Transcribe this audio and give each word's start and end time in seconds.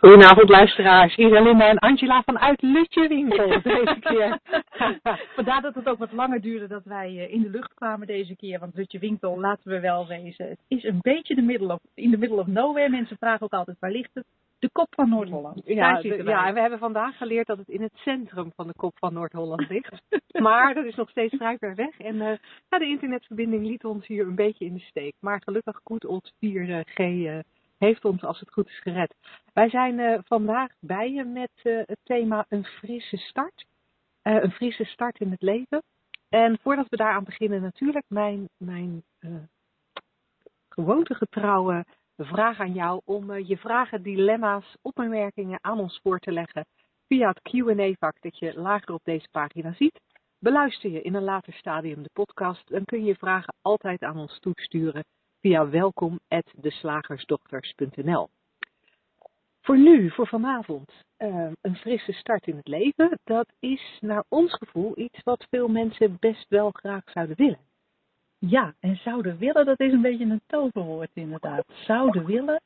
Goedenavond 0.00 0.48
luisteraars, 0.48 1.14
hier 1.14 1.28
zijn 1.28 1.42
Linda 1.42 1.68
en 1.68 1.78
Angela 1.78 2.22
vanuit 2.22 2.62
Lutjewinkel 2.62 3.48
deze 3.62 3.96
keer. 4.00 4.38
Vandaar 5.36 5.62
dat 5.62 5.74
het 5.74 5.88
ook 5.88 5.98
wat 5.98 6.12
langer 6.12 6.40
duurde 6.40 6.68
dat 6.68 6.84
wij 6.84 7.06
eh, 7.06 7.32
in 7.32 7.42
de 7.42 7.50
lucht 7.50 7.74
kwamen 7.74 8.06
deze 8.06 8.36
keer. 8.36 8.58
Want 8.58 8.74
Lutjewinkel, 8.74 9.40
laten 9.40 9.70
we 9.70 9.80
wel 9.80 10.06
wezen, 10.06 10.48
het 10.48 10.58
is 10.68 10.84
een 10.84 10.98
beetje 11.00 11.34
de 11.34 11.42
middle 11.42 11.72
of, 11.72 11.80
in 11.94 12.10
de 12.10 12.18
middle 12.18 12.38
of 12.40 12.46
nowhere. 12.46 12.88
Mensen 12.88 13.16
vragen 13.16 13.42
ook 13.42 13.52
altijd, 13.52 13.76
waar 13.80 13.90
ligt 13.90 14.10
het? 14.14 14.24
De 14.58 14.70
kop 14.72 14.88
van 14.90 15.08
Noord-Holland. 15.08 15.60
Ja, 15.64 15.98
ja, 16.02 16.46
en 16.46 16.54
we 16.54 16.60
hebben 16.60 16.78
vandaag 16.78 17.16
geleerd 17.16 17.46
dat 17.46 17.58
het 17.58 17.68
in 17.68 17.82
het 17.82 17.94
centrum 17.94 18.52
van 18.56 18.66
de 18.66 18.74
kop 18.76 18.92
van 18.98 19.12
Noord-Holland 19.12 19.68
ligt. 19.68 20.02
maar 20.46 20.74
dat 20.74 20.84
is 20.84 20.94
nog 20.94 21.10
steeds 21.10 21.36
vrij 21.36 21.58
ver 21.58 21.74
weg. 21.74 21.98
En 21.98 22.14
uh, 22.14 22.32
ja, 22.68 22.78
de 22.78 22.86
internetverbinding 22.86 23.66
liet 23.66 23.84
ons 23.84 24.06
hier 24.06 24.26
een 24.26 24.34
beetje 24.34 24.64
in 24.64 24.74
de 24.74 24.80
steek. 24.80 25.14
Maar 25.20 25.42
gelukkig 25.44 25.80
goed 25.84 26.06
ons 26.06 26.32
4G 26.34 27.00
uh, 27.00 27.38
heeft 27.80 28.04
ons 28.04 28.24
als 28.24 28.40
het 28.40 28.52
goed 28.52 28.68
is 28.68 28.80
gered. 28.80 29.14
Wij 29.52 29.68
zijn 29.68 29.98
uh, 29.98 30.18
vandaag 30.24 30.72
bij 30.80 31.12
je 31.12 31.24
met 31.24 31.50
uh, 31.62 31.82
het 31.86 31.98
thema 32.02 32.46
een 32.48 32.64
frisse 32.64 33.16
start. 33.16 33.66
Uh, 34.22 34.42
een 34.42 34.50
frisse 34.50 34.84
start 34.84 35.20
in 35.20 35.30
het 35.30 35.42
leven. 35.42 35.82
En 36.28 36.58
voordat 36.62 36.88
we 36.88 36.96
daaraan 36.96 37.24
beginnen, 37.24 37.62
natuurlijk 37.62 38.04
mijn, 38.08 38.48
mijn 38.56 39.02
gewoontegetrouwe 40.68 41.84
vraag 42.16 42.60
aan 42.60 42.72
jou 42.72 43.00
om 43.04 43.32
je 43.38 43.56
vragen, 43.56 44.02
dilemma's, 44.02 44.76
opmerkingen 44.82 45.58
aan 45.60 45.78
ons 45.78 46.00
voor 46.02 46.18
te 46.18 46.32
leggen 46.32 46.66
via 47.08 47.28
het 47.28 47.40
Q&A-vak 47.42 48.20
dat 48.20 48.38
je 48.38 48.60
lager 48.60 48.94
op 48.94 49.04
deze 49.04 49.28
pagina 49.30 49.72
ziet. 49.72 50.00
Beluister 50.38 50.90
je 50.90 51.02
in 51.02 51.14
een 51.14 51.24
later 51.24 51.52
stadium 51.52 52.02
de 52.02 52.10
podcast, 52.12 52.68
dan 52.68 52.84
kun 52.84 52.98
je 52.98 53.06
je 53.06 53.14
vragen 53.14 53.54
altijd 53.62 54.02
aan 54.02 54.16
ons 54.16 54.38
toesturen 54.38 55.04
via 55.40 55.68
welkom@deslagersdochters.nl. 55.68 58.28
Voor 59.60 59.78
nu, 59.78 60.10
voor 60.10 60.26
vanavond, 60.26 60.92
uh, 61.18 61.50
een 61.60 61.76
frisse 61.76 62.12
start 62.12 62.46
in 62.46 62.56
het 62.56 62.68
leven. 62.68 63.18
Dat 63.24 63.52
is 63.58 63.98
naar 64.00 64.24
ons 64.28 64.54
gevoel 64.54 64.98
iets 64.98 65.22
wat 65.22 65.46
veel 65.50 65.68
mensen 65.68 66.16
best 66.20 66.48
wel 66.48 66.70
graag 66.70 67.02
zouden 67.04 67.36
willen. 67.36 67.60
Ja, 68.38 68.74
en 68.80 68.96
zouden 68.96 69.38
willen, 69.38 69.66
dat 69.66 69.80
is 69.80 69.92
een 69.92 70.02
beetje 70.02 70.24
een 70.24 70.42
toverwoord 70.46 71.10
inderdaad. 71.12 71.64
Zouden 71.68 72.26
willen, 72.26 72.60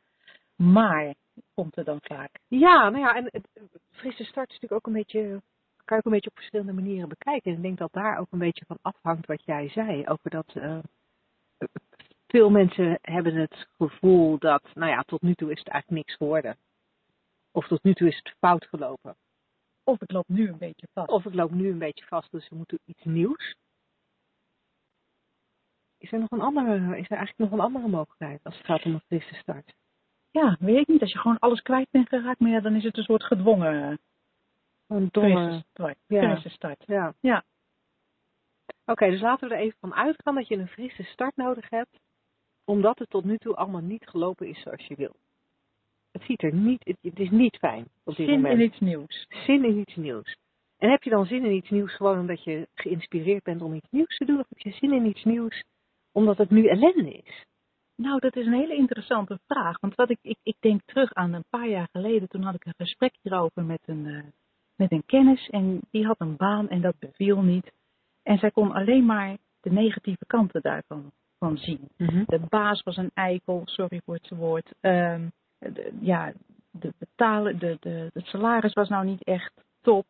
maar 0.57 1.15
komt 1.55 1.77
er 1.77 1.85
dan 1.85 1.99
vaak. 2.03 2.31
Ja, 2.49 2.89
nou 2.89 3.05
ja, 3.05 3.17
en 3.17 3.29
het, 3.31 3.49
frisse 3.91 4.25
start 4.25 4.49
is 4.49 4.55
natuurlijk 4.55 4.73
ook 4.73 4.87
een 4.87 5.01
beetje, 5.01 5.21
kan 5.85 5.97
je 5.97 5.97
ook 5.97 6.05
een 6.05 6.13
beetje 6.13 6.31
op 6.31 6.37
verschillende 6.37 6.73
manieren 6.73 7.09
bekijken. 7.09 7.51
En 7.51 7.57
ik 7.57 7.63
denk 7.63 7.79
dat 7.79 7.93
daar 7.93 8.19
ook 8.19 8.29
een 8.31 8.39
beetje 8.39 8.65
van 8.65 8.79
afhangt 8.83 9.27
wat 9.27 9.45
jij 9.45 9.69
zei 9.69 10.07
over 10.07 10.31
dat 10.31 10.55
uh, 10.55 10.79
veel 12.35 12.51
mensen 12.51 12.99
hebben 13.03 13.35
het 13.35 13.69
gevoel 13.77 14.39
dat, 14.39 14.63
nou 14.75 14.91
ja, 14.91 15.03
tot 15.03 15.23
nu 15.23 15.35
toe 15.35 15.51
is 15.51 15.59
het 15.59 15.69
eigenlijk 15.69 16.07
niks 16.07 16.17
geworden. 16.17 16.57
Of 17.53 17.67
tot 17.67 17.83
nu 17.83 17.95
toe 17.95 18.09
is 18.09 18.17
het 18.17 18.35
fout 18.39 18.67
gelopen. 18.67 19.17
Of 19.85 20.03
ik 20.03 20.11
loop 20.11 20.29
nu 20.29 20.49
een 20.49 20.59
beetje 20.59 20.89
vast. 20.93 21.09
Of 21.09 21.25
ik 21.25 21.35
loop 21.35 21.51
nu 21.51 21.71
een 21.71 21.79
beetje 21.79 22.05
vast, 22.05 22.31
dus 22.31 22.49
we 22.49 22.57
moeten 22.57 22.79
iets 22.85 23.05
nieuws. 23.05 23.55
Is 25.99 26.13
er 26.13 26.19
nog 26.19 26.31
een 26.31 26.41
andere, 26.41 26.75
is 26.99 27.11
er 27.11 27.17
eigenlijk 27.17 27.39
nog 27.39 27.51
een 27.51 27.67
andere 27.67 27.89
mogelijkheid 27.89 28.45
als 28.45 28.57
het 28.57 28.67
gaat 28.67 28.85
om 28.85 28.93
een 28.93 29.01
frisse 29.01 29.35
start? 29.35 29.75
Ja, 30.31 30.57
weet 30.61 30.81
ik 30.81 30.87
niet. 30.87 31.01
Als 31.01 31.13
je 31.13 31.19
gewoon 31.19 31.39
alles 31.39 31.63
kwijt 31.63 31.91
bent 31.91 32.09
geraakt, 32.09 32.41
maar 32.41 32.51
ja, 32.51 32.61
dan 32.61 32.75
is 32.75 32.85
het 32.85 32.97
een 32.97 33.05
soort 33.05 33.25
gedwongen. 33.25 33.99
Een 34.87 35.09
domme 35.11 35.65
start. 35.71 35.99
Ja. 36.07 36.21
Frisse 36.21 36.49
start. 36.49 36.85
Ja. 36.87 37.15
ja. 37.21 37.45
Oké, 38.67 38.91
okay, 38.91 39.11
dus 39.11 39.21
laten 39.21 39.49
we 39.49 39.55
er 39.55 39.61
even 39.61 39.79
van 39.81 39.95
uitgaan 39.95 40.35
dat 40.35 40.49
je 40.49 40.57
een 40.57 40.69
frisse 40.69 41.03
start 41.03 41.37
nodig 41.37 41.71
hebt 41.71 42.03
omdat 42.65 42.99
het 42.99 43.11
tot 43.11 43.25
nu 43.25 43.39
toe 43.39 43.55
allemaal 43.55 43.81
niet 43.81 44.07
gelopen 44.07 44.49
is 44.49 44.63
zoals 44.63 44.87
je 44.87 44.95
wil. 44.95 45.17
Het 46.13 46.23
ziet 46.23 46.43
er 46.43 46.55
niet, 46.55 46.85
het, 46.85 46.97
het 47.01 47.19
is 47.19 47.31
niet 47.31 47.57
fijn 47.57 47.89
op 48.05 48.17
dit 48.17 48.27
zin 48.27 48.41
moment. 48.41 48.61
in 48.61 48.67
iets 48.67 48.81
nieuws. 48.81 49.27
Zin 49.29 49.65
in 49.65 49.79
iets 49.79 49.97
nieuws. 49.97 50.37
En 50.79 50.91
heb 50.91 51.03
je 51.03 51.11
dan 51.11 51.27
zin 51.27 51.45
in 51.45 51.53
iets 51.53 51.71
nieuws 51.71 51.95
gewoon 51.97 52.19
omdat 52.19 52.45
je 52.45 52.69
geïnspireerd 52.75 53.43
bent 53.43 53.63
om 53.63 53.75
iets 53.75 53.91
nieuws 53.91 54.17
te 54.17 54.25
doen? 54.25 54.39
Of 54.39 54.49
heb 54.49 54.59
je 54.59 54.73
zin 54.73 54.93
in 54.93 55.07
iets 55.07 55.25
nieuws 55.25 55.65
omdat 56.13 56.39
het 56.39 56.51
nu 56.51 56.67
ellende 56.67 57.13
is? 57.13 57.45
Nou, 57.97 58.21
dat 58.21 58.37
is 58.37 58.47
een 58.47 58.53
hele 58.53 58.75
interessante 58.75 59.39
vraag. 59.47 59.81
Want 59.81 59.95
wat 59.95 60.11
ik, 60.11 60.19
ik, 60.23 60.39
ik 60.43 60.57
denk 60.61 60.81
terug 60.85 61.15
aan 61.15 61.33
een 61.33 61.45
paar 61.51 61.69
jaar 61.69 61.89
geleden, 61.93 62.29
toen 62.29 62.43
had 62.43 62.55
ik 62.55 62.65
een 62.65 62.75
gesprek 62.77 63.15
hierover 63.23 63.65
met 63.65 63.81
een, 63.85 64.05
uh, 64.05 64.23
met 64.77 64.93
een 64.93 65.07
kennis. 65.07 65.49
En 65.49 65.81
die 65.91 66.07
had 66.07 66.21
een 66.21 66.37
baan 66.37 66.69
en 66.69 66.81
dat 66.81 66.99
beviel 66.99 67.43
niet. 67.43 67.73
En 68.23 68.39
zij 68.39 68.51
kon 68.51 68.73
alleen 68.73 69.05
maar 69.05 69.37
de 69.61 69.71
negatieve 69.71 70.27
kanten 70.27 70.63
daarvan 70.63 71.13
van 71.45 71.59
zien. 71.59 71.89
Mm-hmm. 71.97 72.25
De 72.27 72.41
baas 72.49 72.83
was 72.83 72.97
een 72.97 73.11
eikel, 73.15 73.63
sorry 73.65 74.01
voor 74.05 74.15
het 74.15 74.29
woord. 74.29 74.75
Um, 74.81 75.33
de, 75.59 75.93
ja, 76.01 76.33
de 76.71 76.93
betalen, 76.99 77.59
de, 77.59 77.77
de, 77.81 78.11
het 78.13 78.27
salaris 78.27 78.73
was 78.73 78.89
nou 78.89 79.05
niet 79.05 79.25
echt 79.25 79.53
top. 79.81 80.07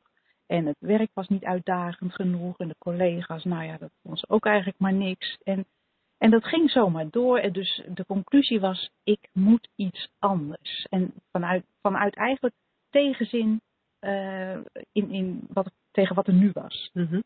En 0.47 0.67
het 0.67 0.77
werk 0.79 1.11
was 1.15 1.29
niet 1.29 1.45
uitdagend 1.45 2.15
genoeg. 2.15 2.59
En 2.59 2.69
de 2.69 2.77
collega's, 2.79 3.45
nou 3.45 3.65
ja, 3.65 3.77
dat 3.79 3.91
was 4.03 4.29
ook 4.29 4.47
eigenlijk 4.47 4.79
maar 4.79 4.93
niks. 4.93 5.39
En, 5.43 5.65
en 6.19 6.31
dat 6.31 6.45
ging 6.45 6.71
zomaar 6.71 7.11
door. 7.11 7.39
En 7.39 7.53
dus 7.53 7.83
de 7.89 8.05
conclusie 8.07 8.61
was, 8.61 8.91
ik 9.05 9.29
moet 9.33 9.69
iets 9.77 10.09
anders. 10.19 10.87
En 10.91 11.13
vanuit, 11.33 11.65
vanuit 11.81 12.17
eigenlijk 12.17 12.55
tegenzin 12.91 13.61
uh, 14.01 14.57
in, 14.93 15.11
in 15.11 15.47
wat, 15.49 15.73
tegen 15.91 16.15
wat 16.15 16.27
er 16.27 16.35
nu 16.35 16.51
was. 16.53 16.91
Mm-hmm. 16.93 17.23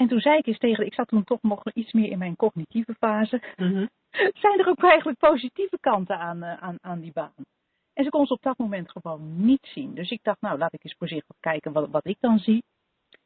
En 0.00 0.08
toen 0.08 0.20
zei 0.20 0.38
ik 0.38 0.46
eens 0.46 0.58
tegen, 0.58 0.86
ik 0.86 0.94
zat 0.94 1.08
toen 1.08 1.24
toch 1.24 1.42
nog 1.42 1.72
iets 1.72 1.92
meer 1.92 2.10
in 2.10 2.18
mijn 2.18 2.36
cognitieve 2.36 2.94
fase. 2.94 3.42
Mm-hmm. 3.56 3.88
Zijn 4.42 4.58
er 4.58 4.68
ook 4.68 4.82
eigenlijk 4.82 5.18
positieve 5.18 5.78
kanten 5.80 6.18
aan, 6.18 6.36
uh, 6.36 6.62
aan, 6.62 6.78
aan 6.80 7.00
die 7.00 7.12
baan? 7.12 7.44
En 7.92 8.04
ze 8.04 8.10
kon 8.10 8.26
ze 8.26 8.32
op 8.32 8.42
dat 8.42 8.58
moment 8.58 8.90
gewoon 8.90 9.44
niet 9.44 9.66
zien. 9.72 9.94
Dus 9.94 10.10
ik 10.10 10.22
dacht, 10.22 10.40
nou 10.40 10.58
laat 10.58 10.72
ik 10.72 10.84
eens 10.84 10.94
voorzichtig 10.98 11.36
kijken 11.40 11.72
wat, 11.72 11.90
wat 11.90 12.06
ik 12.06 12.16
dan 12.20 12.38
zie. 12.38 12.62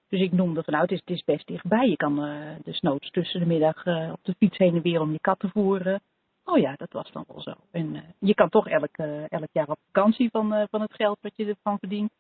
Dus 0.09 0.21
ik 0.21 0.33
noemde 0.33 0.63
van 0.63 0.73
nou, 0.73 0.85
het 0.85 0.93
is, 0.93 1.01
het 1.01 1.11
is 1.11 1.25
best 1.25 1.47
dichtbij. 1.47 1.89
Je 1.89 1.97
kan 1.97 2.29
uh, 2.29 2.57
dus 2.63 2.81
noods 2.81 3.11
tussen 3.11 3.41
de 3.41 3.47
middag 3.47 3.85
uh, 3.85 4.13
op 4.13 4.21
de 4.23 4.35
fiets 4.39 4.59
heen 4.59 4.75
en 4.75 4.83
weer 4.83 5.01
om 5.01 5.13
je 5.13 5.21
kat 5.21 5.39
te 5.39 5.49
voeren. 5.49 6.01
Oh 6.45 6.59
ja, 6.59 6.75
dat 6.77 6.93
was 6.93 7.13
dan 7.13 7.25
wel 7.29 7.41
zo. 7.41 7.55
En 7.71 7.95
uh, 7.95 8.03
je 8.19 8.35
kan 8.35 8.49
toch 8.49 8.69
elk, 8.69 8.97
elk 9.29 9.49
jaar 9.53 9.69
op 9.69 9.79
vakantie 9.87 10.31
van, 10.31 10.67
van 10.71 10.81
het 10.81 10.95
geld 10.95 11.19
wat 11.21 11.37
je 11.37 11.47
ervan 11.47 11.79
verdient. 11.79 12.11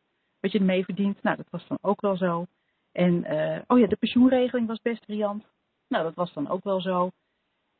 Wat 0.40 0.52
je 0.52 0.58
ermee 0.58 0.84
verdient. 0.84 1.22
Nou, 1.22 1.36
dat 1.36 1.50
was 1.50 1.66
dan 1.66 1.78
ook 1.80 2.00
wel 2.00 2.16
zo. 2.16 2.46
En 2.94 3.32
uh, 3.32 3.60
oh 3.66 3.78
ja, 3.78 3.86
de 3.86 3.96
pensioenregeling 3.96 4.66
was 4.66 4.80
best 4.82 5.04
riant. 5.04 5.44
Nou, 5.88 6.04
dat 6.04 6.14
was 6.14 6.32
dan 6.32 6.48
ook 6.48 6.64
wel 6.64 6.80
zo. 6.80 7.10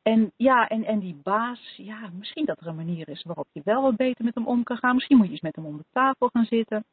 En 0.03 0.33
ja, 0.37 0.69
en, 0.69 0.85
en 0.85 0.99
die 0.99 1.15
baas, 1.15 1.75
ja, 1.77 2.11
misschien 2.19 2.45
dat 2.45 2.61
er 2.61 2.67
een 2.67 2.77
manier 2.77 3.09
is 3.09 3.23
waarop 3.23 3.49
je 3.53 3.61
wel 3.65 3.83
wat 3.83 3.97
beter 3.97 4.25
met 4.25 4.35
hem 4.35 4.47
om 4.47 4.63
kan 4.63 4.77
gaan. 4.77 4.95
Misschien 4.95 5.17
moet 5.17 5.27
je 5.27 5.33
eens 5.33 5.41
met 5.41 5.57
hem 5.57 5.67
om 5.67 5.77
de 5.77 5.85
tafel 5.91 6.29
gaan 6.29 6.45
zitten. 6.45 6.85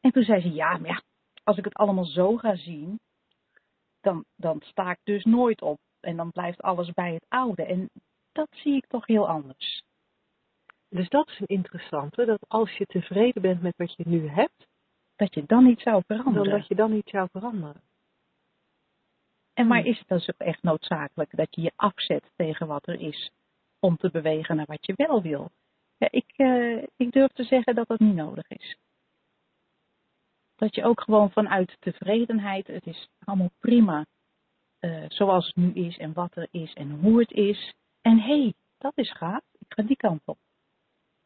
En 0.00 0.10
toen 0.12 0.22
zei 0.22 0.40
ze, 0.40 0.52
ja, 0.52 0.78
maar 0.78 0.90
ja, 0.90 1.02
als 1.44 1.56
ik 1.56 1.64
het 1.64 1.74
allemaal 1.74 2.04
zo 2.04 2.36
ga 2.36 2.56
zien, 2.56 3.00
dan, 4.00 4.24
dan 4.36 4.60
sta 4.64 4.90
ik 4.90 4.98
dus 5.02 5.24
nooit 5.24 5.62
op. 5.62 5.78
En 6.00 6.16
dan 6.16 6.30
blijft 6.30 6.62
alles 6.62 6.90
bij 6.92 7.14
het 7.14 7.24
oude. 7.28 7.64
En 7.64 7.90
dat 8.32 8.48
zie 8.50 8.76
ik 8.76 8.86
toch 8.86 9.06
heel 9.06 9.28
anders. 9.28 9.82
Dus 10.88 11.08
dat 11.08 11.28
is 11.28 11.40
een 11.40 11.46
interessante, 11.46 12.24
dat 12.24 12.48
als 12.48 12.76
je 12.76 12.86
tevreden 12.86 13.42
bent 13.42 13.62
met 13.62 13.76
wat 13.76 13.94
je 13.96 14.04
nu 14.06 14.28
hebt, 14.28 14.68
dat 15.20 15.34
je 15.34 15.44
dan 15.46 15.64
niet 15.64 15.80
zou 15.80 16.02
veranderen. 16.06 16.58
Dat 16.58 16.66
je 16.66 16.74
dan 16.74 16.90
niet 16.92 17.08
zou 17.08 17.28
veranderen. 17.32 17.82
En 19.54 19.66
maar 19.66 19.84
is 19.84 19.98
het 19.98 20.08
dan 20.08 20.20
zo 20.20 20.32
echt 20.36 20.62
noodzakelijk 20.62 21.36
dat 21.36 21.54
je 21.54 21.60
je 21.60 21.72
afzet 21.76 22.30
tegen 22.36 22.66
wat 22.66 22.86
er 22.86 23.00
is 23.00 23.30
om 23.78 23.96
te 23.96 24.10
bewegen 24.10 24.56
naar 24.56 24.66
wat 24.66 24.86
je 24.86 24.92
wel 24.96 25.22
wil? 25.22 25.50
Ja, 25.96 26.08
ik, 26.10 26.32
uh, 26.36 26.82
ik 26.96 27.12
durf 27.12 27.32
te 27.32 27.44
zeggen 27.44 27.74
dat 27.74 27.88
dat 27.88 27.98
niet 27.98 28.14
nodig 28.14 28.48
is. 28.48 28.76
Dat 30.56 30.74
je 30.74 30.84
ook 30.84 31.00
gewoon 31.00 31.30
vanuit 31.30 31.76
tevredenheid, 31.80 32.66
het 32.66 32.86
is 32.86 33.08
allemaal 33.24 33.50
prima 33.58 34.06
uh, 34.80 35.04
zoals 35.08 35.46
het 35.46 35.56
nu 35.56 35.72
is 35.72 35.98
en 35.98 36.12
wat 36.12 36.36
er 36.36 36.48
is 36.50 36.72
en 36.72 36.90
hoe 36.90 37.18
het 37.20 37.30
is. 37.30 37.74
En 38.00 38.18
hé, 38.18 38.40
hey, 38.40 38.54
dat 38.78 38.92
is 38.94 39.12
gaaf, 39.12 39.42
ik 39.58 39.72
ga 39.74 39.82
die 39.82 39.96
kant 39.96 40.20
op. 40.24 40.38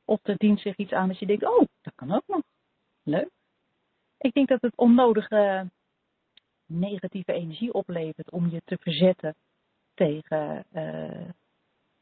Of 0.04 0.20
er 0.22 0.36
dient 0.36 0.60
zich 0.60 0.76
iets 0.76 0.92
aan 0.92 1.08
dat 1.08 1.18
je 1.18 1.26
denkt, 1.26 1.44
oh, 1.44 1.66
dat 1.82 1.94
kan 1.94 2.12
ook 2.12 2.26
nog. 2.26 2.42
Leuk. 3.02 3.30
Ik 4.18 4.32
denk 4.32 4.48
dat 4.48 4.60
het 4.60 4.76
onnodige 4.76 5.70
negatieve 6.66 7.32
energie 7.32 7.72
oplevert 7.72 8.30
om 8.30 8.48
je 8.48 8.62
te 8.64 8.76
verzetten 8.80 9.34
tegen, 9.94 10.64
uh, 10.72 11.30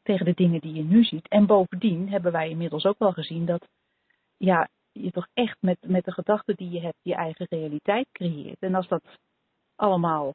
tegen 0.03 0.25
de 0.25 0.35
dingen 0.35 0.61
die 0.61 0.75
je 0.75 0.85
nu 0.85 1.05
ziet. 1.05 1.29
En 1.29 1.47
bovendien 1.47 2.09
hebben 2.09 2.33
wij 2.33 2.49
inmiddels 2.49 2.85
ook 2.85 2.99
wel 2.99 3.13
gezien 3.13 3.47
dat 3.47 3.69
ja, 4.37 4.69
je 4.93 5.11
toch 5.11 5.29
echt 5.33 5.57
met, 5.61 5.79
met 5.81 6.05
de 6.05 6.13
gedachten 6.13 6.57
die 6.57 6.71
je 6.71 6.81
hebt 6.81 6.99
je 7.03 7.15
eigen 7.15 7.47
realiteit 7.51 8.09
creëert. 8.13 8.61
En 8.61 8.75
als 8.75 8.89
dat 8.89 9.19
allemaal 9.77 10.35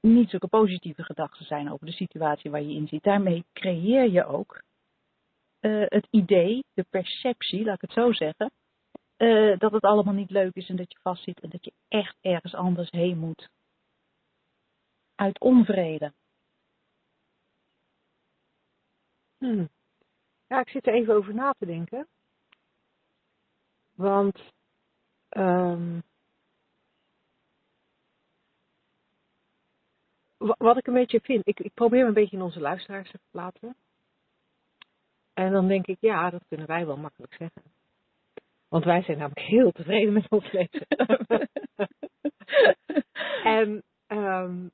niet 0.00 0.30
zulke 0.30 0.48
positieve 0.48 1.02
gedachten 1.02 1.44
zijn 1.44 1.72
over 1.72 1.86
de 1.86 1.92
situatie 1.92 2.50
waar 2.50 2.62
je 2.62 2.74
in 2.74 2.88
zit. 2.88 3.02
Daarmee 3.02 3.44
creëer 3.52 4.10
je 4.10 4.24
ook 4.24 4.62
eh, 5.60 5.84
het 5.86 6.06
idee, 6.10 6.64
de 6.74 6.84
perceptie, 6.90 7.64
laat 7.64 7.74
ik 7.74 7.80
het 7.80 7.92
zo 7.92 8.12
zeggen, 8.12 8.50
eh, 9.24 9.58
dat 9.58 9.72
het 9.72 9.82
allemaal 9.82 10.14
niet 10.14 10.30
leuk 10.30 10.54
is 10.54 10.68
en 10.68 10.76
dat 10.76 10.92
je 10.92 10.98
vastzit 11.02 11.40
en 11.40 11.50
dat 11.50 11.64
je 11.64 11.72
echt 11.88 12.16
ergens 12.20 12.54
anders 12.54 12.90
heen 12.90 13.18
moet. 13.18 13.48
Uit 15.14 15.40
onvrede. 15.40 16.12
Hmm. 19.38 19.68
Ja, 20.46 20.60
ik 20.60 20.68
zit 20.68 20.86
er 20.86 20.94
even 20.94 21.14
over 21.14 21.34
na 21.34 21.52
te 21.52 21.66
denken. 21.66 22.08
Want 23.94 24.52
um, 25.30 26.02
wat 30.36 30.76
ik 30.76 30.86
een 30.86 30.94
beetje 30.94 31.20
vind, 31.20 31.48
ik, 31.48 31.60
ik 31.60 31.74
probeer 31.74 32.00
me 32.00 32.08
een 32.08 32.14
beetje 32.14 32.36
in 32.36 32.42
onze 32.42 32.60
luisteraars 32.60 33.10
te 33.10 33.18
verplaatsen. 33.18 33.76
En 35.32 35.52
dan 35.52 35.68
denk 35.68 35.86
ik, 35.86 35.96
ja, 36.00 36.30
dat 36.30 36.44
kunnen 36.48 36.66
wij 36.66 36.86
wel 36.86 36.96
makkelijk 36.96 37.34
zeggen. 37.34 37.73
Want 38.74 38.86
wij 38.86 39.02
zijn 39.02 39.18
namelijk 39.18 39.46
heel 39.46 39.72
tevreden 39.72 40.12
met 40.12 40.30
ons 40.30 40.52
leven. 40.52 40.86
en, 43.58 43.82
um, 44.06 44.70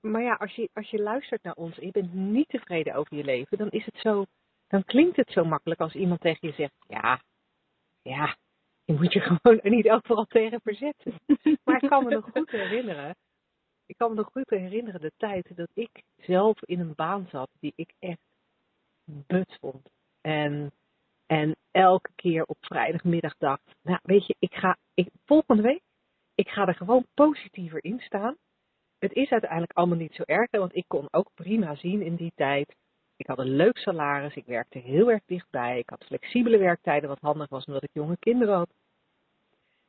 maar 0.00 0.22
ja, 0.22 0.34
als 0.34 0.54
je, 0.54 0.70
als 0.72 0.90
je 0.90 1.02
luistert 1.02 1.42
naar 1.42 1.54
ons 1.54 1.78
en 1.78 1.86
je 1.86 1.92
bent 1.92 2.14
niet 2.14 2.48
tevreden 2.48 2.94
over 2.94 3.16
je 3.16 3.24
leven, 3.24 3.58
dan 3.58 3.70
is 3.70 3.84
het 3.84 3.98
zo, 3.98 4.24
dan 4.66 4.84
klinkt 4.84 5.16
het 5.16 5.30
zo 5.30 5.44
makkelijk 5.44 5.80
als 5.80 5.94
iemand 5.94 6.20
tegen 6.20 6.48
je 6.48 6.54
zegt, 6.54 6.74
ja, 6.86 7.22
ja, 8.02 8.36
je 8.84 8.92
moet 8.92 9.12
je 9.12 9.20
gewoon 9.40 9.60
niet 9.62 9.90
overal 9.90 10.24
tegen 10.24 10.60
verzetten. 10.60 11.14
Maar 11.64 11.82
ik 11.82 11.88
kan 11.88 12.04
me 12.04 12.10
nog 12.10 12.30
goed 12.32 12.50
herinneren, 12.50 13.16
ik 13.86 13.96
kan 13.96 14.10
me 14.10 14.16
nog 14.16 14.30
goed 14.32 14.50
herinneren 14.50 15.00
de 15.00 15.12
tijd 15.16 15.56
dat 15.56 15.70
ik 15.74 16.02
zelf 16.16 16.62
in 16.62 16.80
een 16.80 16.94
baan 16.94 17.26
zat 17.30 17.50
die 17.60 17.72
ik 17.76 17.92
echt 17.98 18.20
but 19.04 19.56
vond. 19.60 19.90
En, 20.20 20.72
en 21.28 21.56
elke 21.70 22.10
keer 22.14 22.44
op 22.44 22.56
vrijdagmiddag 22.60 23.36
dacht, 23.38 23.62
nou 23.82 23.98
weet 24.02 24.26
je, 24.26 24.36
ik 24.38 24.54
ga, 24.54 24.76
ik, 24.94 25.08
volgende 25.24 25.62
week, 25.62 25.82
ik 26.34 26.48
ga 26.48 26.66
er 26.66 26.74
gewoon 26.74 27.06
positiever 27.14 27.84
in 27.84 28.00
staan. 28.00 28.36
Het 28.98 29.12
is 29.12 29.30
uiteindelijk 29.30 29.72
allemaal 29.72 29.96
niet 29.96 30.14
zo 30.14 30.22
erg, 30.22 30.50
want 30.50 30.76
ik 30.76 30.84
kon 30.86 31.06
ook 31.10 31.30
prima 31.34 31.74
zien 31.74 32.02
in 32.02 32.14
die 32.14 32.32
tijd. 32.34 32.76
Ik 33.16 33.26
had 33.26 33.38
een 33.38 33.56
leuk 33.56 33.78
salaris, 33.78 34.34
ik 34.34 34.46
werkte 34.46 34.78
heel 34.78 35.10
erg 35.10 35.22
dichtbij, 35.26 35.78
ik 35.78 35.90
had 35.90 36.04
flexibele 36.04 36.58
werktijden, 36.58 37.08
wat 37.08 37.20
handig 37.20 37.48
was 37.48 37.64
omdat 37.64 37.82
ik 37.82 37.90
jonge 37.92 38.16
kinderen 38.18 38.56
had. 38.56 38.70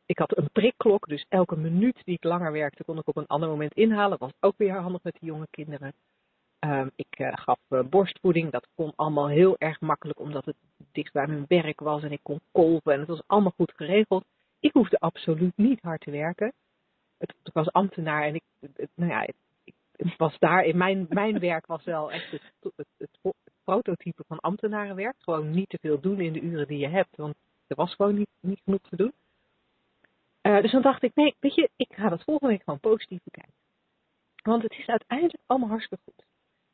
Ik 0.05 0.17
had 0.17 0.37
een 0.37 0.51
prikklok, 0.51 1.07
dus 1.07 1.25
elke 1.29 1.57
minuut 1.57 2.01
die 2.03 2.15
ik 2.15 2.23
langer 2.23 2.51
werkte 2.51 2.83
kon 2.83 2.97
ik 2.97 3.07
op 3.07 3.17
een 3.17 3.27
ander 3.27 3.49
moment 3.49 3.73
inhalen. 3.73 4.17
was 4.17 4.33
ook 4.39 4.57
weer 4.57 4.79
handig 4.79 5.03
met 5.03 5.17
de 5.19 5.25
jonge 5.25 5.47
kinderen. 5.49 5.93
Um, 6.59 6.91
ik 6.95 7.19
uh, 7.19 7.31
gaf 7.33 7.59
uh, 7.69 7.83
borstvoeding, 7.83 8.51
dat 8.51 8.67
kon 8.75 8.93
allemaal 8.95 9.27
heel 9.27 9.57
erg 9.57 9.81
makkelijk 9.81 10.19
omdat 10.19 10.45
het 10.45 10.55
dicht 10.91 11.13
bij 11.13 11.27
mijn 11.27 11.45
werk 11.47 11.79
was 11.79 12.03
en 12.03 12.11
ik 12.11 12.19
kon 12.23 12.39
kolven 12.51 12.93
en 12.93 12.99
het 12.99 13.07
was 13.07 13.21
allemaal 13.25 13.53
goed 13.55 13.71
geregeld. 13.75 14.25
Ik 14.59 14.73
hoefde 14.73 14.99
absoluut 14.99 15.57
niet 15.57 15.81
hard 15.81 16.01
te 16.01 16.11
werken. 16.11 16.53
Het, 17.17 17.33
ik 17.43 17.53
was 17.53 17.71
ambtenaar 17.71 18.23
en 18.23 18.35
ik, 18.35 18.43
het, 18.59 18.89
nou 18.95 19.11
ja, 19.11 19.25
ik, 19.25 19.35
het 19.95 20.17
was 20.17 20.39
daar, 20.39 20.63
in 20.63 20.77
mijn, 20.77 21.05
mijn 21.21 21.39
werk 21.39 21.65
was 21.65 21.83
wel 21.83 22.11
echt 22.11 22.31
het, 22.31 22.41
het, 22.75 22.87
het, 22.97 23.35
prototype 23.63 24.23
van 24.27 24.39
ambtenarenwerk. 24.39 25.15
Gewoon 25.19 25.51
niet 25.51 25.69
te 25.69 25.77
veel 25.81 25.99
doen 25.99 26.19
in 26.19 26.33
de 26.33 26.41
uren 26.41 26.67
die 26.67 26.77
je 26.77 26.87
hebt, 26.87 27.15
want 27.15 27.35
er 27.67 27.75
was 27.75 27.95
gewoon 27.95 28.15
niet, 28.15 28.29
niet 28.39 28.61
genoeg 28.63 28.81
te 28.89 28.95
doen. 28.95 29.13
Uh, 30.41 30.61
dus 30.61 30.71
dan 30.71 30.81
dacht 30.81 31.03
ik, 31.03 31.15
nee, 31.15 31.35
weet 31.39 31.55
je, 31.55 31.69
ik 31.75 31.93
ga 31.93 32.09
dat 32.09 32.23
volgende 32.23 32.53
week 32.53 32.63
gewoon 32.63 32.79
positief 32.79 33.19
bekijken. 33.23 33.53
Want 34.43 34.63
het 34.63 34.71
is 34.71 34.87
uiteindelijk 34.87 35.43
allemaal 35.45 35.69
hartstikke 35.69 36.03
goed. 36.03 36.25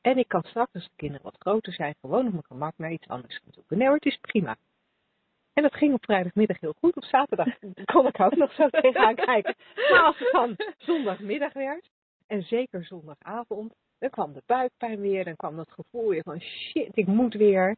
En 0.05 0.17
ik 0.17 0.27
kan 0.27 0.43
straks, 0.43 0.73
als 0.73 0.83
de 0.83 0.95
kinderen 0.95 1.23
wat 1.23 1.35
groter 1.39 1.73
zijn, 1.73 1.95
gewoon 2.01 2.25
op 2.25 2.31
mijn 2.31 2.43
gemak 2.43 2.73
naar 2.77 2.91
iets 2.91 3.07
anders 3.07 3.37
gaan 3.37 3.53
zoeken. 3.53 3.77
Nee 3.77 3.89
het 3.89 4.05
is 4.05 4.17
prima. 4.21 4.55
En 5.53 5.63
dat 5.63 5.75
ging 5.75 5.93
op 5.93 6.03
vrijdagmiddag 6.03 6.59
heel 6.59 6.75
goed. 6.79 6.95
Op 6.95 7.03
zaterdag 7.03 7.47
kon 7.93 8.07
ik 8.07 8.19
ook 8.19 8.35
nog 8.35 8.53
zo 8.53 8.69
tegenaan 8.69 9.15
kijken. 9.15 9.55
Maar 9.91 10.03
als 10.03 10.19
het 10.19 10.31
dan 10.31 10.55
zondagmiddag 10.77 11.53
werd, 11.53 11.89
en 12.27 12.43
zeker 12.43 12.85
zondagavond, 12.85 13.73
dan 13.99 14.09
kwam 14.09 14.33
de 14.33 14.43
buikpijn 14.45 14.99
weer. 14.99 15.23
Dan 15.23 15.35
kwam 15.35 15.55
dat 15.55 15.71
gevoel 15.71 16.09
weer 16.09 16.23
van 16.23 16.41
shit, 16.41 16.97
ik 16.97 17.07
moet 17.07 17.33
weer. 17.33 17.75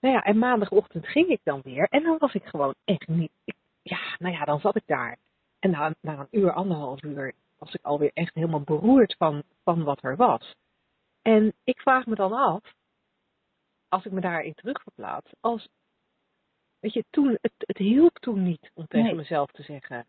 Nou 0.00 0.14
ja, 0.14 0.22
en 0.22 0.38
maandagochtend 0.38 1.06
ging 1.06 1.28
ik 1.28 1.40
dan 1.42 1.60
weer. 1.62 1.86
En 1.88 2.02
dan 2.02 2.18
was 2.18 2.34
ik 2.34 2.44
gewoon 2.44 2.74
echt 2.84 3.08
niet. 3.08 3.32
ja, 3.82 4.16
nou 4.18 4.34
ja, 4.34 4.44
dan 4.44 4.60
zat 4.60 4.76
ik 4.76 4.86
daar. 4.86 5.16
En 5.58 5.70
na, 5.70 5.94
na 6.00 6.18
een 6.18 6.40
uur, 6.40 6.52
anderhalf 6.52 7.02
uur, 7.02 7.32
was 7.58 7.74
ik 7.74 7.82
alweer 7.82 8.10
echt 8.14 8.34
helemaal 8.34 8.60
beroerd 8.60 9.14
van, 9.18 9.42
van 9.64 9.84
wat 9.84 10.02
er 10.02 10.16
was. 10.16 10.54
En 11.22 11.52
ik 11.64 11.80
vraag 11.80 12.06
me 12.06 12.14
dan 12.14 12.32
af, 12.32 12.74
als 13.88 14.04
ik 14.04 14.12
me 14.12 14.20
daarin 14.20 14.54
terugverplaats, 14.54 15.30
als, 15.40 15.68
weet 16.80 16.92
je, 16.92 17.04
toen, 17.10 17.38
het, 17.40 17.52
het 17.56 17.78
hielp 17.78 18.18
toen 18.18 18.42
niet 18.42 18.70
om 18.74 18.86
tegen 18.86 19.16
mezelf 19.16 19.50
te 19.50 19.62
zeggen, 19.62 20.06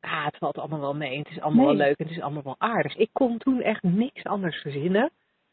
ah, 0.00 0.24
het 0.24 0.36
valt 0.36 0.58
allemaal 0.58 0.80
wel 0.80 0.94
mee, 0.94 1.18
het 1.18 1.28
is 1.28 1.40
allemaal 1.40 1.66
wel 1.66 1.74
leuk, 1.74 1.98
het 1.98 2.10
is 2.10 2.20
allemaal 2.20 2.42
wel 2.42 2.58
aardig. 2.58 2.96
Ik 2.96 3.10
kon 3.12 3.38
toen 3.38 3.62
echt 3.62 3.82
niks 3.82 4.24
anders 4.24 4.56
verzinnen 4.56 5.10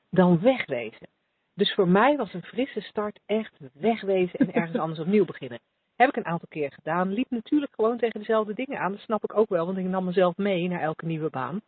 dan 0.10 0.40
wegwezen. 0.40 1.08
Dus 1.54 1.74
voor 1.74 1.88
mij 1.88 2.18
was 2.18 2.34
een 2.34 2.44
frisse 2.44 2.82
start 2.82 3.20
echt 3.26 3.60
wegwezen 3.74 4.40
en 4.40 4.54
ergens 4.54 4.78
anders 4.78 5.00
opnieuw 5.00 5.26
beginnen. 5.26 5.60
Heb 5.96 6.10
ik 6.10 6.16
een 6.16 6.26
aantal 6.26 6.48
keer 6.48 6.72
gedaan. 6.72 7.14
Liep 7.14 7.30
natuurlijk 7.30 7.74
gewoon 7.76 7.98
tegen 7.98 8.20
dezelfde 8.20 8.54
dingen 8.54 8.80
aan. 8.80 8.92
Dat 8.92 9.02
snap 9.02 9.24
ik 9.24 9.38
ook 9.38 9.50
wel, 9.50 9.66
want 9.66 9.78
ik 9.78 9.86
nam 9.86 10.06
mezelf 10.06 10.38
mee 10.38 10.68
naar 10.68 10.82
elke 10.82 11.06
nieuwe 11.06 11.30
baan. 11.30 11.62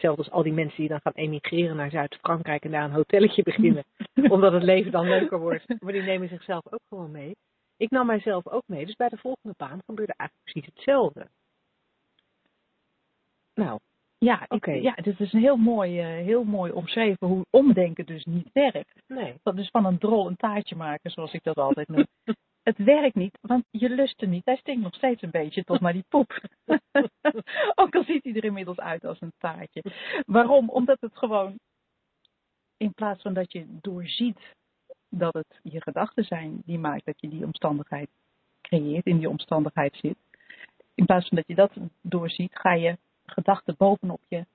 Hetzelfde 0.00 0.30
als 0.30 0.38
al 0.38 0.42
die 0.42 0.62
mensen 0.62 0.76
die 0.76 0.88
dan 0.88 1.00
gaan 1.00 1.12
emigreren 1.12 1.76
naar 1.76 1.90
Zuid-Frankrijk 1.90 2.64
en 2.64 2.70
daar 2.70 2.84
een 2.84 2.92
hotelletje 2.92 3.42
beginnen. 3.42 3.84
omdat 4.34 4.52
het 4.52 4.62
leven 4.62 4.92
dan 4.92 5.08
leuker 5.08 5.38
wordt. 5.38 5.80
Maar 5.80 5.92
die 5.92 6.02
nemen 6.02 6.28
zichzelf 6.28 6.72
ook 6.72 6.80
gewoon 6.88 7.10
mee. 7.10 7.36
Ik 7.76 7.90
nam 7.90 8.06
mijzelf 8.06 8.48
ook 8.48 8.62
mee. 8.66 8.86
Dus 8.86 8.96
bij 8.96 9.08
de 9.08 9.16
volgende 9.16 9.54
baan 9.56 9.80
gebeurde 9.86 10.14
eigenlijk 10.16 10.50
precies 10.50 10.74
hetzelfde. 10.74 11.28
Nou, 13.54 13.78
ja, 14.18 14.44
oké. 14.48 14.72
Ja, 14.72 14.94
dit 14.94 15.20
is 15.20 15.32
een 15.32 15.40
heel 15.40 15.56
mooi, 15.56 16.00
uh, 16.00 16.24
heel 16.24 16.44
mooi 16.44 16.72
omschreven 16.72 17.26
hoe 17.26 17.46
omdenken 17.50 18.06
dus 18.06 18.24
niet 18.24 18.50
werkt. 18.52 19.02
Nee. 19.06 19.34
Dat 19.42 19.58
is 19.58 19.68
van 19.70 19.84
een 19.84 19.98
drol 19.98 20.26
een 20.26 20.36
taartje 20.36 20.76
maken, 20.76 21.10
zoals 21.10 21.32
ik 21.32 21.42
dat 21.42 21.56
altijd 21.56 21.88
noem. 21.88 22.06
het 22.62 22.78
werkt 22.78 23.14
niet, 23.14 23.38
want 23.40 23.64
je 23.70 23.90
lust 23.90 24.22
er 24.22 24.28
niet. 24.28 24.44
Hij 24.44 24.56
stinkt 24.56 24.82
nog 24.82 24.94
steeds 24.94 25.22
een 25.22 25.30
beetje 25.30 25.64
tot 25.64 25.80
naar 25.80 25.92
die 25.92 26.04
poep. 26.08 26.40
Ook 27.80 27.94
al 27.94 28.04
ziet 28.04 28.24
hij 28.24 28.34
er 28.34 28.44
inmiddels 28.44 28.78
uit 28.78 29.04
als 29.04 29.20
een 29.20 29.32
taartje. 29.38 29.82
Waarom? 30.26 30.68
Omdat 30.68 31.00
het 31.00 31.16
gewoon, 31.16 31.58
in 32.76 32.92
plaats 32.92 33.22
van 33.22 33.34
dat 33.34 33.52
je 33.52 33.66
doorziet 33.80 34.38
dat 35.08 35.34
het 35.34 35.60
je 35.62 35.82
gedachten 35.82 36.24
zijn 36.24 36.62
die 36.64 36.78
maakt 36.78 37.04
dat 37.04 37.20
je 37.20 37.28
die 37.28 37.44
omstandigheid 37.44 38.08
creëert, 38.60 39.06
in 39.06 39.18
die 39.18 39.28
omstandigheid 39.28 39.96
zit. 39.96 40.18
In 40.94 41.06
plaats 41.06 41.28
van 41.28 41.36
dat 41.36 41.46
je 41.46 41.54
dat 41.54 41.72
doorziet, 42.00 42.56
ga 42.56 42.74
je 42.74 42.98
gedachten 43.24 43.74
bovenop 43.76 44.20
je 44.28 44.46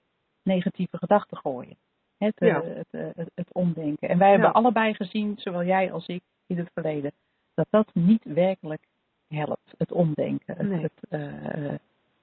negatieve 0.44 0.98
gedachten 0.98 1.38
gooien. 1.38 1.78
Het, 2.18 2.34
ja. 2.36 2.64
het, 2.64 2.88
uh, 2.92 3.08
het, 3.16 3.32
het, 3.36 3.54
omdenken. 3.54 4.10
En 4.10 4.18
wij 4.18 4.30
hebben 4.30 4.54
allebei 4.54 4.94
gezien, 4.94 5.34
zowel 5.38 5.64
jij 5.64 5.92
als 5.92 6.08
ik 6.08 6.24
in 6.48 6.58
het 6.58 6.70
verleden, 6.74 7.12
dat 7.56 7.68
dat 7.70 7.90
niet 7.94 8.24
werkelijk 8.24 8.88
helpt, 9.28 9.74
het 9.78 9.92
omdenken. 9.92 10.70
Nee. 10.70 10.82
Het, 10.82 11.08
uh, 11.10 11.78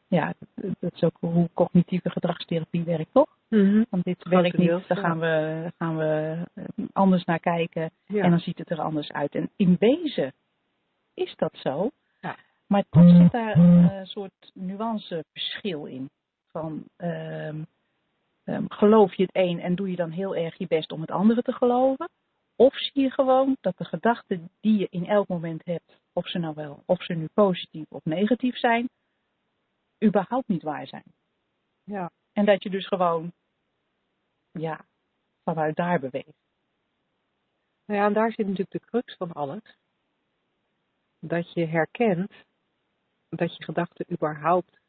ja, 0.09 0.35
dat 0.55 0.93
is 0.93 1.03
ook 1.03 1.17
hoe 1.21 1.49
cognitieve 1.55 2.11
gedragstherapie 2.11 2.85
werkt, 2.85 3.13
toch? 3.13 3.37
Mm-hmm. 3.49 3.87
Want 3.91 4.05
dit 4.05 4.29
werkt 4.29 4.57
niet, 4.57 4.69
daar 4.69 4.97
gaan 4.97 5.19
we, 5.19 5.73
gaan 5.79 5.97
we 5.97 6.39
anders 6.93 7.25
naar 7.25 7.41
kijken 7.41 7.91
ja. 8.07 8.23
en 8.23 8.31
dan 8.31 8.41
ziet 8.41 8.59
het 8.59 8.71
er 8.71 8.81
anders 8.81 9.13
uit. 9.13 9.35
En 9.35 9.51
in 9.57 9.77
wezen 9.79 10.33
is 11.15 11.35
dat 11.37 11.57
zo, 11.57 11.91
ja. 12.21 12.37
maar 12.67 12.85
toch 12.91 13.17
zit 13.17 13.33
daar 13.33 13.57
een 13.57 14.07
soort 14.07 14.51
nuanceverschil 14.55 15.85
in. 15.85 16.11
Van 16.51 16.85
um, 16.97 17.67
um, 18.45 18.65
geloof 18.69 19.15
je 19.15 19.23
het 19.23 19.37
een 19.37 19.61
en 19.61 19.75
doe 19.75 19.91
je 19.91 19.97
dan 19.97 20.11
heel 20.11 20.37
erg 20.37 20.59
je 20.59 20.67
best 20.67 20.93
om 20.93 21.01
het 21.01 21.11
andere 21.11 21.43
te 21.43 21.53
geloven? 21.53 22.09
Of 22.63 22.79
zie 22.79 23.03
je 23.03 23.11
gewoon 23.11 23.57
dat 23.61 23.79
de 23.79 23.85
gedachten 23.85 24.51
die 24.61 24.79
je 24.79 24.87
in 24.91 25.07
elk 25.07 25.29
moment 25.29 25.65
hebt, 25.65 26.01
of 26.13 26.29
ze 26.29 26.39
nou 26.39 26.55
wel, 26.55 26.83
of 26.87 27.03
ze 27.03 27.13
nu 27.13 27.29
positief 27.35 27.87
of 27.89 28.05
negatief 28.05 28.57
zijn, 28.57 28.89
überhaupt 30.05 30.49
niet 30.49 30.63
waar 30.63 30.87
zijn. 30.87 31.13
Ja. 31.85 32.11
En 32.33 32.45
dat 32.45 32.63
je 32.63 32.71
dus 32.71 32.87
gewoon, 32.87 33.33
ja, 34.53 34.85
vanuit 35.45 35.77
daar 35.77 36.01
beweegt. 36.01 36.43
Nou 37.85 38.01
ja, 38.01 38.07
en 38.07 38.13
daar 38.13 38.33
zit 38.33 38.47
natuurlijk 38.47 38.71
de 38.73 38.87
crux 38.87 39.17
van 39.17 39.33
alles. 39.33 39.77
Dat 41.19 41.53
je 41.53 41.67
herkent 41.67 42.33
dat 43.29 43.57
je 43.57 43.65
gedachten 43.65 44.07
überhaupt 44.13 44.81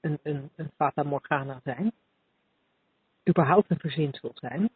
een, 0.00 0.18
een, 0.22 0.50
een 0.56 0.70
fata 0.76 1.02
morgana 1.02 1.60
zijn. 1.62 1.92
Überhaupt 3.28 3.70
een 3.70 3.78
verzinsel 3.78 4.32
zijn. 4.34 4.70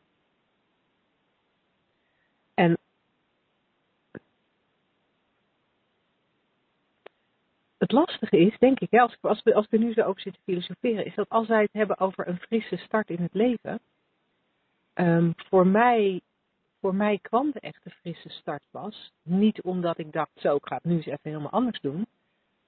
En 2.59 2.79
het 7.79 7.93
lastige 7.93 8.39
is, 8.39 8.59
denk 8.59 8.81
ik, 8.81 8.91
hè, 8.91 9.01
als, 9.01 9.17
als, 9.21 9.43
we, 9.43 9.55
als 9.55 9.67
we 9.71 9.79
nu 9.79 9.93
zo 9.93 10.03
over 10.03 10.21
zitten 10.21 10.43
filosoferen, 10.43 11.05
is 11.05 11.15
dat 11.15 11.29
als 11.29 11.49
wij 11.49 11.63
het 11.63 11.73
hebben 11.73 11.99
over 11.99 12.29
een 12.29 12.39
frisse 12.39 12.77
start 12.77 13.11
in 13.11 13.23
het 13.23 13.35
leven, 13.35 13.81
um, 14.95 15.33
voor, 15.37 15.67
mij, 15.67 16.21
voor 16.81 16.95
mij 16.95 17.19
kwam 17.23 17.51
de 17.51 17.61
echte 17.61 17.91
frisse 17.91 18.29
start 18.29 18.63
pas, 18.71 19.13
niet 19.23 19.63
omdat 19.63 19.99
ik 19.99 20.13
dacht, 20.13 20.31
zo, 20.35 20.55
ik 20.55 20.67
ga 20.67 20.75
het 20.75 20.85
nu 20.85 20.97
eens 20.97 21.07
even 21.07 21.19
helemaal 21.23 21.51
anders 21.51 21.81
doen, 21.81 22.07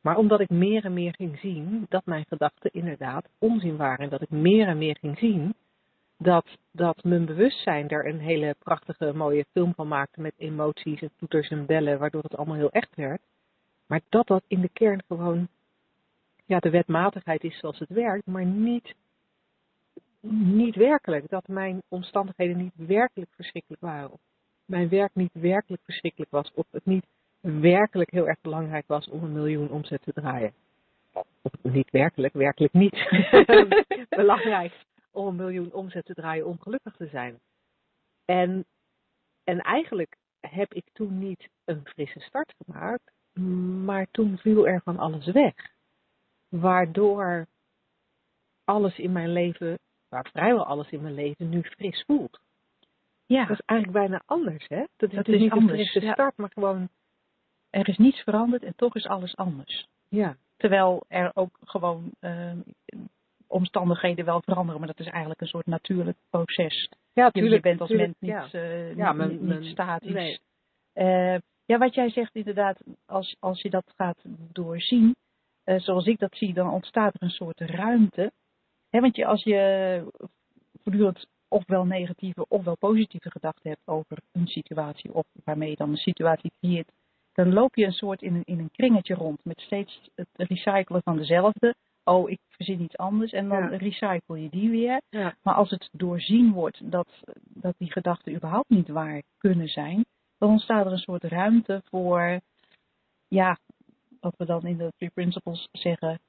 maar 0.00 0.16
omdat 0.16 0.40
ik 0.40 0.50
meer 0.50 0.84
en 0.84 0.92
meer 0.92 1.14
ging 1.14 1.38
zien 1.38 1.86
dat 1.88 2.06
mijn 2.06 2.24
gedachten 2.28 2.70
inderdaad 2.72 3.28
onzin 3.38 3.76
waren. 3.76 4.04
En 4.04 4.10
dat 4.10 4.22
ik 4.22 4.30
meer 4.30 4.66
en 4.66 4.78
meer 4.78 4.96
ging 5.00 5.18
zien 5.18 5.54
dat, 6.18 6.46
dat 6.72 7.04
mijn 7.04 7.24
bewustzijn 7.24 7.88
er 7.88 8.06
een 8.06 8.20
hele 8.20 8.54
prachtige, 8.58 9.12
mooie 9.14 9.44
film 9.52 9.74
van 9.74 9.88
maakte 9.88 10.20
met 10.20 10.34
emoties 10.36 11.00
en 11.00 11.10
toeters 11.16 11.48
en 11.48 11.66
bellen, 11.66 11.98
waardoor 11.98 12.22
het 12.22 12.36
allemaal 12.36 12.56
heel 12.56 12.70
echt 12.70 12.96
werd. 12.96 13.20
Maar 13.90 14.00
dat 14.08 14.26
dat 14.26 14.42
in 14.46 14.60
de 14.60 14.68
kern 14.68 15.02
gewoon 15.08 15.48
ja, 16.44 16.58
de 16.58 16.70
wetmatigheid 16.70 17.44
is 17.44 17.58
zoals 17.58 17.78
het 17.78 17.88
werkt, 17.88 18.26
maar 18.26 18.44
niet, 18.44 18.94
niet 20.20 20.74
werkelijk. 20.74 21.28
Dat 21.28 21.48
mijn 21.48 21.82
omstandigheden 21.88 22.56
niet 22.56 22.72
werkelijk 22.74 23.30
verschrikkelijk 23.34 23.82
waren. 23.82 24.10
Of 24.10 24.20
mijn 24.64 24.88
werk 24.88 25.14
niet 25.14 25.32
werkelijk 25.32 25.82
verschrikkelijk 25.84 26.30
was. 26.30 26.52
Of 26.54 26.66
het 26.70 26.84
niet 26.84 27.06
werkelijk 27.40 28.10
heel 28.10 28.28
erg 28.28 28.40
belangrijk 28.40 28.86
was 28.86 29.08
om 29.08 29.24
een 29.24 29.32
miljoen 29.32 29.70
omzet 29.70 30.02
te 30.02 30.12
draaien. 30.12 30.52
Of 31.42 31.52
niet 31.62 31.90
werkelijk, 31.90 32.34
werkelijk 32.34 32.72
niet 32.72 33.08
belangrijk 34.08 34.84
om 35.10 35.26
een 35.26 35.36
miljoen 35.36 35.72
omzet 35.72 36.04
te 36.04 36.14
draaien 36.14 36.46
om 36.46 36.60
gelukkig 36.60 36.96
te 36.96 37.06
zijn. 37.06 37.40
En, 38.24 38.64
en 39.44 39.60
eigenlijk 39.60 40.16
heb 40.40 40.74
ik 40.74 40.84
toen 40.92 41.18
niet 41.18 41.48
een 41.64 41.80
frisse 41.84 42.20
start 42.20 42.54
gemaakt, 42.64 43.12
maar 43.84 44.06
toen 44.10 44.38
viel 44.38 44.66
er 44.66 44.80
van 44.82 44.98
alles 44.98 45.26
weg. 45.26 45.54
Waardoor 46.48 47.46
alles 48.64 48.98
in 48.98 49.12
mijn 49.12 49.32
leven, 49.32 49.78
waar 50.08 50.28
vrijwel 50.32 50.64
alles 50.64 50.90
in 50.90 51.02
mijn 51.02 51.14
leven, 51.14 51.48
nu 51.48 51.62
fris 51.62 52.04
voelt. 52.06 52.40
Ja. 53.26 53.46
Dat 53.46 53.58
is 53.58 53.64
eigenlijk 53.66 53.98
bijna 53.98 54.22
anders, 54.26 54.66
hè? 54.68 54.84
Dat, 54.96 55.12
is, 55.12 55.40
niet 55.40 55.50
anders. 55.50 55.78
een 55.78 55.86
frisse 55.86 56.12
start, 56.12 56.36
maar 56.36 56.50
gewoon... 56.52 56.88
Er 57.70 57.88
is 57.88 57.96
niets 57.96 58.20
veranderd 58.20 58.62
en 58.62 58.74
toch 58.76 58.94
is 58.94 59.06
alles 59.06 59.36
anders. 59.36 59.88
Ja. 60.08 60.36
Terwijl 60.56 61.04
er 61.08 61.30
ook 61.34 61.58
gewoon 61.60 62.10
uh, 62.20 62.52
omstandigheden 63.46 64.24
wel 64.24 64.42
veranderen, 64.42 64.78
maar 64.80 64.88
dat 64.88 65.06
is 65.06 65.12
eigenlijk 65.12 65.40
een 65.40 65.46
soort 65.46 65.66
natuurlijk 65.66 66.16
proces. 66.30 66.88
Ja, 67.12 67.30
tuurlijk. 67.30 67.54
Je 67.54 67.60
bent 67.60 67.80
als 67.80 67.90
mens 67.90 68.14
niet, 68.18 68.30
ja. 68.30 68.48
Uh, 68.52 68.96
ja, 68.96 69.12
niet, 69.12 69.40
niet, 69.40 69.64
statisch. 69.64 70.12
Nee. 70.12 70.40
Uh, 70.94 71.38
ja, 71.70 71.78
wat 71.78 71.94
jij 71.94 72.10
zegt 72.10 72.34
inderdaad, 72.34 72.80
als, 73.06 73.36
als 73.38 73.62
je 73.62 73.70
dat 73.70 73.92
gaat 73.96 74.22
doorzien, 74.52 75.16
uh, 75.64 75.80
zoals 75.80 76.06
ik 76.06 76.18
dat 76.18 76.36
zie, 76.36 76.54
dan 76.54 76.70
ontstaat 76.70 77.14
er 77.14 77.22
een 77.22 77.30
soort 77.30 77.60
ruimte. 77.60 78.32
He, 78.88 79.00
want 79.00 79.16
je, 79.16 79.26
als 79.26 79.42
je 79.42 80.04
voortdurend 80.82 81.26
ofwel 81.48 81.84
negatieve 81.84 82.48
ofwel 82.48 82.76
positieve 82.76 83.30
gedachten 83.30 83.70
hebt 83.70 83.86
over 83.86 84.18
een 84.32 84.46
situatie, 84.46 85.14
of 85.14 85.26
waarmee 85.44 85.70
je 85.70 85.76
dan 85.76 85.90
een 85.90 85.96
situatie 85.96 86.52
creëert, 86.60 86.92
dan 87.32 87.52
loop 87.52 87.74
je 87.74 87.84
een 87.84 87.92
soort 87.92 88.22
in 88.22 88.34
een, 88.34 88.44
in 88.44 88.58
een 88.58 88.70
kringetje 88.70 89.14
rond 89.14 89.44
met 89.44 89.60
steeds 89.60 90.10
het 90.14 90.28
recyclen 90.32 91.02
van 91.02 91.16
dezelfde. 91.16 91.74
Oh, 92.04 92.30
ik 92.30 92.38
verzin 92.48 92.80
iets 92.80 92.96
anders 92.96 93.32
en 93.32 93.48
dan 93.48 93.68
recycle 93.68 94.42
je 94.42 94.48
die 94.48 94.70
weer. 94.70 95.00
Ja. 95.08 95.36
Maar 95.42 95.54
als 95.54 95.70
het 95.70 95.88
doorzien 95.92 96.52
wordt 96.52 96.90
dat, 96.90 97.08
dat 97.42 97.74
die 97.78 97.92
gedachten 97.92 98.34
überhaupt 98.34 98.68
niet 98.68 98.88
waar 98.88 99.22
kunnen 99.38 99.68
zijn, 99.68 100.04
dan 100.40 100.50
ontstaat 100.50 100.86
er 100.86 100.92
een 100.92 100.98
soort 100.98 101.24
ruimte 101.24 101.82
voor, 101.84 102.40
ja, 103.28 103.58
wat 104.20 104.34
we 104.36 104.44
dan 104.44 104.66
in 104.66 104.76
de 104.76 104.92
Three 104.96 105.10
Principles 105.10 105.68
zeggen, 105.72 106.20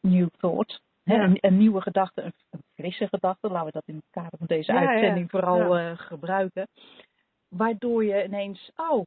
new 0.00 0.28
thought. 0.36 0.80
Hè? 1.02 1.36
Een, 1.40 1.56
nieuwe 1.56 1.80
gedachte, 1.80 2.22
een, 2.22 2.32
een, 2.50 2.62
frisse 2.74 3.08
gedachte, 3.08 3.48
laten 3.48 3.66
we 3.66 3.72
dat 3.72 3.86
in 3.86 3.94
het 3.94 4.10
kader 4.10 4.38
van 4.38 4.46
deze 4.46 4.72
uitzending 4.72 5.30
vooral 5.30 5.78
uh, 5.78 5.98
gebruiken. 5.98 6.68
Waardoor 7.48 8.04
je 8.04 8.24
ineens, 8.24 8.70
oh, 8.76 9.06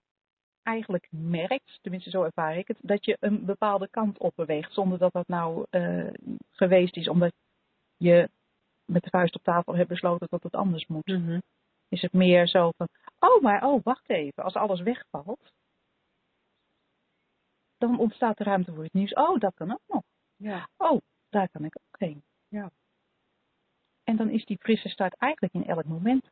eigenlijk 0.64 1.08
merkt, 1.10 1.80
tenminste 1.82 2.10
zo 2.10 2.24
ervaar 2.24 2.58
ik 2.58 2.68
het, 2.68 2.78
dat 2.82 3.06
je 3.06 3.18
een 3.20 3.46
bepaalde 3.46 3.88
kant 3.88 4.18
op 4.18 4.32
beweegt. 4.36 4.74
Zonder 4.74 4.98
dat 4.98 5.14
dat 5.14 5.28
nou 5.28 5.66
uh, 5.72 6.08
geweest 6.50 6.96
is 6.96 7.08
omdat 7.08 7.34
je 7.98 8.30
met 8.86 9.04
de 9.04 9.10
vuist 9.10 9.36
op 9.36 9.44
tafel 9.44 9.76
hebt 9.76 9.90
besloten 9.90 10.28
dat 10.30 10.44
het 10.44 10.56
anders 10.56 10.88
moet. 10.88 11.08
Mm 11.08 11.26
-hmm. 11.26 11.42
Is 11.92 12.02
het 12.02 12.14
meer 12.14 12.48
zo 12.48 12.72
van, 12.78 12.88
oh 13.20 13.42
maar, 13.42 13.64
oh 13.64 13.84
wacht 13.84 14.10
even, 14.10 14.44
als 14.44 14.54
alles 14.54 14.82
wegvalt, 14.82 15.54
dan 17.78 18.00
ontstaat 18.00 18.40
er 18.40 18.46
ruimte 18.46 18.74
voor 18.74 18.84
het 18.84 18.94
nieuws. 18.94 19.14
Oh, 19.14 19.40
dat 19.40 19.54
kan 19.54 19.72
ook 19.72 19.84
nog. 19.88 20.04
Ja. 20.36 20.68
Oh, 20.78 21.02
daar 21.30 21.50
kan 21.50 21.66
ik 21.66 21.78
ook 21.78 22.00
heen. 22.00 22.24
Ja. 22.48 22.72
En 24.04 24.16
dan 24.16 24.30
is 24.30 24.46
die 24.46 24.58
frisse 24.58 24.90
start 24.90 25.16
eigenlijk 25.18 25.54
in 25.54 25.66
elk 25.66 25.86
moment 25.86 26.30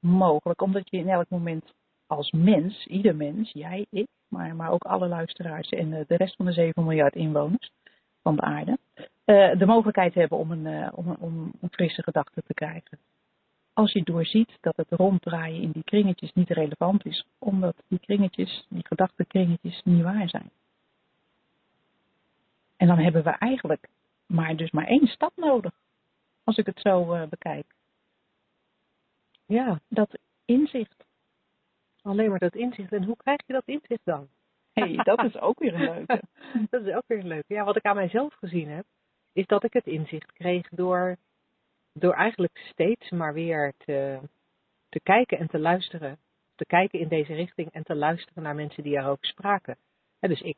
mogelijk, 0.00 0.60
omdat 0.60 0.90
je 0.90 0.96
in 0.96 1.08
elk 1.08 1.28
moment 1.28 1.74
als 2.06 2.30
mens, 2.30 2.86
ieder 2.86 3.16
mens, 3.16 3.52
jij, 3.52 3.86
ik, 3.90 4.08
maar, 4.28 4.56
maar 4.56 4.70
ook 4.70 4.84
alle 4.84 5.08
luisteraars 5.08 5.68
en 5.68 5.92
eh, 5.92 6.06
de 6.06 6.16
rest 6.16 6.36
van 6.36 6.46
de 6.46 6.52
7 6.52 6.84
miljard 6.84 7.14
inwoners 7.14 7.70
van 8.22 8.36
de 8.36 8.42
aarde, 8.42 8.78
uh, 9.24 9.58
de 9.58 9.66
mogelijkheid 9.66 10.14
hebben 10.14 10.38
om 10.38 10.50
een, 10.50 10.66
uh, 10.66 10.88
om, 10.94 11.16
om 11.18 11.52
een 11.60 11.70
frisse 11.70 12.02
gedachte 12.02 12.42
te 12.42 12.54
krijgen. 12.54 12.98
Als 13.74 13.92
je 13.92 14.02
doorziet 14.02 14.58
dat 14.60 14.76
het 14.76 14.90
ronddraaien 14.90 15.62
in 15.62 15.70
die 15.70 15.84
kringetjes 15.84 16.32
niet 16.32 16.50
relevant 16.50 17.04
is, 17.04 17.26
omdat 17.38 17.82
die 17.88 17.98
kringetjes, 17.98 18.66
die 18.68 18.86
gedachtenkringetjes, 18.86 19.80
niet 19.84 20.02
waar 20.02 20.28
zijn. 20.28 20.50
En 22.76 22.86
dan 22.86 22.98
hebben 22.98 23.22
we 23.22 23.30
eigenlijk 23.30 23.88
maar 24.26 24.56
dus 24.56 24.70
maar 24.70 24.86
één 24.86 25.06
stap 25.06 25.32
nodig, 25.36 25.72
als 26.44 26.56
ik 26.56 26.66
het 26.66 26.80
zo 26.80 27.14
uh, 27.14 27.26
bekijk. 27.28 27.66
Ja. 29.46 29.80
Dat 29.88 30.18
inzicht. 30.44 31.04
Alleen 32.02 32.30
maar 32.30 32.38
dat 32.38 32.54
inzicht. 32.54 32.92
En 32.92 33.04
hoe 33.04 33.16
krijg 33.16 33.40
je 33.46 33.52
dat 33.52 33.66
inzicht 33.66 34.04
dan? 34.04 34.28
hey, 34.74 34.96
dat 34.96 35.24
is 35.24 35.38
ook 35.38 35.58
weer 35.58 35.74
een 35.74 35.94
leuke. 35.94 36.22
dat 36.70 36.86
is 36.86 36.94
ook 36.94 37.04
weer 37.06 37.18
een 37.18 37.26
leuke. 37.26 37.54
Ja, 37.54 37.64
wat 37.64 37.76
ik 37.76 37.84
aan 37.84 37.96
mijzelf 37.96 38.34
gezien 38.34 38.68
heb, 38.68 38.84
is 39.32 39.46
dat 39.46 39.64
ik 39.64 39.72
het 39.72 39.86
inzicht 39.86 40.32
kreeg 40.32 40.68
door, 40.68 41.16
door 41.94 42.12
eigenlijk 42.12 42.58
steeds 42.70 43.10
maar 43.10 43.34
weer 43.34 43.72
te, 43.78 44.18
te 44.88 45.00
kijken 45.00 45.38
en 45.38 45.46
te 45.46 45.58
luisteren. 45.58 46.18
Te 46.54 46.66
kijken 46.66 46.98
in 46.98 47.08
deze 47.08 47.34
richting 47.34 47.70
en 47.72 47.82
te 47.82 47.94
luisteren 47.94 48.42
naar 48.42 48.54
mensen 48.54 48.82
die 48.82 48.96
erover 48.96 49.26
spraken. 49.26 49.76
En 50.20 50.28
dus 50.28 50.40
ik, 50.40 50.56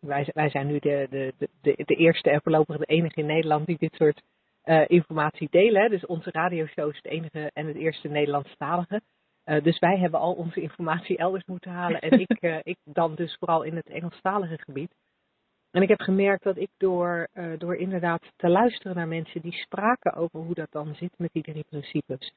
wij, 0.00 0.30
wij 0.32 0.50
zijn 0.50 0.66
nu 0.66 0.78
de, 0.78 1.06
de, 1.10 1.48
de, 1.60 1.74
de 1.84 1.94
eerste 1.94 2.30
en 2.30 2.42
voorlopig 2.42 2.76
de 2.76 2.84
enige 2.84 3.20
in 3.20 3.26
Nederland 3.26 3.66
die 3.66 3.78
dit 3.78 3.94
soort 3.94 4.22
uh, 4.64 4.84
informatie 4.86 5.48
delen. 5.50 5.82
Hè. 5.82 5.88
Dus 5.88 6.06
onze 6.06 6.30
radioshow 6.30 6.90
is 6.90 6.96
het 6.96 7.12
enige 7.12 7.50
en 7.54 7.66
het 7.66 7.76
eerste 7.76 8.08
Nederlandstalige. 8.08 9.00
Uh, 9.44 9.62
dus 9.62 9.78
wij 9.78 9.98
hebben 9.98 10.20
al 10.20 10.32
onze 10.32 10.60
informatie 10.60 11.16
elders 11.16 11.44
moeten 11.44 11.70
halen. 11.70 12.00
En 12.00 12.20
ik, 12.20 12.42
uh, 12.42 12.58
ik 12.72 12.78
dan 12.84 13.14
dus 13.14 13.36
vooral 13.38 13.62
in 13.62 13.76
het 13.76 13.88
Engelstalige 13.88 14.58
gebied. 14.58 14.94
En 15.76 15.82
ik 15.82 15.88
heb 15.88 16.00
gemerkt 16.00 16.42
dat 16.42 16.56
ik 16.56 16.70
door, 16.76 17.28
uh, 17.34 17.58
door 17.58 17.76
inderdaad 17.76 18.22
te 18.36 18.48
luisteren 18.48 18.96
naar 18.96 19.08
mensen 19.08 19.40
die 19.40 19.52
spraken 19.52 20.14
over 20.14 20.40
hoe 20.40 20.54
dat 20.54 20.70
dan 20.70 20.94
zit 20.94 21.12
met 21.16 21.32
die 21.32 21.42
drie 21.42 21.64
principes. 21.68 22.32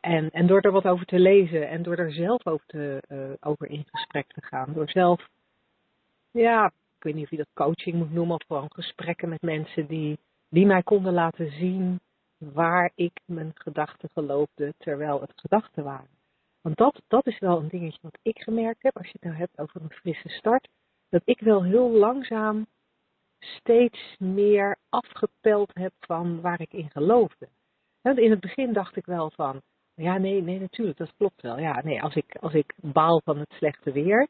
en, 0.00 0.30
en 0.30 0.46
door 0.46 0.60
er 0.60 0.72
wat 0.72 0.84
over 0.84 1.06
te 1.06 1.18
lezen 1.18 1.68
en 1.68 1.82
door 1.82 1.96
er 1.96 2.12
zelf 2.12 2.46
over, 2.46 2.66
te, 2.66 3.36
over 3.40 3.70
in 3.70 3.84
gesprek 3.90 4.26
te 4.26 4.42
gaan. 4.42 4.72
Door 4.72 4.90
zelf, 4.90 5.28
ja, 6.30 6.66
ik 6.96 7.02
weet 7.02 7.14
niet 7.14 7.24
of 7.24 7.30
je 7.30 7.36
dat 7.36 7.54
coaching 7.54 7.96
moet 7.96 8.12
noemen 8.12 8.34
of 8.34 8.46
gewoon 8.46 8.70
gesprekken 8.72 9.28
met 9.28 9.42
mensen 9.42 9.86
die, 9.86 10.18
die 10.48 10.66
mij 10.66 10.82
konden 10.82 11.12
laten 11.12 11.50
zien 11.50 12.00
waar 12.38 12.90
ik 12.94 13.20
mijn 13.24 13.50
gedachten 13.54 14.08
geloofde 14.12 14.74
terwijl 14.78 15.20
het 15.20 15.32
gedachten 15.34 15.84
waren. 15.84 16.18
Want 16.60 16.76
dat, 16.76 17.02
dat 17.08 17.26
is 17.26 17.38
wel 17.38 17.58
een 17.58 17.68
dingetje 17.68 17.98
wat 18.02 18.18
ik 18.22 18.38
gemerkt 18.38 18.82
heb, 18.82 18.96
als 18.96 19.06
je 19.06 19.12
het 19.12 19.22
nou 19.22 19.36
hebt 19.36 19.58
over 19.58 19.80
een 19.80 19.92
frisse 19.92 20.28
start, 20.28 20.68
dat 21.10 21.22
ik 21.24 21.40
wel 21.40 21.64
heel 21.64 21.90
langzaam 21.90 22.66
steeds 23.38 24.16
meer 24.18 24.78
afgepeld 24.88 25.70
heb 25.74 25.92
van 26.00 26.40
waar 26.40 26.60
ik 26.60 26.72
in 26.72 26.90
geloofde. 26.90 27.48
Want 28.00 28.18
in 28.18 28.30
het 28.30 28.40
begin 28.40 28.72
dacht 28.72 28.96
ik 28.96 29.06
wel 29.06 29.30
van, 29.30 29.62
ja 29.94 30.18
nee, 30.18 30.42
nee 30.42 30.60
natuurlijk, 30.60 30.98
dat 30.98 31.14
klopt 31.16 31.42
wel. 31.42 31.58
Ja, 31.58 31.82
nee, 31.82 32.02
als 32.02 32.14
ik, 32.14 32.36
als 32.36 32.54
ik 32.54 32.74
baal 32.76 33.20
van 33.24 33.38
het 33.38 33.52
slechte 33.52 33.92
weer, 33.92 34.28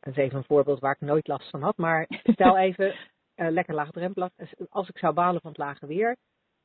dat 0.00 0.16
is 0.16 0.22
even 0.24 0.38
een 0.38 0.44
voorbeeld 0.44 0.80
waar 0.80 0.94
ik 0.94 1.08
nooit 1.08 1.26
last 1.26 1.50
van 1.50 1.62
had, 1.62 1.76
maar 1.76 2.06
stel 2.22 2.58
even, 2.66 2.94
uh, 3.36 3.48
lekker 3.50 3.74
laagdrempelig, 3.74 4.30
als 4.68 4.88
ik 4.88 4.98
zou 4.98 5.14
balen 5.14 5.40
van 5.40 5.50
het 5.50 5.58
lage 5.58 5.86
weer, 5.86 6.16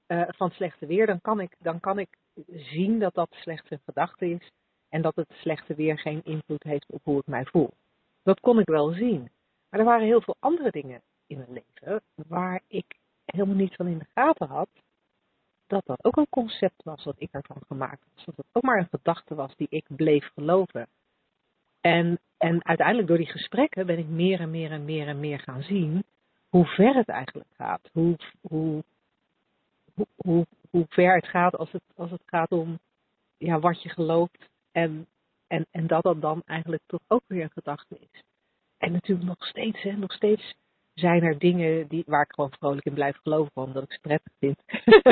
uh, 0.07 0.23
van 0.27 0.51
slechte 0.51 0.85
weer, 0.85 1.05
dan 1.05 1.21
kan, 1.21 1.39
ik, 1.39 1.55
dan 1.59 1.79
kan 1.79 1.99
ik 1.99 2.17
zien 2.47 2.99
dat 2.99 3.13
dat 3.13 3.29
slechte 3.31 3.79
gedachte 3.85 4.29
is 4.29 4.51
en 4.89 5.01
dat 5.01 5.15
het 5.15 5.31
slechte 5.33 5.75
weer 5.75 5.99
geen 5.99 6.23
invloed 6.23 6.63
heeft 6.63 6.91
op 6.91 7.03
hoe 7.03 7.19
ik 7.19 7.27
mij 7.27 7.45
voel. 7.45 7.69
Dat 8.23 8.39
kon 8.39 8.59
ik 8.59 8.67
wel 8.67 8.91
zien. 8.91 9.31
Maar 9.69 9.79
er 9.79 9.85
waren 9.85 10.05
heel 10.05 10.21
veel 10.21 10.35
andere 10.39 10.71
dingen 10.71 11.01
in 11.27 11.37
mijn 11.37 11.53
leven 11.53 12.01
waar 12.27 12.61
ik 12.67 12.85
helemaal 13.25 13.55
niet 13.55 13.75
van 13.75 13.87
in 13.87 13.97
de 13.97 14.07
gaten 14.13 14.47
had 14.47 14.69
dat 15.67 15.85
dat 15.85 16.03
ook 16.03 16.17
een 16.17 16.29
concept 16.29 16.83
was 16.83 17.03
wat 17.03 17.15
ik 17.17 17.29
ervan 17.31 17.61
gemaakt 17.67 18.03
had. 18.03 18.25
Dat 18.25 18.37
het 18.37 18.45
ook 18.51 18.63
maar 18.63 18.77
een 18.77 18.87
gedachte 18.91 19.35
was 19.35 19.55
die 19.55 19.67
ik 19.69 19.85
bleef 19.87 20.29
geloven. 20.33 20.87
En 21.81 22.19
en 22.43 22.65
uiteindelijk 22.65 23.07
door 23.07 23.17
die 23.17 23.31
gesprekken 23.31 23.85
ben 23.85 23.97
ik 23.97 24.07
meer 24.07 24.39
en 24.39 24.49
meer 24.51 24.71
en 24.71 24.85
meer 24.85 25.07
en 25.07 25.19
meer 25.19 25.39
gaan 25.39 25.63
zien 25.63 26.03
hoe 26.49 26.65
ver 26.65 26.95
het 26.95 27.09
eigenlijk 27.09 27.49
gaat. 27.53 27.89
Hoe, 27.91 28.15
hoe, 28.41 28.83
hoe, 29.93 30.07
hoe, 30.15 30.45
hoe 30.69 30.85
ver 30.89 31.15
het 31.15 31.27
gaat 31.27 31.57
als 31.57 31.71
het, 31.71 31.83
als 31.95 32.11
het 32.11 32.21
gaat 32.25 32.51
om 32.51 32.79
ja, 33.37 33.59
wat 33.59 33.81
je 33.81 33.89
gelooft 33.89 34.49
en, 34.71 35.07
en, 35.53 35.67
en 35.71 35.87
dat 35.87 36.03
dat 36.03 36.21
dan 36.21 36.41
eigenlijk 36.45 36.83
toch 36.85 37.01
ook 37.07 37.23
weer 37.27 37.43
een 37.43 37.51
gedachte 37.51 37.99
is. 37.99 38.23
En 38.77 38.91
natuurlijk 38.91 39.27
nog 39.27 39.47
steeds, 39.47 39.81
hè, 39.81 39.91
nog 39.91 40.13
steeds 40.13 40.53
zijn 40.93 41.23
er 41.23 41.39
dingen 41.39 41.87
die, 41.87 42.03
waar 42.05 42.21
ik 42.21 42.33
gewoon 42.33 42.51
vrolijk 42.51 42.85
in 42.85 42.93
blijf 42.93 43.17
geloven, 43.17 43.61
omdat 43.61 43.83
ik 43.83 43.91
ze 43.91 43.99
prettig 43.99 44.33
vind. 44.39 44.63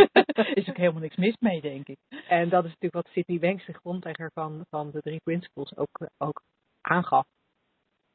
is 0.64 0.70
ook 0.70 0.78
helemaal 0.78 1.02
niks 1.02 1.16
mis 1.16 1.36
mee, 1.40 1.62
denk 1.62 1.88
ik. 1.88 1.98
En 2.28 2.50
dat 2.50 2.64
is 2.64 2.70
natuurlijk 2.70 2.94
wat 2.94 3.08
Sidney 3.14 3.40
Banks, 3.40 3.66
de 3.66 3.74
grondlegger 3.74 4.32
van, 4.34 4.66
van 4.70 4.92
de 4.92 5.02
drie 5.02 5.20
principles, 5.24 5.78
ook, 5.78 6.10
ook 6.18 6.42
aangaf. 6.82 7.28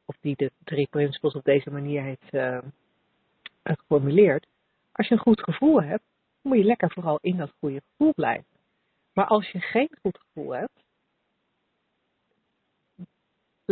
Of 0.04 0.16
die 0.20 0.36
de 0.36 0.50
drie 0.64 0.86
principles 0.86 1.34
op 1.34 1.44
deze 1.44 1.70
manier 1.70 2.02
heeft 2.02 2.34
uh, 2.34 2.58
geformuleerd. 3.62 4.46
Als 4.92 5.08
je 5.08 5.14
een 5.14 5.20
goed 5.20 5.42
gevoel 5.42 5.82
hebt, 5.82 6.04
moet 6.42 6.58
je 6.58 6.64
lekker 6.64 6.90
vooral 6.90 7.18
in 7.20 7.36
dat 7.36 7.52
goede 7.58 7.82
gevoel 7.90 8.14
blijven. 8.14 8.46
Maar 9.12 9.26
als 9.26 9.50
je 9.50 9.60
geen 9.60 9.90
goed 10.02 10.18
gevoel 10.18 10.54
hebt, 10.54 10.84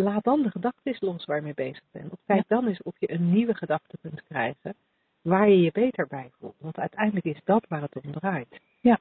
laat 0.03 0.25
dan 0.25 0.43
de 0.43 0.51
gedachten 0.51 0.97
los 0.99 1.25
waar 1.25 1.37
je 1.37 1.43
mee 1.43 1.55
bezig 1.55 1.83
bent. 1.91 2.13
Of 2.13 2.19
kijk 2.27 2.49
dan 2.49 2.67
eens 2.67 2.83
of 2.83 2.95
je 2.99 3.13
een 3.13 3.31
nieuwe 3.31 3.55
gedachte 3.55 3.99
kunt 4.01 4.23
krijgen 4.23 4.75
waar 5.23 5.49
je 5.49 5.61
je 5.61 5.73
beter 5.73 6.07
bij 6.07 6.31
voelt. 6.39 6.55
Want 6.59 6.79
uiteindelijk 6.79 7.27
is 7.27 7.41
dat 7.45 7.65
waar 7.69 7.83
het 7.83 8.05
om 8.05 8.13
draait. 8.13 8.61
Ja. 8.81 8.99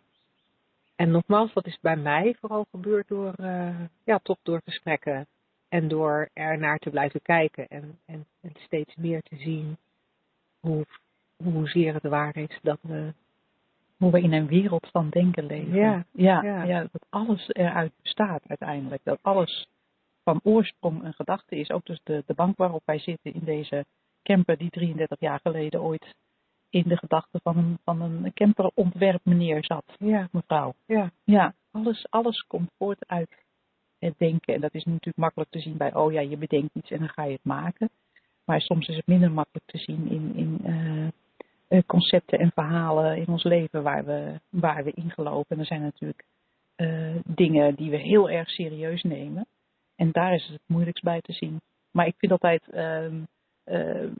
En 0.95 1.11
nogmaals, 1.11 1.53
dat 1.53 1.65
is 1.65 1.77
bij 1.81 1.95
mij 1.95 2.35
vooral 2.39 2.65
gebeurd 2.71 3.07
door, 3.07 3.33
uh, 3.39 3.79
ja, 4.03 4.19
toch 4.23 4.37
door 4.43 4.61
gesprekken 4.65 5.27
en 5.69 5.87
door 5.87 6.29
er 6.33 6.57
naar 6.57 6.77
te 6.77 6.89
blijven 6.89 7.21
kijken 7.21 7.67
en, 7.67 7.99
en, 8.05 8.25
en 8.41 8.51
steeds 8.55 8.95
meer 8.95 9.21
te 9.21 9.35
zien 9.35 9.77
hoe, 10.59 10.85
hoezeer 11.43 11.93
het 11.93 12.03
waar 12.03 12.37
is 12.37 12.59
dat 12.61 12.79
we. 12.81 13.13
Hoe 13.97 14.11
we 14.11 14.21
in 14.21 14.33
een 14.33 14.47
wereld 14.47 14.87
van 14.91 15.09
denken 15.09 15.45
leven. 15.45 15.73
Ja, 15.73 16.05
ja, 16.11 16.43
ja. 16.43 16.63
ja 16.63 16.87
dat 16.91 17.05
alles 17.09 17.47
eruit 17.47 17.91
bestaat 18.01 18.41
uiteindelijk. 18.47 19.01
Dat 19.03 19.19
alles 19.21 19.67
van 20.23 20.39
oorsprong 20.43 21.03
een 21.03 21.13
gedachte 21.13 21.55
is. 21.55 21.71
Ook 21.71 21.85
dus 21.85 21.99
de, 22.03 22.23
de 22.25 22.33
bank 22.33 22.57
waarop 22.57 22.81
wij 22.85 22.99
zitten 22.99 23.33
in 23.33 23.43
deze 23.43 23.85
camper 24.23 24.57
die 24.57 24.69
33 24.69 25.19
jaar 25.19 25.39
geleden 25.39 25.81
ooit 25.81 26.15
in 26.69 26.83
de 26.87 26.97
gedachten 26.97 27.39
van 27.43 27.57
een, 27.57 27.77
van 27.83 28.01
een 28.01 28.33
camperontwerp 28.33 29.21
meneer 29.23 29.65
zat. 29.65 29.95
Ja. 29.99 30.27
Mevrouw. 30.31 30.73
Ja. 30.85 31.11
Ja, 31.23 31.53
alles, 31.71 32.05
alles 32.09 32.41
komt 32.47 32.69
voort 32.77 33.07
uit 33.07 33.43
het 33.99 34.13
denken. 34.17 34.53
En 34.53 34.61
dat 34.61 34.73
is 34.73 34.83
natuurlijk 34.83 35.17
makkelijk 35.17 35.49
te 35.49 35.59
zien 35.59 35.77
bij, 35.77 35.93
oh 35.93 36.11
ja, 36.11 36.19
je 36.19 36.37
bedenkt 36.37 36.75
iets 36.75 36.91
en 36.91 36.99
dan 36.99 37.09
ga 37.09 37.23
je 37.23 37.31
het 37.31 37.43
maken. 37.45 37.89
Maar 38.45 38.61
soms 38.61 38.87
is 38.87 38.95
het 38.95 39.07
minder 39.07 39.31
makkelijk 39.31 39.65
te 39.65 39.77
zien 39.77 40.09
in, 40.09 40.35
in 40.35 40.59
uh, 41.69 41.81
concepten 41.85 42.39
en 42.39 42.51
verhalen 42.53 43.17
in 43.17 43.27
ons 43.27 43.43
leven 43.43 43.83
waar 43.83 44.05
we, 44.05 44.39
waar 44.49 44.83
we 44.83 44.91
in 44.91 45.11
geloven. 45.11 45.49
En 45.49 45.59
er 45.59 45.65
zijn 45.65 45.81
natuurlijk 45.81 46.23
uh, 46.77 47.15
dingen 47.25 47.75
die 47.75 47.89
we 47.89 47.97
heel 47.97 48.29
erg 48.29 48.49
serieus 48.49 49.03
nemen. 49.03 49.45
En 49.95 50.11
daar 50.11 50.33
is 50.33 50.43
het 50.43 50.51
het 50.51 50.61
moeilijkst 50.67 51.03
bij 51.03 51.21
te 51.21 51.33
zien. 51.33 51.61
Maar 51.91 52.07
ik 52.07 52.15
vind 52.17 52.31
altijd, 52.31 52.67
uh, 52.71 53.23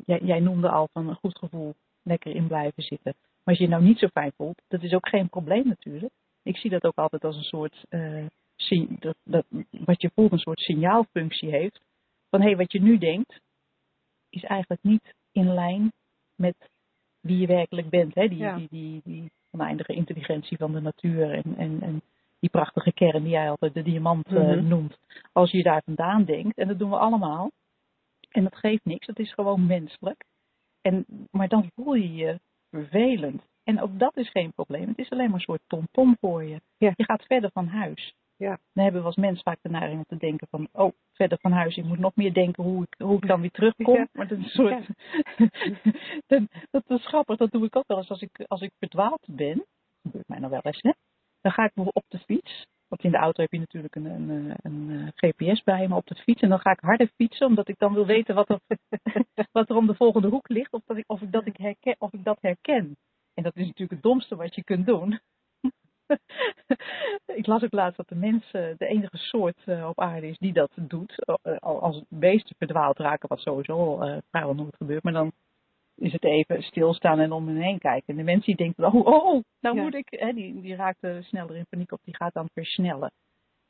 jij, 0.06 0.20
jij, 0.22 0.39
noemde 0.39 0.70
al 0.70 0.88
van 0.94 1.10
een 1.10 1.15
goed 1.15 1.38
gevoel 1.38 1.74
lekker 2.03 2.36
in 2.36 2.48
blijven 2.48 2.84
zitten. 2.84 3.13
Maar 3.15 3.53
als 3.53 3.58
je 3.58 3.63
je 3.63 3.70
nou 3.70 3.84
niet 3.84 4.00
zo 4.00 4.08
fijn 4.08 4.32
voelt, 4.36 4.62
dat 4.68 4.84
is 4.84 4.94
ook 4.94 5.08
geen 5.08 5.30
probleem 5.30 5.68
natuurlijk. 5.68 6.13
Ik 6.44 6.58
zie 6.58 6.70
dat 6.70 6.84
ook 6.84 6.96
altijd 6.96 7.24
als 7.24 7.36
een 7.36 7.44
soort 7.44 7.86
dat, 9.00 9.15
dat, 9.24 9.46
wat 9.70 10.01
je 10.01 10.12
voelt 10.15 10.32
een 10.32 10.38
soort 10.38 10.60
signaalfunctie 10.60 11.50
heeft. 11.50 11.82
Van 12.30 12.42
hé, 12.42 12.48
hey, 12.48 12.58
wat 12.58 12.72
je 12.72 12.82
nu 12.82 12.98
denkt, 12.98 13.42
is 14.30 14.44
eigenlijk 14.44 14.84
niet 14.84 15.13
in 15.32 15.53
lijn 15.53 15.92
met 16.36 16.56
wie 17.20 17.38
je 17.38 17.48
werkelijk 17.48 17.89
bent. 17.89 18.15
Hè? 18.15 18.28
Die, 18.28 18.56
die, 18.56 18.67
die, 18.69 19.02
die 19.04 19.32
oneindige 19.52 19.93
intelligentie 19.93 20.58
van 20.58 20.71
de 20.71 20.82
natuur 20.82 21.32
en, 21.32 21.56
en, 21.58 21.82
en 21.82 22.02
die 22.43 22.51
prachtige 22.51 22.93
kern 22.93 23.23
die 23.23 23.32
jij 23.32 23.49
altijd 23.49 23.73
de 23.73 23.84
diamant 23.84 24.32
uh, 24.32 24.62
noemt. 24.62 24.99
Als 25.32 25.51
je 25.51 25.63
daar 25.63 25.82
vandaan 25.86 26.23
denkt, 26.23 26.58
en 26.58 26.67
dat 26.67 26.79
doen 26.79 26.89
we 26.89 26.97
allemaal. 26.97 27.51
En 28.29 28.43
dat 28.43 28.56
geeft 28.56 28.86
niks, 28.86 29.06
dat 29.08 29.19
is 29.19 29.34
gewoon 29.34 29.65
menselijk. 29.65 30.23
En, 30.82 31.06
maar 31.32 31.47
dan 31.47 31.69
voel 31.75 31.93
je 31.93 32.13
je 32.13 32.39
vervelend. 32.69 33.43
En 33.63 33.82
ook 33.82 33.99
dat 33.99 34.17
is 34.17 34.29
geen 34.29 34.53
probleem. 34.53 34.88
Het 34.88 34.97
is 34.97 35.10
alleen 35.10 35.25
maar 35.25 35.36
een 35.36 35.45
soort 35.45 35.62
tom-tom 35.67 36.17
voor 36.19 36.43
je. 36.43 36.62
Ja. 36.77 36.91
Je 36.95 37.03
gaat 37.03 37.25
verder 37.25 37.51
van 37.51 37.67
huis. 37.67 38.13
Ja. 38.36 38.60
Dan 38.73 38.84
hebben 38.84 39.01
we 39.01 39.08
als 39.08 39.15
mens 39.15 39.41
vaak 39.41 39.60
de 39.62 39.69
neiging 39.69 39.97
om 39.97 40.06
te 40.08 40.25
denken 40.25 40.47
van, 40.49 40.67
oh, 40.71 40.91
verder 41.12 41.38
van 41.41 41.51
huis, 41.51 41.77
ik 41.77 41.86
moet 41.86 41.99
nog 41.99 42.15
meer 42.15 42.34
denken 42.34 42.63
hoe 42.63 42.84
ik, 42.84 42.95
hoe 42.97 43.17
ik 43.17 43.27
dan 43.27 43.41
weer 43.41 43.51
terugkom. 43.51 43.95
Ja. 43.95 44.08
Maar 44.12 44.27
dat 44.27 44.38
is 44.38 44.43
een 44.43 44.49
soort, 44.49 44.88
ja. 46.27 46.45
dat, 46.71 46.84
is 46.88 47.06
grappig, 47.06 47.38
dat 47.38 47.51
doe 47.51 47.65
ik 47.65 47.75
ook 47.75 47.88
wel 47.88 47.97
eens 47.97 48.10
als 48.10 48.21
ik, 48.21 48.45
als 48.47 48.62
ik 48.62 48.71
verdwaald 48.79 49.25
ben. 49.27 49.56
Dat 49.56 49.65
gebeurt 50.01 50.27
mij 50.27 50.39
nou 50.39 50.51
wel 50.51 50.62
eens, 50.62 50.82
hè. 50.82 50.91
Dan 51.43 51.51
ga 51.51 51.63
ik 51.63 51.71
op 51.75 52.06
de 52.08 52.19
fiets, 52.19 52.67
want 52.88 53.03
in 53.03 53.12
de 53.12 53.17
auto 53.17 53.41
heb 53.41 53.51
je 53.51 53.60
natuurlijk 53.60 53.95
een, 53.95 54.06
een, 54.06 54.29
een, 54.29 54.89
een 54.89 55.12
GPS 55.15 55.63
bij 55.63 55.88
me 55.88 55.95
op 55.95 56.08
de 56.08 56.15
fiets. 56.15 56.41
En 56.41 56.49
dan 56.49 56.60
ga 56.60 56.71
ik 56.71 56.79
harder 56.79 57.12
fietsen, 57.15 57.47
omdat 57.47 57.67
ik 57.67 57.77
dan 57.77 57.93
wil 57.93 58.06
weten 58.06 58.36
wat 58.36 58.49
er, 58.49 58.60
wat 59.51 59.69
er 59.69 59.75
om 59.75 59.88
de 59.88 59.95
volgende 59.95 60.27
hoek 60.27 60.49
ligt, 60.49 60.73
of 60.73 60.82
dat 60.86 60.97
ik, 60.97 61.03
of 61.08 61.21
ik, 61.21 61.32
dat, 61.32 61.45
ik 61.45 61.58
herken, 61.58 61.95
of 61.97 62.13
ik 62.13 62.23
dat 62.23 62.38
herken. 62.41 62.97
En 63.34 63.43
dat 63.43 63.56
is 63.56 63.65
natuurlijk 63.65 63.91
het 63.91 64.01
domste 64.01 64.36
wat 64.36 64.56
je 64.56 64.63
kunt 64.63 64.86
doen. 64.86 65.19
ik 67.39 67.45
las 67.45 67.63
ook 67.63 67.71
laatst 67.71 67.97
dat 67.97 68.08
de 68.08 68.15
mens 68.15 68.51
de 68.51 68.75
enige 68.77 69.17
soort 69.17 69.67
op 69.67 69.99
aarde 69.99 70.27
is 70.27 70.38
die 70.38 70.53
dat 70.53 70.71
doet. 70.75 71.25
Als 71.62 72.03
beesten 72.10 72.56
verdwaald 72.58 72.97
raken, 72.97 73.29
wat 73.29 73.39
sowieso 73.39 74.03
uh, 74.03 74.17
vrijwel 74.29 74.56
nooit 74.56 74.75
gebeurt. 74.75 75.03
Maar 75.03 75.13
dan 75.13 75.32
is 75.95 76.12
het 76.12 76.23
even 76.23 76.63
stilstaan 76.63 77.19
en 77.19 77.32
om 77.32 77.47
hen 77.47 77.58
heen 77.62 77.79
kijken. 77.79 78.08
En 78.08 78.15
de 78.15 78.23
mens 78.23 78.45
die 78.45 78.56
denkt, 78.56 78.79
oh, 78.79 78.95
oh, 78.95 79.06
oh 79.25 79.43
nou 79.60 79.75
ja. 79.75 79.82
moet 79.82 79.93
ik, 79.93 80.08
hè, 80.10 80.34
die, 80.34 80.62
die 80.62 80.75
raakt 80.75 81.08
sneller 81.19 81.56
in 81.56 81.65
paniek 81.69 81.91
op, 81.91 81.99
die 82.03 82.15
gaat 82.15 82.34
dan 82.34 82.49
versnellen. 82.53 83.12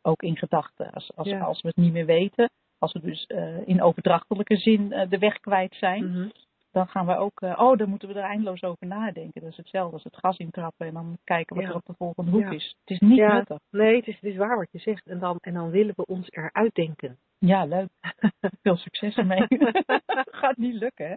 Ook 0.01 0.21
in 0.21 0.38
gedachten. 0.38 0.91
Als, 0.91 1.15
als, 1.15 1.27
Ja. 1.27 1.39
als 1.39 1.62
we 1.62 1.67
het 1.67 1.77
niet 1.77 1.93
meer 1.93 2.05
weten, 2.05 2.49
als 2.77 2.93
we 2.93 2.99
dus 2.99 3.25
in 3.65 3.81
overdrachtelijke 3.81 4.57
zin 4.57 4.89
de 4.89 5.17
weg 5.17 5.39
kwijt 5.39 5.75
zijn, 5.75 6.12
Mhm. 6.12 6.29
dan 6.71 6.88
gaan 6.88 7.05
we 7.05 7.15
ook, 7.15 7.41
uh, 7.41 7.59
oh, 7.59 7.77
dan 7.77 7.89
moeten 7.89 8.07
we 8.07 8.13
er 8.13 8.23
eindeloos 8.23 8.63
over 8.63 8.88
nadenken. 8.88 9.41
Dat 9.41 9.51
is 9.51 9.57
hetzelfde 9.57 9.93
als 9.93 10.03
het 10.03 10.17
gas 10.17 10.38
intrappen 10.38 10.88
en 10.88 10.93
dan 10.93 11.17
kijken 11.23 11.55
wat 11.55 11.65
Ja. 11.65 11.69
er 11.69 11.75
op 11.75 11.86
de 11.86 11.93
volgende 11.97 12.31
hoek 12.31 12.51
is. 12.51 12.75
Het 12.79 12.89
is 12.89 12.99
niet 12.99 13.17
nuttig. 13.19 13.59
Nee, 13.71 13.95
het 13.95 14.07
is, 14.07 14.15
het 14.15 14.23
is 14.23 14.36
waar 14.38 14.57
wat 14.57 14.71
je 14.71 14.79
zegt. 14.79 15.07
En 15.07 15.19
dan, 15.19 15.38
en 15.41 15.53
dan 15.53 15.69
willen 15.69 15.93
we 15.95 16.05
ons 16.05 16.27
eruit 16.29 16.75
denken. 16.75 17.17
Ja, 17.39 17.65
leuk. 17.65 17.89
Veel 18.63 18.75
succes 18.77 19.15
ermee. 19.15 19.45
Gaat 20.41 20.57
niet 20.57 20.73
lukken, 20.75 21.07
hè? 21.07 21.13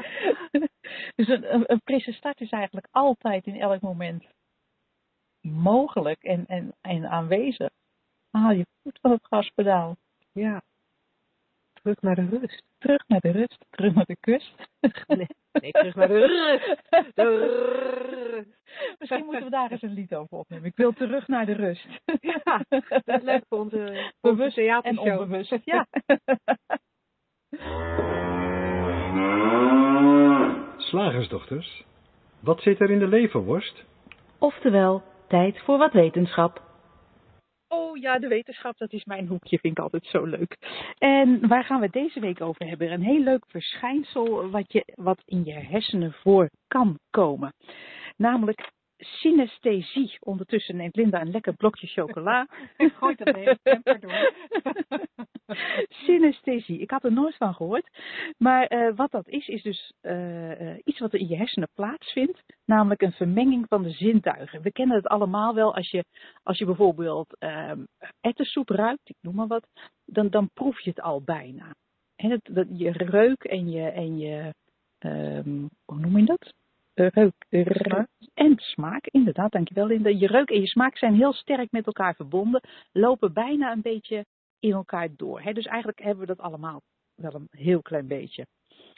dus 1.16 1.28
een, 1.28 1.72
een, 1.72 1.80
frisse 1.84 2.12
start 2.12 2.40
is 2.40 2.50
eigenlijk 2.50 2.86
altijd 2.90 3.46
in 3.46 3.60
elk 3.60 3.80
moment 3.80 4.24
mogelijk 5.40 6.22
en, 6.22 6.46
en, 6.46 6.74
en 6.80 7.10
aanwezig. 7.10 7.70
Haal 8.30 8.50
je 8.50 8.66
voet 8.82 8.98
van 9.00 9.10
het 9.10 9.26
gaspedaal. 9.26 9.96
Ja. 10.32 10.62
Terug 11.72 12.00
naar 12.00 12.14
de 12.14 12.28
rust. 12.28 12.62
Terug 12.78 13.04
naar 13.06 13.20
de 13.20 13.30
rust, 13.30 13.64
terug 13.70 13.94
naar 13.94 14.04
de 14.04 14.16
kust. 14.20 14.54
Nee, 15.06 15.26
nee 15.52 15.72
terug 15.72 15.94
naar 15.94 16.08
de 16.08 16.26
rust. 16.26 16.82
De 17.14 17.36
rust. 18.32 18.48
Misschien 18.98 19.24
moeten 19.24 19.44
we 19.44 19.50
daar 19.50 19.70
eens 19.70 19.82
een 19.82 19.92
lied 19.92 20.14
over 20.14 20.38
opnemen. 20.38 20.64
Ik 20.64 20.76
wil 20.76 20.92
terug 20.92 21.28
naar 21.28 21.46
de 21.46 21.52
rust. 21.52 21.86
Ja, 22.20 22.64
dat 23.04 23.18
is 23.18 23.22
leuk 23.22 23.44
voor 23.48 23.58
onze, 23.58 24.12
Bewust 24.20 24.58
en 24.58 24.98
onbewust. 24.98 25.56
Ja. 25.64 25.86
Slagersdochters, 30.88 31.84
wat 32.40 32.60
zit 32.60 32.80
er 32.80 32.90
in 32.90 32.98
de 32.98 33.08
leverworst? 33.08 33.84
Oftewel, 34.38 35.02
tijd 35.26 35.58
voor 35.60 35.78
wat 35.78 35.92
wetenschap. 35.92 36.62
Oh 37.68 37.96
ja, 37.96 38.18
de 38.18 38.28
wetenschap, 38.28 38.78
dat 38.78 38.92
is 38.92 39.04
mijn 39.04 39.26
hoekje, 39.26 39.58
vind 39.58 39.78
ik 39.78 39.82
altijd 39.82 40.06
zo 40.06 40.24
leuk. 40.24 40.56
En 40.98 41.48
waar 41.48 41.64
gaan 41.64 41.78
we 41.78 41.84
het 41.84 41.92
deze 41.92 42.20
week 42.20 42.40
over 42.40 42.66
hebben? 42.66 42.92
Een 42.92 43.02
heel 43.02 43.22
leuk 43.22 43.44
verschijnsel 43.48 44.50
wat, 44.50 44.72
je, 44.72 44.82
wat 44.94 45.22
in 45.24 45.44
je 45.44 45.52
hersenen 45.52 46.12
voor 46.12 46.50
kan 46.68 46.98
komen. 47.10 47.52
Namelijk 48.16 48.70
synesthesie. 48.98 50.16
Ondertussen 50.20 50.76
neemt 50.76 50.96
Linda 50.96 51.20
een 51.20 51.30
lekker 51.30 51.54
blokje 51.54 51.86
chocola. 51.86 52.46
Gooit 52.76 53.18
dat 53.18 53.34
hele 53.34 53.58
temper 53.62 54.00
door. 54.00 54.32
synesthesie. 56.06 56.78
Ik 56.78 56.90
had 56.90 57.04
er 57.04 57.12
nooit 57.12 57.36
van 57.36 57.54
gehoord. 57.54 57.88
Maar 58.38 58.66
eh, 58.66 58.96
wat 58.96 59.10
dat 59.10 59.28
is, 59.28 59.48
is 59.48 59.62
dus 59.62 59.92
eh, 60.00 60.72
eh, 60.72 60.78
iets 60.84 60.98
wat 60.98 61.12
er 61.12 61.20
in 61.20 61.28
je 61.28 61.36
hersenen 61.36 61.68
plaatsvindt. 61.74 62.42
Namelijk 62.64 63.02
een 63.02 63.12
vermenging 63.12 63.66
van 63.68 63.82
de 63.82 63.90
zintuigen. 63.90 64.62
We 64.62 64.72
kennen 64.72 64.96
het 64.96 65.06
allemaal 65.06 65.54
wel 65.54 65.74
als 65.74 65.90
je, 65.90 66.04
als 66.42 66.58
je 66.58 66.64
bijvoorbeeld 66.64 67.36
ehm 67.38 67.84
ettensoep 68.20 68.68
ruikt, 68.68 69.08
ik 69.08 69.16
noem 69.20 69.34
maar 69.34 69.46
wat. 69.46 69.66
Dan, 70.04 70.28
dan 70.28 70.50
proef 70.54 70.80
je 70.80 70.90
het 70.90 71.00
al 71.00 71.22
bijna. 71.22 71.74
En 72.16 72.30
het, 72.30 72.48
dat, 72.52 72.66
je 72.70 72.90
reuk 72.90 73.44
en 73.44 73.70
je, 73.70 73.88
en 73.88 74.18
je 74.18 74.54
ehm, 74.98 75.66
hoe 75.84 75.98
noem 75.98 76.18
je 76.18 76.24
dat? 76.24 76.54
Reuk, 76.98 77.34
reuk 77.48 78.06
en 78.34 78.54
smaak, 78.58 79.06
inderdaad, 79.06 79.52
dankjewel 79.52 79.86
Linda. 79.86 80.08
Je 80.10 80.26
reuk 80.26 80.50
en 80.50 80.60
je 80.60 80.66
smaak 80.66 80.98
zijn 80.98 81.14
heel 81.14 81.32
sterk 81.32 81.70
met 81.70 81.86
elkaar 81.86 82.14
verbonden, 82.14 82.60
lopen 82.92 83.32
bijna 83.32 83.72
een 83.72 83.82
beetje 83.82 84.24
in 84.60 84.72
elkaar 84.72 85.08
door. 85.16 85.40
Hè? 85.40 85.52
Dus 85.52 85.64
eigenlijk 85.66 85.98
hebben 85.98 86.20
we 86.20 86.26
dat 86.34 86.38
allemaal 86.40 86.82
wel 87.14 87.34
een 87.34 87.48
heel 87.50 87.82
klein 87.82 88.06
beetje. 88.06 88.46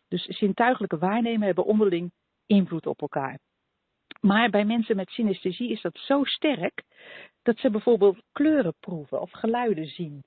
Dus 0.08 0.24
zintuigelijke 0.24 0.98
waarnemen 0.98 1.46
hebben 1.46 1.64
onderling 1.64 2.12
invloed 2.46 2.86
op 2.86 3.00
elkaar. 3.00 3.38
Maar 4.20 4.50
bij 4.50 4.64
mensen 4.64 4.96
met 4.96 5.10
synesthesie 5.10 5.70
is 5.70 5.80
dat 5.80 5.98
zo 5.98 6.24
sterk 6.24 6.82
dat 7.42 7.58
ze 7.58 7.70
bijvoorbeeld 7.70 8.22
kleuren 8.32 8.74
proeven 8.80 9.20
of 9.20 9.30
geluiden 9.30 9.86
zien. 9.86 10.22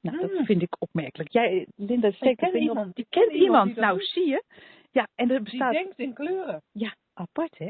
Nou, 0.00 0.18
dat 0.20 0.32
Ah. 0.38 0.44
vind 0.46 0.62
ik 0.62 0.76
opmerkelijk. 0.78 1.32
Jij, 1.32 1.66
Linda, 1.76 2.10
steekt 2.10 2.38
ken 2.40 2.48
op. 2.48 2.54
iemand- 2.54 2.94
Die 2.94 3.04
ik 3.04 3.10
ken 3.10 3.28
kent 3.28 3.40
iemand 3.42 3.68
iemand. 3.68 3.86
Nou, 3.86 4.00
zie 4.02 4.28
je. 4.28 4.44
Ja, 4.92 5.08
en 5.14 5.30
er 5.30 5.34
Die 5.36 5.44
bestaat. 5.44 5.72
denkt 5.72 5.98
in 5.98 6.12
kleuren. 6.14 6.62
Ja, 6.72 6.96
apart 7.12 7.58
hè? 7.58 7.68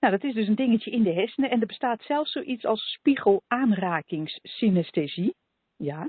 Nou, 0.00 0.12
dat 0.18 0.24
is 0.24 0.34
dus 0.34 0.48
een 0.48 0.54
dingetje 0.54 0.90
in 0.90 1.02
de 1.02 1.12
hersenen. 1.12 1.50
En 1.50 1.60
er 1.60 1.66
bestaat 1.66 2.02
zelfs 2.02 2.32
zoiets 2.32 2.64
als 2.64 2.92
spiegelaanrakingssynesthesie. 2.92 5.34
Ja. 5.76 6.08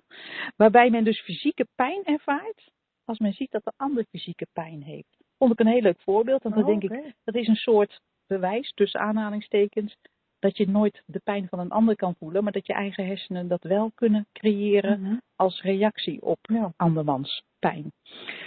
Waarbij 0.56 0.89
men 0.89 1.04
dus 1.04 1.21
fysieke 1.21 1.67
pijn 1.76 2.04
ervaart 2.04 2.71
als 3.06 3.19
men 3.19 3.34
ziet 3.34 3.52
dat 3.52 3.63
de 3.63 3.73
ander 3.76 4.06
fysieke 4.10 4.47
pijn 4.54 4.84
heeft. 4.84 5.17
Vond 5.38 5.52
ik 5.52 5.60
een 5.60 5.67
heel 5.67 5.82
leuk 5.82 6.02
voorbeeld. 6.02 6.43
Want 6.43 6.56
dan 6.56 6.63
Oh, 6.63 6.69
denk 6.80 6.84
ik, 6.91 7.13
dat 7.23 7.36
is 7.36 7.47
een 7.47 7.56
soort 7.56 8.00
bewijs, 8.28 8.71
tussen 8.71 9.00
aanhalingstekens, 9.00 9.95
dat 10.39 10.58
je 10.58 10.67
nooit 10.69 11.04
de 11.06 11.19
pijn 11.23 11.47
van 11.47 11.60
een 11.60 11.69
ander 11.71 11.95
kan 11.95 12.15
voelen, 12.19 12.43
maar 12.43 12.52
dat 12.52 12.67
je 12.67 12.73
eigen 12.73 13.06
hersenen 13.06 13.47
dat 13.47 13.63
wel 13.63 13.91
kunnen 13.95 14.28
creëren 14.34 15.02
Mhm. 15.02 15.15
als 15.36 15.62
reactie 15.62 16.21
op 16.21 16.38
Ja. 16.41 16.73
andermans 16.76 17.43
pijn. 17.60 17.91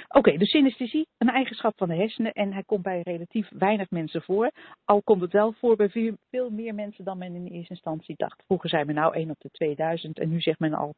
Oké, 0.09 0.37
dus 0.37 0.51
synesthesie, 0.51 1.09
een 1.19 1.29
eigenschap 1.31 1.73
van 1.77 1.89
de 1.89 1.95
hersenen 1.95 2.33
en 2.33 2.53
hij 2.53 2.63
komt 2.65 2.83
bij 2.83 3.01
relatief 3.03 3.49
weinig 3.53 3.91
mensen 3.91 4.23
voor. 4.23 4.51
Al 4.85 5.03
komt 5.03 5.21
het 5.21 5.33
wel 5.33 5.53
voor 5.53 5.77
bij 5.77 5.91
veel, 5.91 6.15
veel 6.31 6.51
meer 6.51 6.75
mensen 6.75 7.05
dan 7.05 7.19
men 7.19 7.35
in 7.35 7.47
eerste 7.47 7.73
instantie 7.73 8.15
dacht. 8.17 8.43
Vroeger 8.47 8.69
zei 8.69 8.85
men 8.85 8.95
nou 8.95 9.15
1 9.15 9.31
op 9.31 9.41
de 9.41 9.51
2000 9.51 10.19
en 10.19 10.29
nu 10.29 10.41
zegt 10.41 10.59
men 10.59 10.75
al 10.75 10.95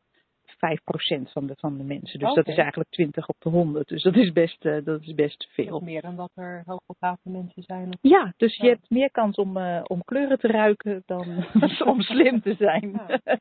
5% 0.63 1.33
van 1.33 1.47
de, 1.47 1.55
van 1.57 1.77
de 1.77 1.85
mensen. 1.85 2.19
Dus 2.19 2.35
dat 2.35 2.49
is 2.49 2.57
eigenlijk 2.57 2.91
20 2.91 3.29
op 3.29 3.37
de 3.39 3.49
100. 3.49 3.89
Dus 3.89 4.03
dat 4.03 4.17
is 4.17 4.33
best, 4.33 4.65
eh, 4.65 4.85
dat 4.85 5.01
is 5.03 5.15
best 5.15 5.49
veel. 5.53 5.77
is 5.77 5.85
meer 5.85 6.03
dan 6.03 6.17
dat 6.17 6.31
er 6.35 6.63
hoogbegaafde 6.67 7.31
mensen 7.31 7.63
zijn. 7.63 7.99
Ja, 8.01 8.33
dus 8.37 8.57
je 8.57 8.69
hebt 8.69 8.91
meer 8.91 9.11
kans 9.11 9.37
om, 9.37 9.57
eh, 9.57 9.81
om 9.87 10.05
kleuren 10.05 10.39
te 10.39 10.49
ruiken 10.49 11.03
dan 11.07 11.45
om 11.93 12.01
slim 12.01 12.41
te 12.41 12.55
zijn. 12.55 12.91
Ja. 12.91 13.21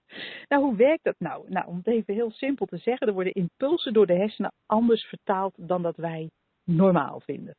nou, 0.49 0.63
hoe 0.63 0.75
werkt 0.75 1.03
dat 1.03 1.19
nou? 1.19 1.49
Nou, 1.49 1.67
om 1.67 1.77
het 1.77 1.87
even 1.87 2.13
heel 2.13 2.31
simpel 2.31 2.65
te 2.65 2.77
zeggen, 2.77 3.07
er 3.07 3.13
worden 3.13 3.33
impulsen 3.33 3.93
door 3.93 4.07
de 4.07 4.15
hersenen 4.15 4.53
anders 4.65 5.03
vertaald 5.03 5.53
dan 5.57 5.81
dat 5.81 5.95
wij 5.95 6.29
normaal 6.63 7.19
vinden. 7.19 7.55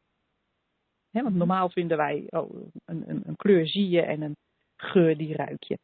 Want 1.10 1.34
normaal 1.34 1.70
vinden 1.70 1.96
wij, 1.96 2.26
oh, 2.28 2.54
een, 2.84 3.04
een, 3.06 3.22
een 3.24 3.36
kleur 3.36 3.66
zie 3.66 3.88
je 3.88 4.02
en 4.02 4.22
een 4.22 4.36
geur 4.76 5.16
die 5.16 5.36
ruik 5.36 5.62
je. 5.62 5.78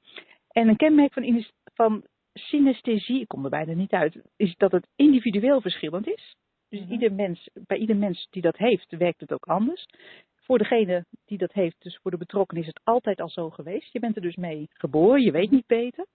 En 0.49 0.69
een 0.69 0.77
kenmerk 0.77 1.13
van, 1.13 1.45
van 1.75 2.05
synesthesie, 2.39 3.21
ik 3.21 3.29
kom 3.29 3.45
er 3.45 3.51
bijna 3.51 3.73
niet 3.73 3.93
uit, 3.93 4.21
is 4.37 4.55
dat 4.57 4.73
het 4.73 4.89
individueel 4.97 5.61
verschillend 5.61 6.07
is. 6.07 6.37
Dus 6.69 6.81
Mhm. 6.81 6.93
ieder 6.93 7.13
mens, 7.13 7.49
bij 7.67 7.79
ieder 7.79 7.97
mens 7.97 8.27
die 8.31 8.43
dat 8.43 8.57
heeft, 8.57 8.97
werkt 8.97 9.21
het 9.21 9.33
ook 9.33 9.47
anders. 9.47 9.87
Voor 10.37 10.59
degene 10.59 11.05
die 11.25 11.39
dat 11.39 11.53
heeft, 11.53 11.77
dus 11.83 11.99
voor 12.03 12.11
de 12.11 12.17
betrokkenen, 12.17 12.63
is 12.63 12.69
het 12.69 12.81
altijd 12.85 13.21
al 13.21 13.29
zo 13.29 13.51
geweest. 13.51 13.93
Je 13.93 13.99
bent 14.01 14.17
er 14.17 14.23
dus 14.23 14.37
mee 14.37 14.69
geboren, 14.73 15.23
je 15.23 15.31
weet 15.31 15.51
niet 15.51 15.67
beter. 15.67 16.07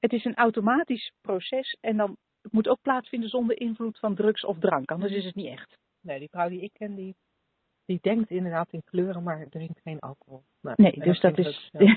Het 0.00 0.12
is 0.12 0.24
een 0.24 0.34
automatisch 0.34 1.12
proces 1.20 1.76
en 1.80 1.96
dan 1.96 2.16
het 2.42 2.52
moet 2.52 2.68
ook 2.68 2.80
plaatsvinden 2.82 3.28
zonder 3.28 3.60
invloed 3.60 3.98
van 3.98 4.14
drugs 4.14 4.44
of 4.44 4.58
drank, 4.58 4.90
anders 4.90 5.12
is 5.12 5.24
het 5.24 5.34
niet 5.34 5.46
echt. 5.46 5.78
Nee, 6.02 6.18
die 6.18 6.28
vrouw 6.28 6.48
die 6.48 6.60
ik 6.60 6.72
ken, 6.72 6.94
die, 6.94 7.14
die 7.90 7.98
denkt 8.02 8.30
inderdaad 8.30 8.72
in 8.72 8.82
kleuren, 8.84 9.22
maar 9.22 9.48
drinkt 9.48 9.80
geen 9.80 9.98
alcohol. 9.98 10.42
Nou, 10.62 10.74
Nee, 10.82 10.92
en 10.92 11.00
dus 11.00 11.20
dat 11.20 11.38
is. 11.38 11.68
ja, 11.72 11.96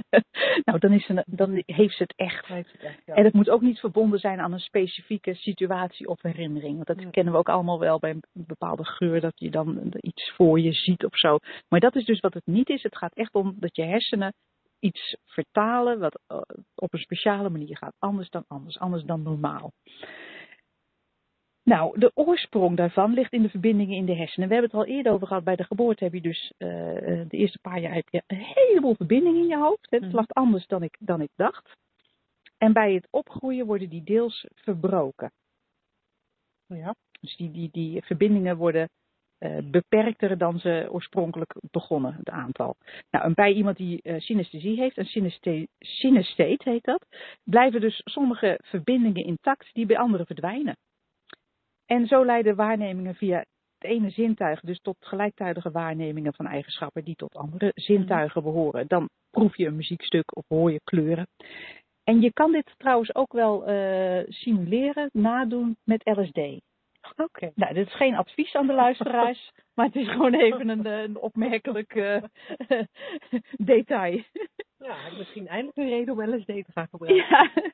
nou, 0.64 0.78
dan, 0.78 0.92
is 0.92 1.06
ze, 1.06 1.24
dan 1.26 1.62
heeft 1.66 1.96
ze 1.96 2.02
het 2.02 2.14
echt. 2.16 2.46
heeft 2.46 2.72
het 2.72 2.82
echt, 2.82 3.02
ja. 3.06 3.14
En 3.14 3.24
het 3.24 3.34
moet 3.34 3.50
ook 3.50 3.60
niet 3.60 3.78
verbonden 3.78 4.18
zijn 4.18 4.40
aan 4.40 4.52
een 4.52 4.58
specifieke 4.60 5.34
situatie 5.34 6.08
of 6.08 6.22
herinnering. 6.22 6.74
Want 6.74 6.86
dat 6.86 7.00
Ja. 7.02 7.10
kennen 7.10 7.32
we 7.32 7.38
ook 7.38 7.48
allemaal 7.48 7.78
wel 7.78 7.98
bij 7.98 8.10
een 8.10 8.22
bepaalde 8.32 8.84
geur, 8.84 9.20
dat 9.20 9.32
je 9.38 9.50
dan 9.50 9.92
iets 10.00 10.32
voor 10.36 10.60
je 10.60 10.72
ziet 10.72 11.04
of 11.04 11.16
zo. 11.18 11.38
Maar 11.68 11.80
dat 11.80 11.96
is 11.96 12.04
dus 12.04 12.20
wat 12.20 12.34
het 12.34 12.46
niet 12.46 12.68
is. 12.68 12.82
Het 12.82 12.96
gaat 12.96 13.14
echt 13.14 13.34
om 13.34 13.54
dat 13.56 13.76
je 13.76 13.82
hersenen 13.82 14.34
iets 14.80 15.16
vertalen 15.24 15.98
wat 15.98 16.20
eh, 16.26 16.40
op 16.74 16.92
een 16.92 16.98
speciale 16.98 17.48
manier 17.50 17.76
gaat. 17.76 17.94
Anders 17.98 18.30
dan 18.30 18.44
anders, 18.48 18.78
anders 18.78 19.02
dan 19.04 19.22
normaal. 19.22 19.72
Nou, 21.68 21.98
de 21.98 22.10
oorsprong 22.14 22.76
daarvan 22.76 23.12
ligt 23.12 23.32
in 23.32 23.42
de 23.42 23.48
verbindingen 23.48 23.96
in 23.96 24.04
de 24.04 24.14
hersenen. 24.14 24.48
We 24.48 24.54
hebben 24.54 24.70
het 24.78 24.80
al 24.88 24.94
eerder 24.94 25.12
over 25.12 25.26
gehad. 25.26 25.44
Bij 25.44 25.56
de 25.56 25.64
geboorte 25.64 26.04
heb 26.04 26.12
je 26.12 26.20
dus 26.20 26.52
eh, 26.56 26.96
eh, 27.20 27.28
de 27.28 27.36
eerste 27.36 27.58
paar 27.58 27.80
jaar 27.80 27.94
heb 27.94 28.08
je 28.08 28.22
een 28.26 28.40
heleboel 28.54 28.94
verbindingen 28.94 29.40
in 29.42 29.48
je 29.48 29.56
hoofd. 29.56 29.86
Het 29.90 30.02
Mhm. 30.02 30.14
lag 30.14 30.28
anders 30.28 30.66
dan 30.66 30.82
ik, 30.82 30.96
dan 30.98 31.20
ik 31.20 31.30
dacht. 31.36 31.76
En 32.58 32.72
bij 32.72 32.92
het 32.94 33.08
opgroeien 33.10 33.66
worden 33.66 33.88
die 33.88 34.02
deels 34.04 34.46
verbroken. 34.54 35.32
Ja. 36.66 36.94
Dus 37.20 37.36
die, 37.36 37.50
die, 37.50 37.68
die 37.72 38.02
verbindingen 38.04 38.56
worden 38.56 38.88
eh, 39.38 39.58
beperkter 39.64 40.38
dan 40.38 40.58
ze 40.58 40.88
oorspronkelijk 40.90 41.54
begonnen, 41.70 42.14
het 42.14 42.28
aantal. 42.28 42.76
Nou, 43.10 43.24
en 43.24 43.34
bij 43.34 43.52
iemand 43.52 43.76
die 43.76 44.02
eh 44.02 44.20
synesthesie 44.20 44.78
heeft, 44.80 44.96
een 44.96 45.06
synesthe- 45.06 45.68
synesthete 45.78 46.70
heet 46.70 46.84
dat, 46.84 47.06
blijven 47.44 47.80
dus 47.80 48.00
sommige 48.04 48.58
verbindingen 48.62 49.24
intact 49.24 49.74
die 49.74 49.86
bij 49.86 49.98
anderen 49.98 50.26
verdwijnen. 50.26 50.76
En 51.90 52.06
zo 52.06 52.24
leiden 52.24 52.56
waarnemingen 52.56 53.14
via 53.14 53.38
het 53.38 53.90
ene 53.90 54.10
zintuig 54.10 54.60
dus 54.60 54.80
tot 54.80 54.96
gelijktijdige 55.00 55.70
waarnemingen 55.70 56.34
van 56.34 56.46
eigenschappen 56.46 57.04
die 57.04 57.14
tot 57.14 57.36
andere 57.36 57.72
zintuigen 57.74 58.42
behoren. 58.42 58.86
Dan 58.86 59.08
proef 59.30 59.56
je 59.56 59.66
een 59.66 59.76
muziekstuk 59.76 60.36
of 60.36 60.44
hoor 60.48 60.72
je 60.72 60.80
kleuren. 60.84 61.26
En 62.04 62.20
je 62.20 62.32
kan 62.32 62.52
dit 62.52 62.74
trouwens 62.76 63.14
ook 63.14 63.32
wel 63.32 63.66
eh, 63.66 64.24
simuleren, 64.28 65.10
nadoen 65.12 65.76
met 65.84 66.00
LSD. 66.04 66.38
Oké. 67.16 67.50
Nou, 67.54 67.74
dit 67.74 67.86
is 67.86 67.96
geen 67.96 68.14
advies 68.14 68.54
aan 68.54 68.66
de 68.66 68.72
luisteraars, 68.72 69.52
maar 69.74 69.86
het 69.86 69.96
is 69.96 70.08
gewoon 70.08 70.34
even 70.34 70.68
een, 70.68 70.86
een 70.86 71.18
opmerkelijk 71.18 71.94
eh, 71.94 72.22
detail. 73.72 74.22
Ja, 74.78 74.96
misschien 75.18 75.48
eindelijk 75.48 75.76
een 75.76 75.88
reden 75.88 76.14
om 76.14 76.34
LSD 76.34 76.46
te 76.46 76.72
gaan 76.72 76.88
gebruiken. 76.88 77.26
Ja. 77.28 77.72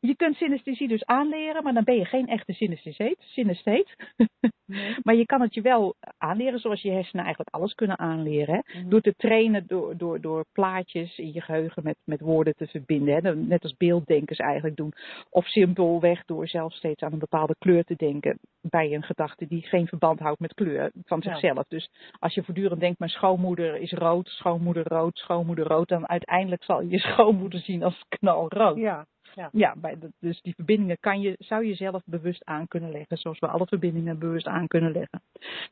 Je 0.00 0.16
kunt 0.16 0.36
synesthesie 0.36 0.88
dus 0.88 1.04
aanleren, 1.04 1.62
maar 1.62 1.72
dan 1.74 1.84
ben 1.84 1.96
je 1.96 2.04
geen 2.04 2.26
echte 2.26 2.52
synestheet. 2.52 3.16
synestheet. 3.18 3.96
Nee. 4.16 4.28
Maar 5.02 5.14
je 5.14 5.26
kan 5.26 5.40
het 5.40 5.54
je 5.54 5.60
wel 5.60 5.94
aanleren 6.18 6.58
zoals 6.58 6.82
je 6.82 6.90
hersenen 6.90 7.24
eigenlijk 7.24 7.54
alles 7.54 7.74
kunnen 7.74 7.98
aanleren. 7.98 8.54
Hè? 8.54 8.80
Mhm. 8.80 8.88
Door 8.88 9.00
te 9.00 9.14
trainen, 9.16 9.66
door, 9.66 9.96
door, 9.96 10.20
door 10.20 10.44
plaatjes 10.52 11.18
in 11.18 11.32
je 11.32 11.40
geheugen 11.40 11.82
met, 11.82 11.96
met 12.04 12.20
woorden 12.20 12.54
te 12.54 12.66
verbinden. 12.66 13.24
Hè? 13.24 13.34
Net 13.36 13.62
als 13.62 13.76
beelddenkers 13.76 14.38
eigenlijk 14.38 14.76
doen. 14.76 14.92
Of 15.30 15.46
simpelweg 15.46 16.24
door 16.24 16.48
zelf 16.48 16.72
steeds 16.72 17.02
aan 17.02 17.12
een 17.12 17.18
bepaalde 17.18 17.54
kleur 17.58 17.84
te 17.84 17.94
denken 17.96 18.38
bij 18.60 18.94
een 18.94 19.02
gedachte 19.02 19.46
die 19.46 19.62
geen 19.62 19.86
verband 19.86 20.18
houdt 20.18 20.40
met 20.40 20.54
kleur 20.54 20.90
van 21.04 21.20
Ja. 21.22 21.30
zichzelf. 21.30 21.66
Dus 21.68 21.88
als 22.18 22.34
je 22.34 22.42
voortdurend 22.42 22.80
denkt, 22.80 22.98
mijn 22.98 23.10
schoonmoeder 23.10 23.76
is 23.76 23.92
rood, 23.92 24.28
schoonmoeder 24.28 24.88
rood, 24.88 25.18
schoonmoeder 25.18 25.66
rood, 25.66 25.88
dan 25.88 26.08
uiteindelijk 26.08 26.64
zal 26.64 26.80
je 26.82 26.88
je 26.90 26.98
schoonmoeder 27.08 27.60
zien 27.60 27.82
als 27.82 28.04
knalrood. 28.08 28.76
Ja. 28.76 29.06
Ja. 29.34 29.48
Ja, 29.52 29.74
bij 29.76 29.98
de- 29.98 30.12
dus 30.18 30.40
die 30.42 30.54
verbindingen 30.54 30.98
kan 31.00 31.20
je, 31.20 31.34
zou 31.38 31.66
je 31.66 31.74
zelf 31.74 32.02
bewust 32.04 32.44
aan 32.44 32.68
kunnen 32.68 32.90
leggen, 32.90 33.16
zoals 33.16 33.38
we 33.38 33.46
alle 33.46 33.66
verbindingen 33.66 34.18
bewust 34.18 34.46
aan 34.46 34.66
kunnen 34.66 34.92
leggen. 34.92 35.22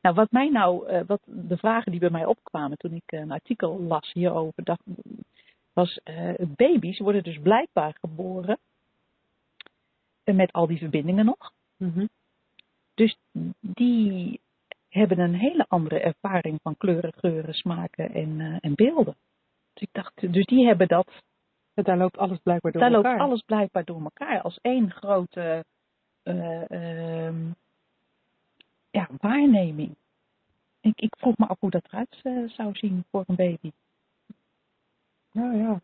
Nou, 0.01 0.15
wat 0.15 0.31
mij 0.31 0.49
nou, 0.49 0.87
eh, 0.87 1.01
wat 1.07 1.21
de 1.25 1.57
vragen 1.57 1.91
die 1.91 1.99
bij 1.99 2.09
mij 2.09 2.25
opkwamen 2.25 2.77
toen 2.77 2.93
ik 2.93 3.03
eh, 3.05 3.19
een 3.19 3.31
artikel 3.31 3.79
las 3.81 4.13
hierover, 4.13 4.63
dacht, 4.63 4.81
was 5.73 5.99
eh, 6.03 6.33
baby's 6.47 6.99
worden 6.99 7.23
dus 7.23 7.39
blijkbaar 7.39 7.95
geboren 7.99 8.57
met 10.23 10.51
al 10.51 10.67
die 10.67 10.77
verbindingen 10.77 11.25
nog. 11.25 11.53
Mhm. 11.77 12.05
Dus 12.93 13.17
die 13.59 14.39
hebben 14.89 15.19
een 15.19 15.35
hele 15.35 15.65
andere 15.67 15.99
ervaring 15.99 16.59
van 16.61 16.77
kleuren, 16.77 17.13
geuren, 17.13 17.53
smaken 17.53 18.13
en, 18.13 18.57
en 18.61 18.75
beelden. 18.75 19.15
Dus 19.73 19.83
ik 19.83 19.89
dacht, 19.91 20.33
dus 20.33 20.45
die 20.45 20.65
hebben 20.65 20.87
dat 20.87 21.21
Daar 21.83 21.97
loopt 21.97 22.17
alles 22.17 22.39
blijkbaar 22.43 22.71
door 22.71 22.81
daar 22.81 22.91
elkaar. 22.91 23.11
loopt 23.11 23.23
alles 23.23 23.41
blijkbaar 23.41 23.83
door 23.83 24.01
elkaar 24.01 24.41
als 24.41 24.59
één 24.61 24.91
grote 24.91 25.65
eh, 26.23 26.71
ehm, 26.71 27.51
ja, 28.91 29.07
waarneming. 29.17 29.95
Ik, 30.81 31.01
ik 31.01 31.15
vroeg 31.17 31.37
me 31.37 31.45
af 31.45 31.59
hoe 31.59 31.69
dat 31.69 31.85
eruit 31.85 32.19
eh, 32.23 32.49
zou 32.49 32.75
zien 32.75 33.03
voor 33.11 33.23
een 33.27 33.35
baby. 33.35 33.71
Ja, 35.31 35.53
ja. 35.53 35.81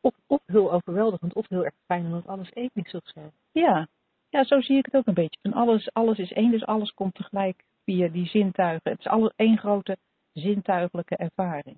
Of, 0.00 0.14
of 0.26 0.40
heel 0.46 0.72
overweldigend, 0.72 1.34
of 1.34 1.48
heel 1.48 1.64
erg 1.64 1.74
fijn, 1.86 2.04
omdat 2.04 2.26
alles 2.26 2.50
één 2.50 2.70
is 2.72 2.94
of 2.94 3.08
zo. 3.14 3.20
Ja. 3.52 3.88
ja, 4.28 4.44
zo 4.44 4.60
zie 4.60 4.78
ik 4.78 4.84
het 4.84 4.94
ook 4.94 5.06
een 5.06 5.14
beetje. 5.14 5.38
Van 5.42 5.52
alles, 5.52 5.92
alles 5.92 6.18
is 6.18 6.32
één, 6.32 6.50
dus 6.50 6.66
alles 6.66 6.94
komt 6.94 7.14
tegelijk 7.14 7.64
via 7.84 8.08
die 8.08 8.26
zintuigen. 8.26 8.90
Het 8.90 8.98
is 8.98 9.06
alles 9.06 9.32
één 9.36 9.58
grote 9.58 9.96
zintuigelijke 10.32 11.16
ervaring. 11.16 11.76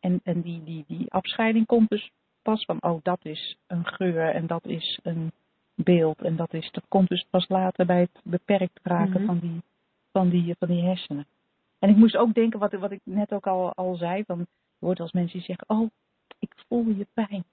En, 0.00 0.20
en 0.22 0.40
die, 0.40 0.64
die, 0.64 0.84
die 0.86 1.12
afscheiding 1.12 1.66
komt 1.66 1.88
dus 1.88 2.10
pas 2.42 2.64
van, 2.64 2.82
oh, 2.82 3.00
dat 3.02 3.24
is 3.24 3.56
een 3.66 3.86
geur 3.86 4.30
en 4.34 4.46
dat 4.46 4.66
is 4.66 4.98
een 5.02 5.32
beeld. 5.74 6.22
En 6.22 6.36
dat, 6.36 6.54
is, 6.54 6.70
dat 6.70 6.84
komt 6.88 7.08
dus 7.08 7.26
pas 7.30 7.48
later 7.48 7.86
bij 7.86 8.00
het 8.00 8.20
beperkt 8.24 8.80
raken 8.82 9.20
Mhm. 9.20 9.26
van, 9.26 9.38
die, 9.38 9.62
van, 10.12 10.28
die, 10.28 10.54
van 10.58 10.68
die 10.68 10.82
hersenen. 10.82 11.26
En 11.78 11.88
ik 11.88 11.96
moest 11.96 12.16
ook 12.16 12.34
denken, 12.34 12.58
wat, 12.58 12.72
wat 12.72 12.90
ik 12.90 13.00
net 13.04 13.32
ook 13.32 13.46
al, 13.46 13.74
al 13.74 13.94
zei, 13.94 14.24
van, 14.24 14.38
je 14.78 14.86
hoort 14.86 15.00
als 15.00 15.12
mensen 15.12 15.38
die 15.38 15.46
zeggen, 15.46 15.68
oh, 15.68 15.90
ik 16.38 16.54
voel 16.68 16.86
je 16.86 17.06
pijn. 17.12 17.44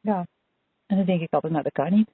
Ja. 0.00 0.26
En 0.86 0.96
dan 0.96 1.06
denk 1.06 1.20
ik 1.20 1.32
altijd, 1.32 1.52
nou 1.52 1.64
dat 1.64 1.72
kan 1.72 1.92
niet. 1.92 2.10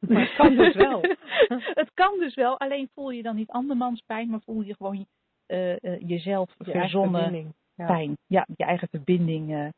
Maar 0.08 0.20
het 0.20 0.34
kan 0.34 0.56
dus 0.56 0.74
wel. 0.74 1.00
het 1.80 1.90
kan 1.94 2.18
dus 2.18 2.34
wel, 2.34 2.60
alleen 2.60 2.88
voel 2.94 3.10
je 3.10 3.22
dan 3.22 3.36
niet 3.36 3.50
andermans 3.50 4.02
pijn, 4.06 4.30
maar 4.30 4.40
voel 4.40 4.60
je 4.60 4.74
gewoon 4.74 5.06
eh, 5.46 5.72
eh, 5.72 6.00
jezelf 6.08 6.54
Je 6.58 6.70
verzonnen 6.70 7.54
pijn. 7.76 8.16
Ja, 8.26 8.46
je 8.56 8.64
eigen 8.64 8.88
verbinding 8.88 9.54
eh, 9.54 9.68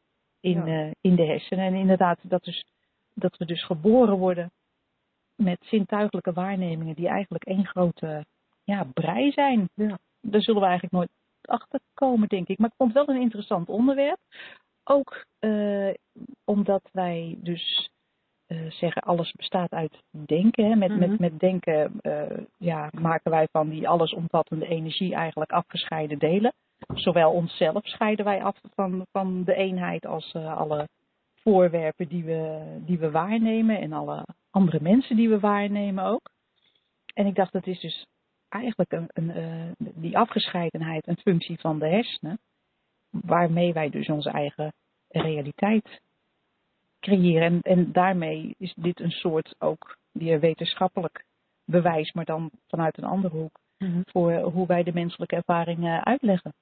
in, 0.47 0.67
Ja. 0.67 0.85
eh, 0.87 0.91
in 1.01 1.15
de 1.17 1.25
hersenen. 1.25 1.65
En 1.65 1.75
inderdaad, 1.75 2.19
dat, 2.23 2.45
dus, 2.45 2.65
dat 3.15 3.37
we 3.37 3.45
dus 3.45 3.65
geboren 3.65 4.17
worden 4.19 4.51
met 5.35 5.59
zintuigelijke 5.65 6.33
waarnemingen 6.33 6.95
die 6.95 7.09
eigenlijk 7.09 7.45
één 7.45 7.67
grote 7.67 8.25
ja, 8.65 8.85
brei 8.95 9.31
zijn. 9.33 9.69
Ja. 9.75 9.99
Daar 10.21 10.41
zullen 10.43 10.61
we 10.61 10.67
eigenlijk 10.67 10.95
nooit 10.97 11.11
achter 11.41 11.81
komen, 11.95 12.29
denk 12.29 12.49
ik. 12.49 12.59
Maar 12.59 12.69
ik 12.69 12.77
vond 12.77 12.95
het 12.95 13.07
wel 13.07 13.17
een 13.17 13.23
interessant 13.23 13.69
onderwerp. 13.69 14.19
Ook 14.85 15.25
eh, 15.39 15.91
omdat 16.45 16.89
wij 16.93 17.37
dus 17.39 17.91
eh, 18.47 18.71
zeggen 18.71 19.03
alles 19.03 19.33
bestaat 19.33 19.71
uit 19.71 20.03
denken. 20.11 20.65
Hè. 20.65 20.75
Met, 20.77 20.91
Mhm. 20.91 20.99
met, 20.99 21.19
met 21.19 21.39
denken 21.39 22.01
ja, 22.59 22.91
maken 23.01 23.31
wij 23.31 23.49
van 23.53 23.69
die 23.69 23.89
allesomvattende 23.89 24.67
energie 24.67 25.15
eigenlijk 25.15 25.53
afgescheiden 25.53 26.19
delen. 26.19 26.53
Zowel 26.95 27.33
onszelf 27.33 27.87
scheiden 27.87 28.25
wij 28.25 28.43
af 28.43 28.61
van, 28.75 29.07
van 29.13 29.45
de 29.45 29.55
eenheid 29.55 30.07
als 30.07 30.33
eh, 30.33 30.57
alle 30.57 30.89
voorwerpen 31.35 32.09
die 32.09 32.25
we, 32.25 32.63
die 32.87 32.99
we 32.99 33.11
waarnemen 33.11 33.81
en 33.81 33.93
alle 33.93 34.27
andere 34.51 34.81
mensen 34.81 35.17
die 35.17 35.29
we 35.29 35.41
waarnemen 35.41 36.05
ook. 36.05 36.31
En 37.15 37.27
ik 37.27 37.35
dacht, 37.35 37.53
dat 37.53 37.67
is 37.67 37.81
dus 37.81 38.07
eigenlijk 38.49 38.93
een, 38.93 39.09
een, 39.13 39.31
eh, 39.31 39.89
die 39.95 40.19
afgescheidenheid 40.19 41.07
een 41.07 41.19
functie 41.19 41.61
van 41.61 41.79
de 41.79 41.89
hersenen, 41.89 42.39
waarmee 43.11 43.73
wij 43.73 43.91
dus 43.91 44.09
onze 44.09 44.31
eigen 44.31 44.73
realiteit 45.09 46.01
creëren. 47.01 47.43
En, 47.43 47.61
en 47.63 47.93
daarmee 47.93 48.55
is 48.59 48.75
dit 48.75 49.01
een 49.01 49.11
soort 49.11 49.55
ook 49.59 49.99
weer 50.13 50.41
wetenschappelijk 50.41 51.25
bewijs, 51.65 52.13
maar 52.13 52.25
dan 52.25 52.51
vanuit 52.67 52.99
een 52.99 53.05
andere 53.05 53.37
hoek, 53.37 53.65
Mhm. 53.79 54.01
voor 54.05 54.41
hoe 54.41 54.67
wij 54.67 54.83
de 54.83 54.93
menselijke 54.93 55.37
ervaringen 55.37 56.05
uitleggen. 56.05 56.53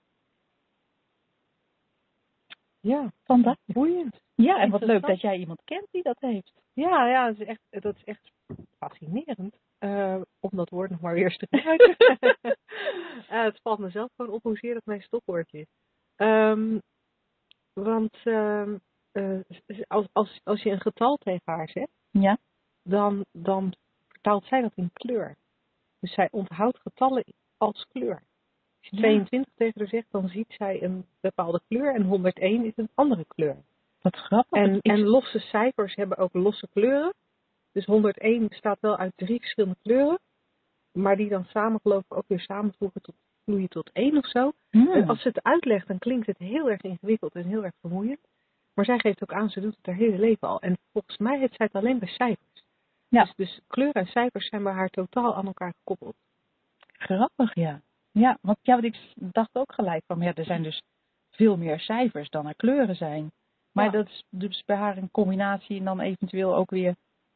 Ja, 2.85 3.12
Vandaar. 3.25 3.57
boeiend. 3.64 4.20
Ja, 4.35 4.61
en 4.61 4.70
wat 4.70 4.81
leuk 4.85 5.07
dat 5.07 5.20
jij 5.20 5.37
iemand 5.37 5.61
kent 5.64 5.87
die 5.90 6.03
dat 6.03 6.20
heeft. 6.20 6.53
Ja, 6.73 7.07
ja 7.09 7.27
dat, 7.27 7.40
is 7.40 7.47
echt, 7.47 7.61
dat 7.70 7.97
is 7.97 8.05
echt 8.05 8.31
fascinerend. 8.79 9.57
eh, 9.79 10.20
om 10.40 10.51
dat 10.53 10.68
woord 10.70 10.90
nog 10.90 11.01
maar 11.01 11.14
weer 11.14 11.25
eens 11.25 11.37
te 11.37 11.47
gebruiken. 11.51 11.97
Het 13.44 13.61
valt 13.62 13.79
mezelf 13.79 14.11
gewoon 14.16 14.33
op 14.35 14.42
hoezeer 14.42 14.75
dat 14.75 14.85
mijn 14.85 15.03
stopwoordje 15.03 15.59
is. 15.59 15.66
Ehm, 16.16 16.79
want 17.73 18.16
ehm, 18.25 18.77
eh, 19.12 19.38
als, 19.87 20.07
als, 20.12 20.40
als 20.44 20.62
je 20.62 20.70
een 20.70 20.81
getal 20.81 21.16
tegen 21.16 21.42
haar 21.53 21.68
zegt, 21.68 21.92
Ja. 22.11 22.38
dan, 22.83 23.25
dan 23.33 23.75
vertaalt 24.09 24.44
zij 24.47 24.61
dat 24.61 24.73
in 24.75 24.90
kleur. 24.92 25.37
Dus 26.01 26.12
zij 26.14 26.29
onthoudt 26.31 26.79
getallen 26.81 27.25
als 27.57 27.87
kleur. 27.88 28.23
Als 28.85 28.92
je 28.92 28.97
Ja. 28.97 29.03
22 29.03 29.53
tegen 29.55 29.81
haar 29.81 29.88
zegt, 29.88 30.07
dan 30.11 30.29
ziet 30.29 30.53
zij 30.59 30.83
een 30.83 31.07
bepaalde 31.20 31.61
kleur 31.68 31.94
en 31.94 32.03
101 32.03 32.64
is 32.64 32.73
een 32.77 32.88
andere 32.94 33.25
kleur. 33.29 33.57
Wat 34.01 34.16
grappig. 34.16 34.59
En, 34.59 34.81
en 34.81 35.01
losse 35.01 35.38
cijfers 35.38 35.94
hebben 35.94 36.18
ook 36.18 36.35
losse 36.35 36.68
kleuren. 36.73 37.14
Dus 37.73 37.85
101 37.85 38.49
bestaat 38.49 38.81
wel 38.81 38.97
uit 38.97 39.12
drie 39.16 39.40
verschillende 39.40 39.77
kleuren. 39.83 40.18
Maar 40.92 41.16
die 41.16 41.29
dan 41.29 41.44
samen 41.44 41.81
geloof 41.83 42.05
ik 42.05 42.16
ook 42.16 42.29
weer 42.29 42.40
samenvoegen 42.40 43.01
tot 43.03 43.14
vloeien 43.44 43.68
tot 43.68 43.90
één 43.92 44.16
of 44.16 44.27
zo. 44.27 44.53
Hmm. 44.70 44.92
En 44.92 45.09
als 45.09 45.23
ze 45.23 45.29
het 45.29 45.42
uitlegt, 45.42 45.87
dan 45.88 45.99
klinkt 45.99 46.27
het 46.27 46.38
heel 46.38 46.70
erg 46.70 46.81
ingewikkeld 46.81 47.35
en 47.35 47.44
heel 47.44 47.64
erg 47.64 47.75
vermoeiend. 47.81 48.20
Maar 48.75 48.85
zij 48.85 48.99
geeft 48.99 49.23
ook 49.23 49.33
aan, 49.33 49.51
ze 49.51 49.61
doet 49.61 49.77
het 49.77 49.87
haar 49.87 49.94
hele 49.94 50.18
leven 50.18 50.49
al. 50.49 50.61
En 50.61 50.79
volgens 50.92 51.18
mij 51.18 51.38
heeft 51.38 51.55
zij 51.55 51.66
het 51.73 51.83
alleen 51.83 51.99
bij 51.99 52.09
cijfers. 52.09 52.64
Ja. 53.09 53.23
Dus, 53.25 53.35
dus 53.35 53.61
kleuren 53.66 54.03
en 54.03 54.07
cijfers 54.07 54.49
zijn 54.49 54.62
bij 54.62 54.73
haar 54.73 54.88
totaal 54.88 55.35
aan 55.35 55.47
elkaar 55.47 55.75
gekoppeld. 55.79 56.16
Grappig, 56.87 57.55
ja. 57.55 57.81
Ja, 58.14 58.38
want 58.40 58.59
ja, 58.62 58.72
want 58.81 58.85
ik 58.85 58.96
dacht 59.14 59.50
ook 59.53 59.72
gelijk 59.74 60.03
van, 60.07 60.20
ja, 60.20 60.35
er 60.35 60.44
zijn 60.44 60.62
dus 60.62 60.83
veel 61.31 61.57
meer 61.57 61.81
cijfers 61.81 62.29
dan 62.31 62.46
er 62.46 62.55
kleuren 62.57 62.96
zijn. 62.96 63.33
Maar 63.72 63.85
Ja. 63.85 63.90
dat 63.90 64.07
is 64.09 64.24
dus 64.31 64.62
bij 64.66 64.77
haar 64.77 64.96
een 64.96 65.11
combinatie 65.11 65.79
en 65.79 65.85
dan 65.85 66.00
eventueel 66.00 66.55
ook 66.57 66.70
weer, 66.70 66.94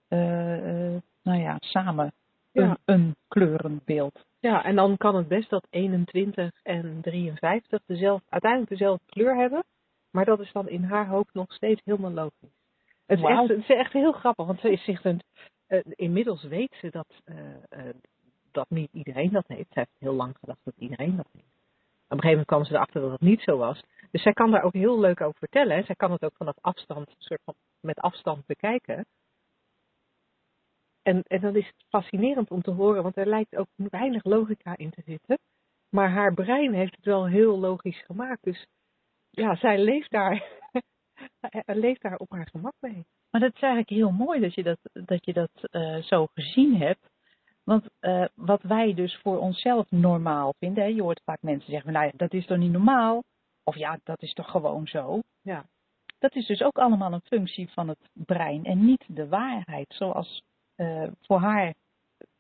eh, 0.09 0.95
eh, 0.95 1.03
nou 1.23 1.41
ja, 1.41 1.57
samen 1.61 2.13
Ja. 2.53 2.63
een, 2.63 2.77
een 2.95 3.17
kleurenbeeld. 3.29 4.25
Ja, 4.41 4.65
en 4.65 4.77
dan 4.77 4.97
kan 4.97 5.17
het 5.17 5.29
best 5.29 5.51
dat 5.51 5.67
21 5.71 6.51
en 6.63 7.01
53 7.03 7.83
dezelfde, 7.87 8.27
uiteindelijk 8.29 8.71
dezelfde 8.71 9.05
kleur 9.07 9.37
hebben. 9.37 9.65
Maar 10.11 10.25
dat 10.25 10.41
is 10.41 10.53
dan 10.53 10.69
in 10.69 10.83
haar 10.85 11.07
hoofd 11.07 11.35
nog 11.35 11.53
steeds 11.53 11.81
helemaal 11.85 12.11
logisch. 12.11 12.57
Het 13.07 13.19
is, 13.19 13.25
echt, 13.25 13.49
het 13.49 13.59
is 13.59 13.69
echt 13.69 13.93
heel 13.93 14.13
grappig, 14.13 14.47
want 14.47 14.61
ze 14.61 14.71
is 14.73 14.85
zich 14.85 15.05
een, 15.05 15.21
eh, 15.67 15.81
inmiddels 15.85 16.43
weet 16.43 16.75
ze 16.81 16.91
dat, 16.91 17.07
dat 18.51 18.71
niet 18.71 18.93
iedereen 18.93 19.33
dat 19.33 19.47
heeft. 19.47 19.73
Zij 19.73 19.83
heeft 19.83 20.01
heel 20.01 20.15
lang 20.15 20.37
gedacht 20.41 20.61
dat 20.65 20.75
iedereen 20.77 21.17
dat 21.17 21.29
heeft. 21.33 21.47
Op 22.09 22.17
een 22.17 22.21
gegeven 22.23 22.29
moment 22.29 22.47
kwam 22.47 22.65
ze 22.65 22.75
erachter 22.75 23.01
dat 23.01 23.11
het 23.11 23.21
niet 23.21 23.41
zo 23.41 23.57
was. 23.57 23.83
Dus 24.11 24.23
zij 24.23 24.33
kan 24.33 24.51
daar 24.51 24.63
ook 24.63 24.73
heel 24.73 25.01
leuk 25.01 25.21
over 25.21 25.39
vertellen. 25.39 25.77
En 25.77 25.85
zij 25.85 25.95
kan 25.95 26.13
het 26.13 26.25
ook 26.25 26.37
vanaf 26.37 26.57
afstand, 26.61 27.15
soort 27.19 27.41
van 27.45 27.55
met 27.81 27.99
afstand 27.99 28.47
bekijken. 28.47 29.07
En, 31.03 31.23
en 31.23 31.41
dan 31.41 31.57
is 31.57 31.73
fascinerend 31.89 32.51
om 32.51 32.63
te 32.63 32.71
horen, 32.71 33.03
want 33.03 33.17
er 33.17 33.27
lijkt 33.27 33.57
ook 33.57 33.69
weinig 33.77 34.25
logica 34.25 34.77
in 34.77 34.91
te 34.91 35.03
zitten. 35.07 35.39
Maar 35.89 36.11
haar 36.11 36.35
brein 36.35 36.73
heeft 36.73 36.97
het 36.97 37.05
wel 37.05 37.27
heel 37.27 37.59
logisch 37.59 38.03
gemaakt. 38.05 38.43
Dus 38.43 38.67
ja, 39.31 39.57
zij 39.57 39.79
leeft 39.79 40.11
daar, 40.11 40.49
leeft 41.85 42.03
daar 42.03 42.17
op 42.17 42.31
haar 42.31 42.49
gemak 42.51 42.75
mee. 42.81 43.07
Maar 43.31 43.41
dat 43.41 43.55
is 43.55 43.61
eigenlijk 43.61 43.91
heel 43.91 44.11
mooi 44.11 44.41
dat 44.41 44.55
je 44.55 44.63
dat, 44.63 44.79
dat, 44.93 45.25
je 45.25 45.33
dat 45.33 45.51
eh, 45.63 45.97
zo 45.97 46.27
gezien 46.35 46.77
hebt. 46.77 47.11
Want 47.69 47.89
eh, 48.01 48.25
wat 48.35 48.63
wij 48.63 48.95
dus 48.95 49.17
voor 49.23 49.39
onszelf 49.39 49.91
normaal 49.91 50.55
vinden, 50.59 50.83
hè, 50.83 50.89
je 50.89 51.03
hoort 51.03 51.23
vaak 51.25 51.43
mensen 51.43 51.71
zeggen, 51.71 51.93
nou 51.93 52.07
ja, 52.07 52.13
dat 52.17 52.33
is 52.33 52.47
toch 52.47 52.59
niet 52.59 52.73
normaal? 52.73 53.25
Of 53.65 53.77
ja, 53.77 53.99
dat 54.05 54.23
is 54.23 54.33
toch 54.33 54.51
gewoon 54.51 54.87
zo? 54.87 55.21
Ja. 55.43 55.65
Dat 56.19 56.35
is 56.35 56.47
dus 56.47 56.63
ook 56.63 56.79
allemaal 56.79 57.13
een 57.13 57.21
functie 57.21 57.71
van 57.71 57.89
het 57.89 57.99
brein 58.13 58.65
en 58.65 58.85
niet 58.85 59.05
de 59.07 59.29
waarheid. 59.29 59.87
Zoals 59.89 60.43
eh, 60.75 61.07
voor 61.21 61.39
haar 61.39 61.75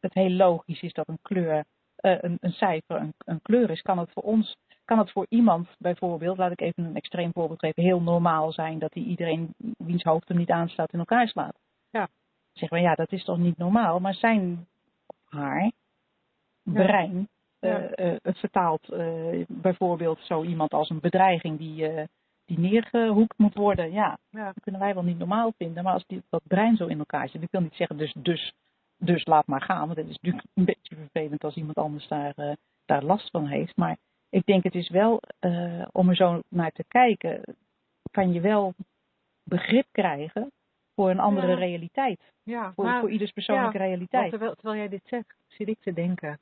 het 0.00 0.14
heel 0.14 0.30
logisch 0.30 0.80
is 0.80 0.92
dat 0.92 1.08
een 1.08 1.22
kleur, 1.22 1.64
eh, 1.96 2.18
een, 2.20 2.36
een 2.40 2.52
cijfer 2.52 2.96
een, 2.96 3.14
een 3.18 3.42
kleur 3.42 3.70
is, 3.70 3.82
kan 3.82 3.98
het 3.98 4.10
voor 4.12 4.22
ons, 4.22 4.56
kan 4.84 4.98
het 4.98 5.10
voor 5.10 5.26
iemand 5.28 5.68
bijvoorbeeld, 5.78 6.38
laat 6.38 6.52
ik 6.52 6.60
even 6.60 6.84
een 6.84 6.96
extreem 6.96 7.32
voorbeeld 7.32 7.60
geven, 7.60 7.82
heel 7.82 8.00
normaal 8.00 8.52
zijn 8.52 8.78
dat 8.78 8.94
hij 8.94 9.02
iedereen 9.02 9.54
wiens 9.78 10.02
hoofd 10.02 10.28
hem 10.28 10.36
niet 10.36 10.50
aanstaat 10.50 10.92
in 10.92 10.98
elkaar 10.98 11.28
slaat. 11.28 11.58
Ja. 11.90 12.08
Zeggen 12.52 12.78
we 12.78 12.84
ja, 12.84 12.94
dat 12.94 13.12
is 13.12 13.24
toch 13.24 13.38
niet 13.38 13.58
normaal, 13.58 14.00
maar 14.00 14.14
zijn 14.14 14.66
haar 15.28 15.72
brein 16.62 17.28
Ja. 17.60 17.78
eh, 17.78 18.12
eh, 18.12 18.18
het 18.22 18.38
vertaalt 18.38 18.88
eh, 18.88 19.44
bijvoorbeeld 19.48 20.18
zo 20.20 20.42
iemand 20.44 20.72
als 20.72 20.90
een 20.90 21.00
bedreiging 21.00 21.58
die, 21.58 22.06
die 22.44 22.58
neergehoekt 22.58 23.38
moet 23.38 23.54
worden. 23.54 23.92
Ja, 23.92 24.18
Ja. 24.30 24.44
dat 24.44 24.62
kunnen 24.62 24.80
wij 24.80 24.94
wel 24.94 25.02
niet 25.02 25.18
normaal 25.18 25.52
vinden. 25.56 25.84
Maar 25.84 25.92
als 25.92 26.06
die, 26.06 26.22
dat 26.28 26.42
brein 26.46 26.76
zo 26.76 26.86
in 26.86 26.98
elkaar 26.98 27.28
zit, 27.28 27.42
ik 27.42 27.50
wil 27.50 27.60
niet 27.60 27.74
zeggen 27.74 27.96
dus, 27.96 28.12
dus, 28.18 28.52
dus 28.96 29.26
laat 29.26 29.46
maar 29.46 29.62
gaan. 29.62 29.86
Want 29.86 29.96
het 29.98 30.08
is 30.08 30.18
natuurlijk 30.20 30.46
een 30.54 30.64
beetje 30.64 30.96
vervelend 30.96 31.44
als 31.44 31.56
iemand 31.56 31.76
anders 31.76 32.08
daar, 32.08 32.56
daar 32.84 33.02
last 33.04 33.30
van 33.30 33.46
heeft. 33.46 33.76
Maar 33.76 33.96
ik 34.28 34.44
denk 34.44 34.62
het 34.64 34.74
is 34.74 34.88
wel, 34.88 35.20
om 35.92 36.08
er 36.08 36.16
zo 36.16 36.40
naar 36.48 36.72
te 36.72 36.84
kijken, 36.88 37.56
kan 38.10 38.32
je 38.32 38.40
wel 38.40 38.74
begrip 39.44 39.86
krijgen 39.92 40.50
voor 40.98 41.10
een 41.10 41.20
andere 41.20 41.46
Ja. 41.46 41.54
realiteit. 41.54 42.20
Ja, 42.42 42.72
Voor, 42.72 42.84
maar 42.84 43.00
voor 43.00 43.10
ieders 43.10 43.30
persoonlijke 43.30 43.78
realiteit. 43.78 44.30
terwijl, 44.30 44.54
terwijl 44.54 44.76
jij 44.76 44.88
dit 44.88 45.02
zegt, 45.04 45.34
zit 45.46 45.68
ik 45.68 45.78
te 45.80 45.92
denken 45.92 46.38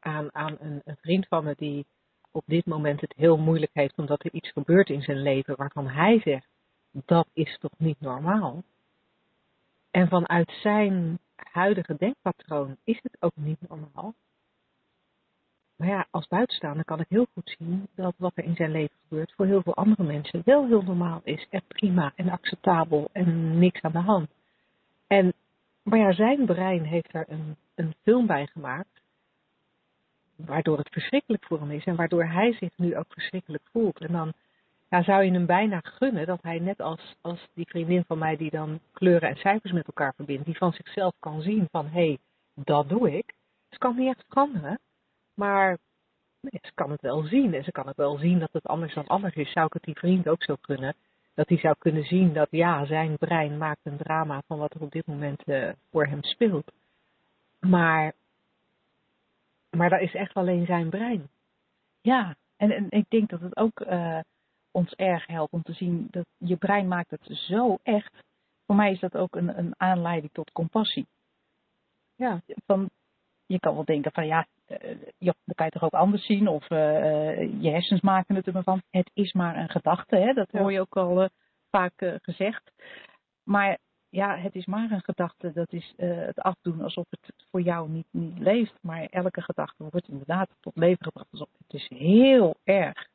aan, 0.00 0.34
aan 0.34 0.56
een, 0.60 0.80
een 0.84 0.96
vriend 0.96 1.26
van 1.28 1.44
me 1.44 1.54
die 1.58 1.86
op 2.30 2.42
dit 2.46 2.66
moment 2.66 3.00
het 3.00 3.12
heel 3.16 3.38
moeilijk 3.38 3.70
heeft 3.74 3.96
omdat 3.98 4.24
er 4.24 4.32
iets 4.32 4.50
gebeurt 4.50 4.88
in 4.88 5.02
zijn 5.02 5.22
leven 5.22 5.56
waarvan 5.56 5.88
hij 5.88 6.20
zegt, 6.20 6.48
dat 6.90 7.26
is 7.32 7.58
toch 7.58 7.78
niet 7.78 8.00
normaal? 8.00 8.62
En 9.90 10.08
vanuit 10.08 10.50
zijn 10.62 11.18
huidige 11.36 11.96
denkpatroon 11.98 12.76
is 12.84 12.98
het 13.02 13.16
ook 13.20 13.36
niet 13.36 13.58
normaal. 13.68 14.14
Maar 15.76 15.88
ja, 15.88 16.06
als 16.10 16.28
buitenstaander 16.28 16.84
kan 16.84 17.00
ik 17.00 17.06
heel 17.08 17.26
goed 17.32 17.56
zien 17.58 17.88
dat 17.94 18.14
wat 18.16 18.32
er 18.34 18.44
in 18.44 18.56
zijn 18.56 18.70
leven 18.70 18.96
gebeurt 19.08 19.32
voor 19.32 19.46
heel 19.46 19.62
veel 19.62 19.74
andere 19.74 20.02
mensen 20.02 20.42
wel 20.44 20.66
heel 20.66 20.82
normaal 20.82 21.20
is 21.24 21.46
en 21.50 21.62
prima 21.68 22.12
en 22.14 22.28
acceptabel 22.28 23.08
en 23.12 23.58
niks 23.58 23.82
aan 23.82 23.92
de 23.92 23.98
hand. 23.98 24.28
En 25.06 25.32
maar 25.84 25.98
ja, 25.98 26.12
zijn 26.12 26.46
brein 26.46 26.84
heeft 26.84 27.12
daar 27.12 27.24
een, 27.28 27.56
een 27.74 27.94
film 28.02 28.26
bij 28.26 28.46
gemaakt. 28.46 29.02
Waardoor 30.36 30.78
het 30.78 30.88
verschrikkelijk 30.88 31.44
voor 31.44 31.60
hem 31.60 31.70
is. 31.70 31.84
En 31.84 31.96
waardoor 31.96 32.24
hij 32.24 32.52
zich 32.52 32.70
nu 32.76 32.96
ook 32.96 33.12
verschrikkelijk 33.12 33.62
voelt. 33.72 34.00
En 34.00 34.12
dan 34.12 34.32
ja, 34.88 35.02
zou 35.02 35.24
je 35.24 35.30
hem 35.30 35.46
bijna 35.46 35.80
gunnen 35.82 36.26
dat 36.26 36.42
hij 36.42 36.58
net 36.58 36.80
als, 36.80 37.16
als 37.20 37.48
die 37.54 37.68
vriendin 37.68 38.04
van 38.06 38.18
mij 38.18 38.36
die 38.36 38.50
dan 38.50 38.80
kleuren 38.92 39.28
en 39.28 39.36
cijfers 39.36 39.72
met 39.72 39.86
elkaar 39.86 40.14
verbindt. 40.14 40.44
Die 40.44 40.56
van 40.56 40.72
zichzelf 40.72 41.14
kan 41.18 41.42
zien 41.42 41.68
van 41.70 41.86
hé, 41.86 42.06
hey, 42.06 42.18
dat 42.54 42.88
doe 42.88 43.16
ik. 43.16 43.34
Ze 43.70 43.78
kan 43.78 43.90
het 43.90 44.00
niet 44.00 44.16
echt 44.16 44.24
veranderen. 44.28 44.78
Maar 45.34 45.78
ze 46.40 46.72
kan 46.74 46.90
het 46.90 47.00
wel 47.00 47.22
zien. 47.22 47.54
En 47.54 47.64
ze 47.64 47.72
kan 47.72 47.86
het 47.86 47.96
wel 47.96 48.18
zien 48.18 48.38
dat 48.38 48.52
het 48.52 48.66
anders 48.66 48.94
dan 48.94 49.06
anders 49.06 49.34
is. 49.34 49.52
Zou 49.52 49.66
ik 49.66 49.72
het 49.72 49.82
die 49.82 49.98
vriend 49.98 50.28
ook 50.28 50.42
zo 50.42 50.56
gunnen. 50.60 50.94
dat 51.34 51.48
hij 51.48 51.58
zou 51.58 51.74
kunnen 51.78 52.04
zien 52.04 52.32
dat 52.32 52.48
ja, 52.50 52.86
zijn 52.86 53.18
brein 53.18 53.58
maakt 53.58 53.80
een 53.82 53.96
drama 53.96 54.42
van 54.46 54.58
wat 54.58 54.74
er 54.74 54.80
op 54.80 54.90
dit 54.90 55.06
moment 55.06 55.44
eh, 55.44 55.72
voor 55.90 56.06
hem 56.06 56.22
speelt. 56.22 56.72
Maar, 57.60 58.12
maar 59.70 59.90
dat 59.90 60.00
is 60.00 60.14
echt 60.14 60.34
alleen 60.34 60.66
zijn 60.66 60.90
brein. 60.90 61.28
Ja, 62.00 62.36
en, 62.56 62.70
en 62.70 62.86
ik 62.90 63.04
denk 63.08 63.30
dat 63.30 63.40
het 63.40 63.56
ook 63.56 63.80
eh, 63.80 64.18
ons 64.70 64.94
erg 64.94 65.26
helpt 65.26 65.52
om 65.52 65.62
te 65.62 65.72
zien 65.72 66.08
dat 66.10 66.26
je 66.38 66.56
brein 66.56 66.88
maakt 66.88 67.10
het 67.10 67.26
zo 67.26 67.78
echt. 67.82 68.24
Voor 68.66 68.76
mij 68.76 68.92
is 68.92 69.00
dat 69.00 69.16
ook 69.16 69.36
een, 69.36 69.58
een 69.58 69.74
aanleiding 69.76 70.32
tot 70.32 70.52
compassie. 70.52 71.06
Ja. 72.16 72.40
Van, 72.66 72.90
je 73.46 73.58
kan 73.60 73.74
wel 73.74 73.84
denken 73.84 74.12
van 74.12 74.26
ja, 74.26 74.46
uh, 74.68 74.78
ja, 75.18 75.34
dan 75.44 75.54
kan 75.54 75.66
je 75.66 75.72
toch 75.72 75.82
ook 75.82 75.92
anders 75.92 76.26
zien. 76.26 76.48
Of 76.48 76.70
uh, 76.70 77.62
je 77.62 77.70
hersens 77.70 78.00
maken 78.00 78.34
het 78.34 78.46
er 78.46 78.52
maar 78.52 78.62
van. 78.62 78.82
Het 78.90 79.10
is 79.14 79.32
maar 79.32 79.56
een 79.56 79.68
gedachte, 79.68 80.16
hè? 80.16 80.32
dat 80.32 80.50
hoor 80.50 80.72
je 80.72 80.80
ook 80.80 80.96
al 80.96 81.28
vaak 81.70 82.18
gezegd. 82.22 82.72
Maar 83.42 83.78
ja, 84.08 84.36
het 84.36 84.54
is 84.54 84.66
maar 84.66 84.90
een 84.90 85.02
gedachte. 85.02 85.52
Dat 85.52 85.72
is 85.72 85.94
het 85.96 86.38
afdoen 86.38 86.80
alsof 86.80 87.06
het 87.10 87.34
voor 87.50 87.60
jou 87.60 87.88
niet, 87.88 88.06
niet 88.10 88.38
leeft. 88.38 88.78
Maar 88.80 89.06
elke 89.06 89.42
gedachte 89.42 89.84
wordt 89.90 90.08
inderdaad 90.08 90.48
tot 90.60 90.76
leven 90.76 91.04
gebracht. 91.04 91.28
Alsof 91.30 91.48
het 91.58 91.80
is 91.80 91.88
heel 91.88 92.54
erg. 92.64 93.08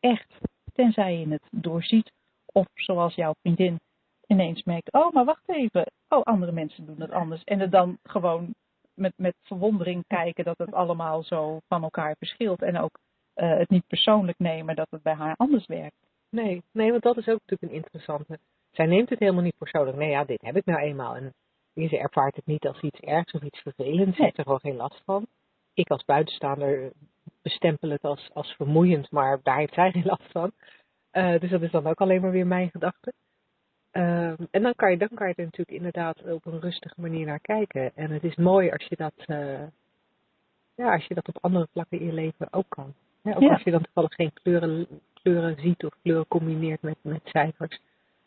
Echt. 0.00 0.40
Tenzij 0.72 1.18
je 1.18 1.28
het 1.28 1.48
doorziet. 1.50 2.12
Of 2.52 2.66
zoals 2.74 3.14
jouw 3.14 3.34
vriendin 3.40 3.80
ineens 4.26 4.62
merkt. 4.62 4.92
Oh, 4.92 5.12
maar 5.12 5.24
wacht 5.24 5.48
even. 5.48 5.92
Oh, 6.08 6.22
andere 6.22 6.52
mensen 6.52 6.86
doen 6.86 7.00
het 7.00 7.10
anders. 7.10 7.44
En 7.44 7.60
er 7.60 7.70
dan 7.70 7.98
gewoon 8.02 8.54
met, 8.94 9.12
met 9.16 9.34
verwondering 9.42 10.04
kijken 10.06 10.44
dat 10.44 10.58
het 10.58 10.72
allemaal 10.72 11.22
zo 11.22 11.58
van 11.68 11.82
elkaar 11.82 12.16
verschilt. 12.18 12.62
En 12.62 12.78
ook 12.78 12.98
uh, 13.36 13.56
het 13.56 13.70
niet 13.70 13.86
persoonlijk 13.86 14.38
nemen 14.38 14.76
dat 14.76 14.90
het 14.90 15.02
bij 15.02 15.14
haar 15.14 15.34
anders 15.36 15.66
werkt. 15.66 15.96
Nee, 16.30 16.62
nee, 16.72 16.90
want 16.90 17.02
dat 17.02 17.16
is 17.16 17.28
ook 17.28 17.40
natuurlijk 17.40 17.72
een 17.72 17.82
interessante. 17.82 18.38
Zij 18.70 18.86
neemt 18.86 19.08
het 19.10 19.18
helemaal 19.18 19.42
niet 19.42 19.58
persoonlijk. 19.58 19.96
Nee, 19.96 20.10
ja, 20.10 20.24
dit 20.24 20.40
heb 20.40 20.56
ik 20.56 20.64
nou 20.64 20.80
eenmaal. 20.80 21.16
En 21.16 21.32
ze 21.74 21.98
ervaart 21.98 22.36
het 22.36 22.46
niet 22.46 22.66
als 22.66 22.80
iets 22.80 23.00
ergs 23.00 23.32
of 23.32 23.42
iets 23.42 23.60
vervelends. 23.60 24.16
Ze 24.16 24.22
heeft 24.22 24.38
er 24.38 24.44
gewoon 24.44 24.60
geen 24.60 24.76
last 24.76 25.02
van. 25.04 25.26
Ik 25.74 25.88
als 25.90 26.04
buitenstaander 26.04 26.92
bestempel 27.42 27.90
het 27.90 28.02
als, 28.02 28.30
als 28.32 28.52
vermoeiend, 28.52 29.10
maar 29.10 29.40
daar 29.42 29.58
heeft 29.58 29.74
zij 29.74 29.90
geen 29.90 30.04
last 30.04 30.30
van. 30.30 30.52
Uh, 31.12 31.40
dus 31.40 31.50
dat 31.50 31.62
is 31.62 31.70
dan 31.70 31.86
ook 31.86 32.00
alleen 32.00 32.20
maar 32.20 32.30
weer 32.30 32.46
mijn 32.46 32.70
gedachte. 32.70 33.12
Uh, 33.96 34.28
en 34.50 34.62
dan 34.62 34.74
kan, 34.74 34.90
je, 34.90 34.96
dan 34.96 35.08
kan 35.14 35.28
je 35.28 35.34
er 35.34 35.44
natuurlijk 35.44 35.76
inderdaad 35.76 36.22
op 36.22 36.46
een 36.46 36.60
rustige 36.60 37.00
manier 37.00 37.26
naar 37.26 37.40
kijken. 37.40 37.96
En 37.96 38.10
het 38.10 38.24
is 38.24 38.34
mooi 38.36 38.70
als 38.70 38.84
je 38.84 38.96
dat, 38.96 39.12
uh, 39.26 39.62
ja, 40.74 40.92
als 40.92 41.06
je 41.06 41.14
dat 41.14 41.28
op 41.28 41.38
andere 41.40 41.68
vlakken 41.72 42.00
in 42.00 42.06
je 42.06 42.12
leven 42.12 42.52
ook 42.52 42.68
kan. 42.68 42.94
Ja, 43.22 43.34
ook 43.34 43.42
Ja. 43.42 43.52
als 43.52 43.62
je 43.62 43.70
dan 43.70 43.82
toevallig 43.82 44.14
geen 44.14 44.32
kleuren, 44.32 44.86
kleuren 45.12 45.60
ziet 45.60 45.84
of 45.84 45.94
kleuren 46.02 46.28
combineert 46.28 46.82
met, 46.82 46.96
met 47.02 47.20
cijfers. 47.24 47.80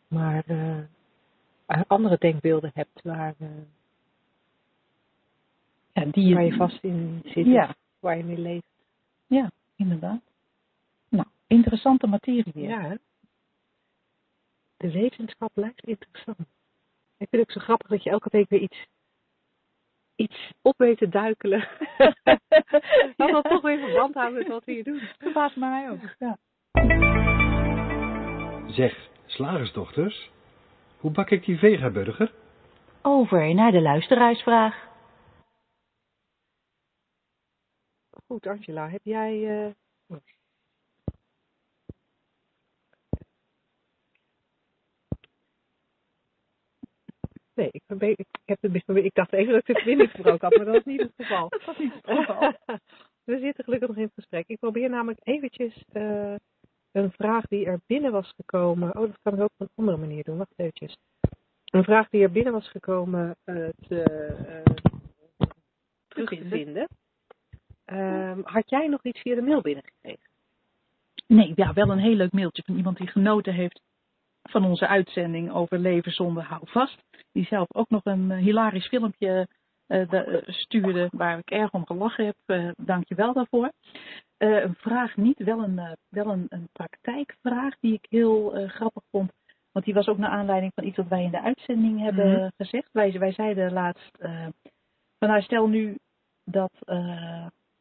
Maar 0.08 0.44
uh, 0.46 0.78
andere 1.86 2.16
denkbeelden 2.18 2.70
hebt 2.74 3.02
waar, 3.02 3.34
uh, 3.38 3.48
Ja, 5.92 6.04
die 6.04 6.34
waar 6.34 6.44
je 6.44 6.54
vast 6.54 6.82
in 6.84 7.20
zit. 7.24 7.46
Ja. 7.46 7.74
Waar 8.00 8.16
je 8.16 8.24
mee 8.24 8.38
leeft. 8.38 8.66
Ja, 9.26 9.50
inderdaad. 9.76 10.20
Nou, 11.08 11.26
interessante 11.46 12.06
materie 12.06 12.52
weer. 12.54 12.68
Ja, 12.68 12.80
hè? 12.80 12.94
De 14.78 14.90
wetenschap 14.90 15.50
blijft 15.54 15.84
interessant. 15.84 16.38
Ik 17.16 17.28
vind 17.28 17.30
het 17.30 17.40
ook 17.40 17.50
zo 17.50 17.60
grappig 17.60 17.88
dat 17.88 18.02
je 18.02 18.10
elke 18.10 18.28
week 18.30 18.48
weer 18.48 18.60
iets, 18.60 18.86
iets 20.14 20.52
op 20.62 20.78
weet 20.78 20.98
te 20.98 21.08
duikelen. 21.08 21.68
dat 23.16 23.30
dat 23.30 23.44
toch 23.44 23.62
weer 23.62 23.78
verband 23.78 24.14
houdt 24.14 24.34
met 24.34 24.48
wat 24.48 24.64
we 24.64 24.72
hier 24.72 24.84
doen. 24.84 25.00
Verbaast 25.18 25.56
mij 25.56 25.90
ook. 25.90 26.00
Ja. 26.18 26.38
Zeg, 28.72 29.08
slagersdochters, 29.26 30.30
hoe 30.98 31.10
bak 31.10 31.30
ik 31.30 31.44
die 31.44 31.58
vegaburger? 31.58 32.32
Over 33.02 33.54
naar 33.54 33.72
de 33.72 33.80
luisteraarsvraag. 33.80 34.86
Goed, 38.26 38.46
Angela, 38.46 38.88
heb 38.88 39.04
jij. 39.04 39.66
Uh... 39.66 39.72
Nee, 47.58 47.68
ik, 47.70 47.82
ben, 47.86 48.10
ik, 48.10 48.26
heb 48.44 48.58
het, 48.60 48.96
ik 48.96 49.14
dacht 49.14 49.32
even 49.32 49.52
dat 49.52 49.60
ik 49.60 49.66
de 49.66 49.72
verbinding 49.74 50.10
verbroken 50.10 50.48
had, 50.48 50.56
maar 50.56 50.64
dat 50.64 50.74
was 50.74 50.84
niet 50.84 51.00
het 51.00 51.12
geval. 51.16 51.48
Dat 51.48 51.64
was 51.64 51.78
niet 51.78 51.92
het 51.92 52.16
geval. 52.16 52.52
We 53.24 53.38
zitten 53.38 53.64
gelukkig 53.64 53.88
nog 53.88 53.96
in 53.96 54.02
het 54.02 54.14
gesprek. 54.14 54.48
Ik 54.48 54.58
probeer 54.58 54.90
namelijk 54.90 55.20
eventjes 55.22 55.84
uh, 55.92 56.34
een 56.92 57.10
vraag 57.10 57.46
die 57.46 57.66
er 57.66 57.80
binnen 57.86 58.12
was 58.12 58.32
gekomen. 58.36 58.96
Oh, 58.96 59.00
dat 59.00 59.18
kan 59.22 59.34
ik 59.34 59.40
ook 59.40 59.50
op 59.56 59.60
een 59.60 59.70
andere 59.74 59.96
manier 59.96 60.24
doen. 60.24 60.36
Wacht 60.36 60.52
eventjes. 60.56 60.96
Een 61.64 61.84
vraag 61.84 62.08
die 62.08 62.22
er 62.22 62.30
binnen 62.30 62.52
was 62.52 62.68
gekomen 62.70 63.36
uh, 63.44 63.68
te, 63.88 64.04
uh, 64.58 64.74
terug 66.08 66.28
te 66.28 66.48
vinden. 66.48 66.88
Um, 67.86 68.40
had 68.44 68.70
jij 68.70 68.86
nog 68.86 69.04
iets 69.04 69.20
via 69.20 69.34
de 69.34 69.42
mail 69.42 69.60
binnengekregen? 69.60 70.28
Nee, 71.26 71.52
ja, 71.54 71.72
wel 71.72 71.90
een 71.90 71.98
heel 71.98 72.14
leuk 72.14 72.32
mailtje 72.32 72.62
van 72.66 72.76
iemand 72.76 72.96
die 72.96 73.06
genoten 73.06 73.54
heeft 73.54 73.80
van 74.50 74.64
onze 74.64 74.86
uitzending 74.86 75.52
over 75.52 75.78
leven 75.78 76.12
zonder 76.12 76.42
houvast. 76.42 76.98
Die 77.32 77.44
zelf 77.44 77.74
ook 77.74 77.88
nog 77.88 78.04
een 78.04 78.30
uh, 78.30 78.38
hilarisch 78.38 78.88
filmpje 78.88 79.48
uh, 79.88 80.08
de, 80.08 80.42
uh, 80.46 80.54
stuurde 80.54 81.08
waar 81.12 81.38
ik 81.38 81.50
erg 81.50 81.72
om 81.72 81.86
gelachen 81.86 82.24
heb. 82.24 82.36
Uh, 82.46 82.70
Dank 82.76 83.08
je 83.08 83.14
wel 83.14 83.32
daarvoor. 83.32 83.72
Een 84.38 84.74
vraag 84.74 85.16
niet, 85.16 85.38
wel 85.38 85.62
een, 85.62 85.96
wel 86.08 86.26
een, 86.26 86.46
een 86.48 86.68
praktijkvraag 86.72 87.74
die 87.80 87.92
ik 87.92 88.06
heel 88.08 88.66
grappig 88.68 89.02
vond. 89.10 89.32
Want 89.72 89.84
die 89.84 89.94
was 89.94 90.08
ook 90.08 90.18
naar 90.18 90.30
aanleiding 90.30 90.72
van 90.74 90.84
iets 90.84 90.96
wat 90.96 91.08
wij 91.08 91.22
in 91.22 91.30
de 91.30 91.42
uitzending 91.42 92.00
hebben 92.00 92.26
Mhm. 92.26 92.34
mm 92.34 92.40
-hmm. 92.40 92.52
gezegd. 92.56 92.88
Wij, 92.92 93.18
wij 93.18 93.32
zeiden 93.32 93.72
laatst, 93.72 94.18
van 95.18 95.28
nou 95.28 95.42
stel 95.42 95.68
nu 95.68 95.96
dat 96.44 96.72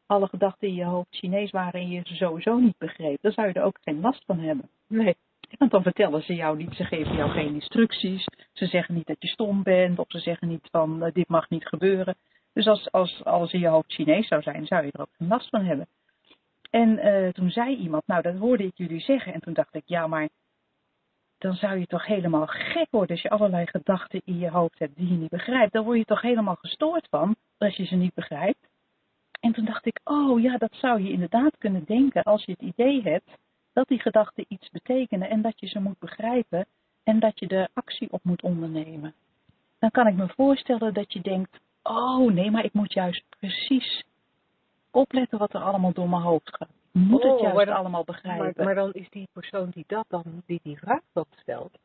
alle 0.06 0.28
gedachten 0.28 0.68
in 0.68 0.74
je 0.74 0.84
hoofd 0.84 1.16
Chinees 1.16 1.52
waren 1.52 1.80
en 1.80 1.90
je 1.90 2.02
ze 2.04 2.16
sowieso 2.16 2.58
niet 2.58 2.78
begreep. 2.78 3.22
Dan 3.22 3.32
zou 3.32 3.48
je 3.48 3.54
er 3.54 3.64
ook 3.64 3.78
geen 3.82 4.00
last 4.00 4.24
van 4.26 4.40
hebben. 4.40 4.70
Nee. 4.88 5.16
Want 5.58 5.72
dan 5.72 5.82
vertellen 5.82 6.24
ze 6.24 6.36
jou 6.36 6.58
niet, 6.58 6.74
ze 6.74 6.84
geven 6.84 7.16
jou 7.16 7.32
geen 7.32 7.54
instructies. 7.54 8.26
Ze 8.54 8.66
zeggen 8.66 8.96
niet 8.96 9.08
dat 9.08 9.16
je 9.20 9.28
stom 9.28 9.64
bent 9.64 10.00
of 10.00 10.06
ze 10.08 10.20
zeggen 10.20 10.48
niet 10.48 10.68
van 10.72 11.04
uh, 11.04 11.12
dit 11.14 11.28
mag 11.28 11.50
niet 11.50 11.68
gebeuren. 11.68 12.16
Dus 12.54 12.68
als, 12.68 12.92
als 12.92 13.24
alles 13.24 13.54
in 13.54 13.60
je 13.60 13.68
hoofd 13.68 13.94
Chinees 13.94 14.28
zou 14.28 14.42
zijn, 14.42 14.66
zou 14.66 14.86
je 14.86 14.92
er 14.92 15.02
ook 15.02 15.16
geen 15.18 15.28
last 15.28 15.50
van 15.50 15.66
hebben. 15.66 15.88
En 16.70 16.90
uh, 16.90 17.30
toen 17.30 17.50
zei 17.50 17.76
iemand, 17.76 18.08
nou 18.08 18.22
dat 18.22 18.36
hoorde 18.36 18.64
ik 18.64 18.78
jullie 18.78 19.00
zeggen. 19.00 19.34
En 19.34 19.40
toen 19.40 19.54
dacht 19.54 19.76
ik, 19.76 19.84
ja 19.86 20.08
maar 20.08 20.30
dan 21.38 21.56
zou 21.56 21.80
je 21.80 21.86
toch 21.86 22.06
helemaal 22.06 22.46
gek 22.46 22.88
worden 22.92 23.12
als 23.12 23.22
je 23.22 23.30
allerlei 23.30 23.68
gedachten 23.68 24.22
in 24.26 24.38
je 24.38 24.50
hoofd 24.50 24.80
hebt 24.80 24.96
die 24.96 25.08
je 25.08 25.18
niet 25.18 25.30
begrijpt. 25.30 25.74
Dan 25.74 25.84
word 25.84 25.98
je 25.98 26.06
toch 26.06 26.22
helemaal 26.22 26.56
gestoord 26.56 27.08
van 27.10 27.36
als 27.58 27.76
je 27.76 27.86
ze 27.86 27.96
niet 27.96 28.14
begrijpt. 28.14 28.68
En 29.40 29.52
toen 29.52 29.66
dacht 29.66 29.86
ik, 29.86 30.00
oh 30.04 30.42
ja, 30.42 30.58
dat 30.58 30.74
zou 30.74 31.02
je 31.02 31.12
inderdaad 31.12 31.58
kunnen 31.58 31.84
denken 31.86 32.24
als 32.24 32.46
je 32.46 32.52
het 32.52 32.62
idee 32.62 33.02
hebt 33.02 33.30
dat 33.78 33.88
die 33.88 34.00
gedachten 34.02 34.46
iets 34.48 34.70
betekenen 34.70 35.30
en 35.30 35.42
dat 35.42 35.60
je 35.60 35.68
ze 35.68 35.80
moet 35.80 36.00
begrijpen 36.00 36.66
en 37.04 37.20
dat 37.20 37.40
je 37.40 37.48
er 37.48 37.68
actie 37.74 38.12
op 38.12 38.24
moet 38.24 38.42
ondernemen. 38.42 39.14
Dan 39.80 39.92
kan 39.92 40.08
ik 40.08 40.16
me 40.16 40.28
voorstellen 40.28 40.94
dat 40.94 41.14
je 41.14 41.22
denkt, 41.22 41.60
oh 41.84 42.32
nee, 42.34 42.52
maar 42.52 42.64
ik 42.64 42.74
moet 42.74 42.94
juist 42.94 43.24
precies 43.40 44.04
opletten 44.92 45.38
wat 45.38 45.54
er 45.54 45.62
allemaal 45.62 45.94
door 45.94 46.10
mijn 46.10 46.22
hoofd 46.22 46.56
gaat. 46.56 46.70
Ik 46.70 47.02
moet 47.02 47.24
Oh, 47.24 47.32
het 47.32 47.40
juist 47.40 47.56
maar 47.56 47.66
dan- 47.66 47.76
allemaal 47.76 48.04
begrijpen. 48.04 48.54
Maar, 48.56 48.66
maar 48.66 48.76
dan 48.76 48.94
is 48.94 49.10
die 49.10 49.28
persoon 49.34 49.70
die 49.70 49.84
dat 49.88 50.06
dan, 50.08 50.24
die 50.46 50.60
die 50.64 50.78
vraag 50.78 51.02
dan 51.14 51.26
stelt, 51.42 51.78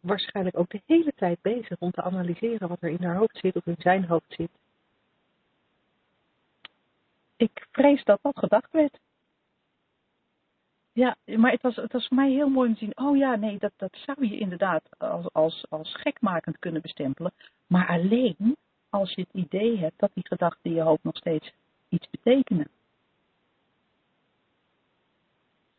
waarschijnlijk 0.00 0.58
ook 0.58 0.70
de 0.70 0.82
hele 0.86 1.12
tijd 1.16 1.38
bezig 1.42 1.78
om 1.78 1.90
te 1.90 2.02
analyseren 2.02 2.68
wat 2.68 2.82
er 2.82 2.90
in 2.90 3.04
haar 3.04 3.16
hoofd 3.16 3.38
zit 3.38 3.56
of 3.56 3.66
in 3.66 3.76
zijn 3.78 4.04
hoofd 4.04 4.34
zit. 4.34 4.50
Ik 7.36 7.66
vrees 7.72 8.04
dat 8.04 8.18
dat 8.22 8.38
gedacht 8.38 8.72
werd. 8.72 8.98
Ja, 10.98 11.16
maar 11.24 11.50
het 11.50 11.62
was, 11.62 11.76
het 11.76 11.92
was 11.92 12.06
voor 12.06 12.16
mij 12.16 12.30
heel 12.30 12.48
mooi 12.48 12.68
om 12.68 12.74
te 12.74 12.84
zien. 12.84 12.98
Oh 12.98 13.16
ja, 13.16 13.36
nee, 13.36 13.58
dat, 13.58 13.72
dat 13.76 13.96
zou 14.06 14.28
je 14.28 14.38
inderdaad 14.38 14.82
als, 14.98 15.32
als, 15.32 15.66
als 15.68 15.94
gekmakend 15.94 16.58
kunnen 16.58 16.82
bestempelen. 16.82 17.32
Maar 17.66 17.88
alleen 17.88 18.56
als 18.90 19.14
je 19.14 19.20
het 19.20 19.44
idee 19.44 19.78
hebt 19.78 19.98
dat 19.98 20.10
die 20.14 20.26
gedachten 20.26 20.70
in 20.70 20.74
je 20.74 20.82
hoofd 20.82 21.02
nog 21.02 21.16
steeds 21.16 21.52
iets 21.88 22.10
betekenen. 22.10 22.68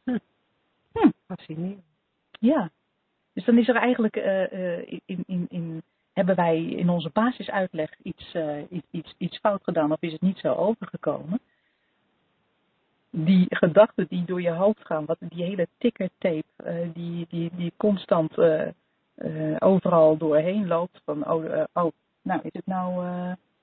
Hm. 0.03 0.17
Fascinerend. 1.26 1.84
Ja. 2.39 2.70
Dus 3.34 3.45
dan 3.45 3.57
is 3.57 3.67
er 3.67 3.76
eigenlijk 3.76 4.15
uh, 4.15 4.51
uh, 4.51 4.91
in, 5.05 5.24
in, 5.26 5.45
in, 5.49 5.82
hebben 6.13 6.36
wij 6.36 6.63
in 6.65 6.89
onze 6.89 7.09
basisuitleg 7.09 7.97
iets, 8.03 8.34
uh, 8.34 8.72
iets, 8.72 8.88
iets, 8.91 9.15
iets 9.17 9.38
fout 9.38 9.63
gedaan 9.63 9.91
of 9.91 10.01
is 10.01 10.11
het 10.11 10.22
niet 10.22 10.38
zo 10.38 10.53
overgekomen? 10.53 11.39
Die 13.12 13.45
gedachten 13.49 14.05
die 14.10 14.26
door 14.26 14.41
je 14.41 14.51
hoofd 14.51 14.86
gaan, 14.86 15.05
wat 15.05 15.18
die 15.20 15.43
hele 15.43 15.68
tickertape, 15.78 16.43
uh, 16.66 16.74
die, 16.93 17.26
die, 17.30 17.51
die 17.55 17.74
constant 17.78 18.38
uh, 18.38 18.68
overal 19.60 20.18
doorheen 20.18 20.68
loopt. 20.68 21.01
Van, 21.05 21.28
oh, 21.30 21.64
oh, 21.74 21.91
nou 22.22 22.39
is 22.43 22.53
het 22.53 22.66
nou 22.66 23.05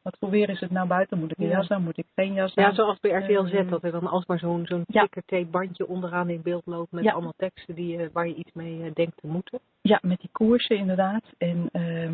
Wat 0.03 0.17
voor 0.21 0.31
weer 0.31 0.49
is 0.49 0.61
het 0.61 0.71
nou 0.71 0.89
buiten? 0.89 1.19
Moet 1.19 1.31
ik 1.31 1.39
een 1.39 1.47
Ja. 1.47 1.57
jas 1.57 1.69
aan? 1.69 1.83
Moet 1.83 1.99
ik 1.99 2.07
geen 2.15 2.33
jas 2.33 2.55
aan? 2.55 2.65
Ja, 2.65 2.75
zoals 2.75 3.01
bij 3.01 3.11
RTL 3.11 3.45
Z, 3.47 3.53
Ehm, 3.53 3.69
dat 3.69 3.83
er 3.85 3.91
dan 3.91 4.07
alsmaar 4.07 4.39
zo'n 4.39 4.67
zo'n 4.67 4.85
ja. 4.87 5.03
tickertape 5.03 5.47
bandje 5.47 5.87
onderaan 5.89 6.29
in 6.31 6.43
beeld 6.43 6.67
loopt 6.67 6.93
met 6.93 7.05
Ja. 7.05 7.13
allemaal 7.13 7.33
teksten 7.37 7.75
die, 7.75 7.97
je- 7.99 8.11
waar 8.13 8.29
je 8.29 8.35
iets 8.35 8.53
mee 8.53 8.83
eh, 8.83 8.91
denkt 8.95 9.17
te 9.21 9.27
moeten. 9.27 9.59
Ja, 9.81 9.99
met 10.03 10.21
die 10.21 10.29
koersen 10.33 10.77
inderdaad. 10.77 11.23
En, 11.39 11.69
ehm, 11.73 12.13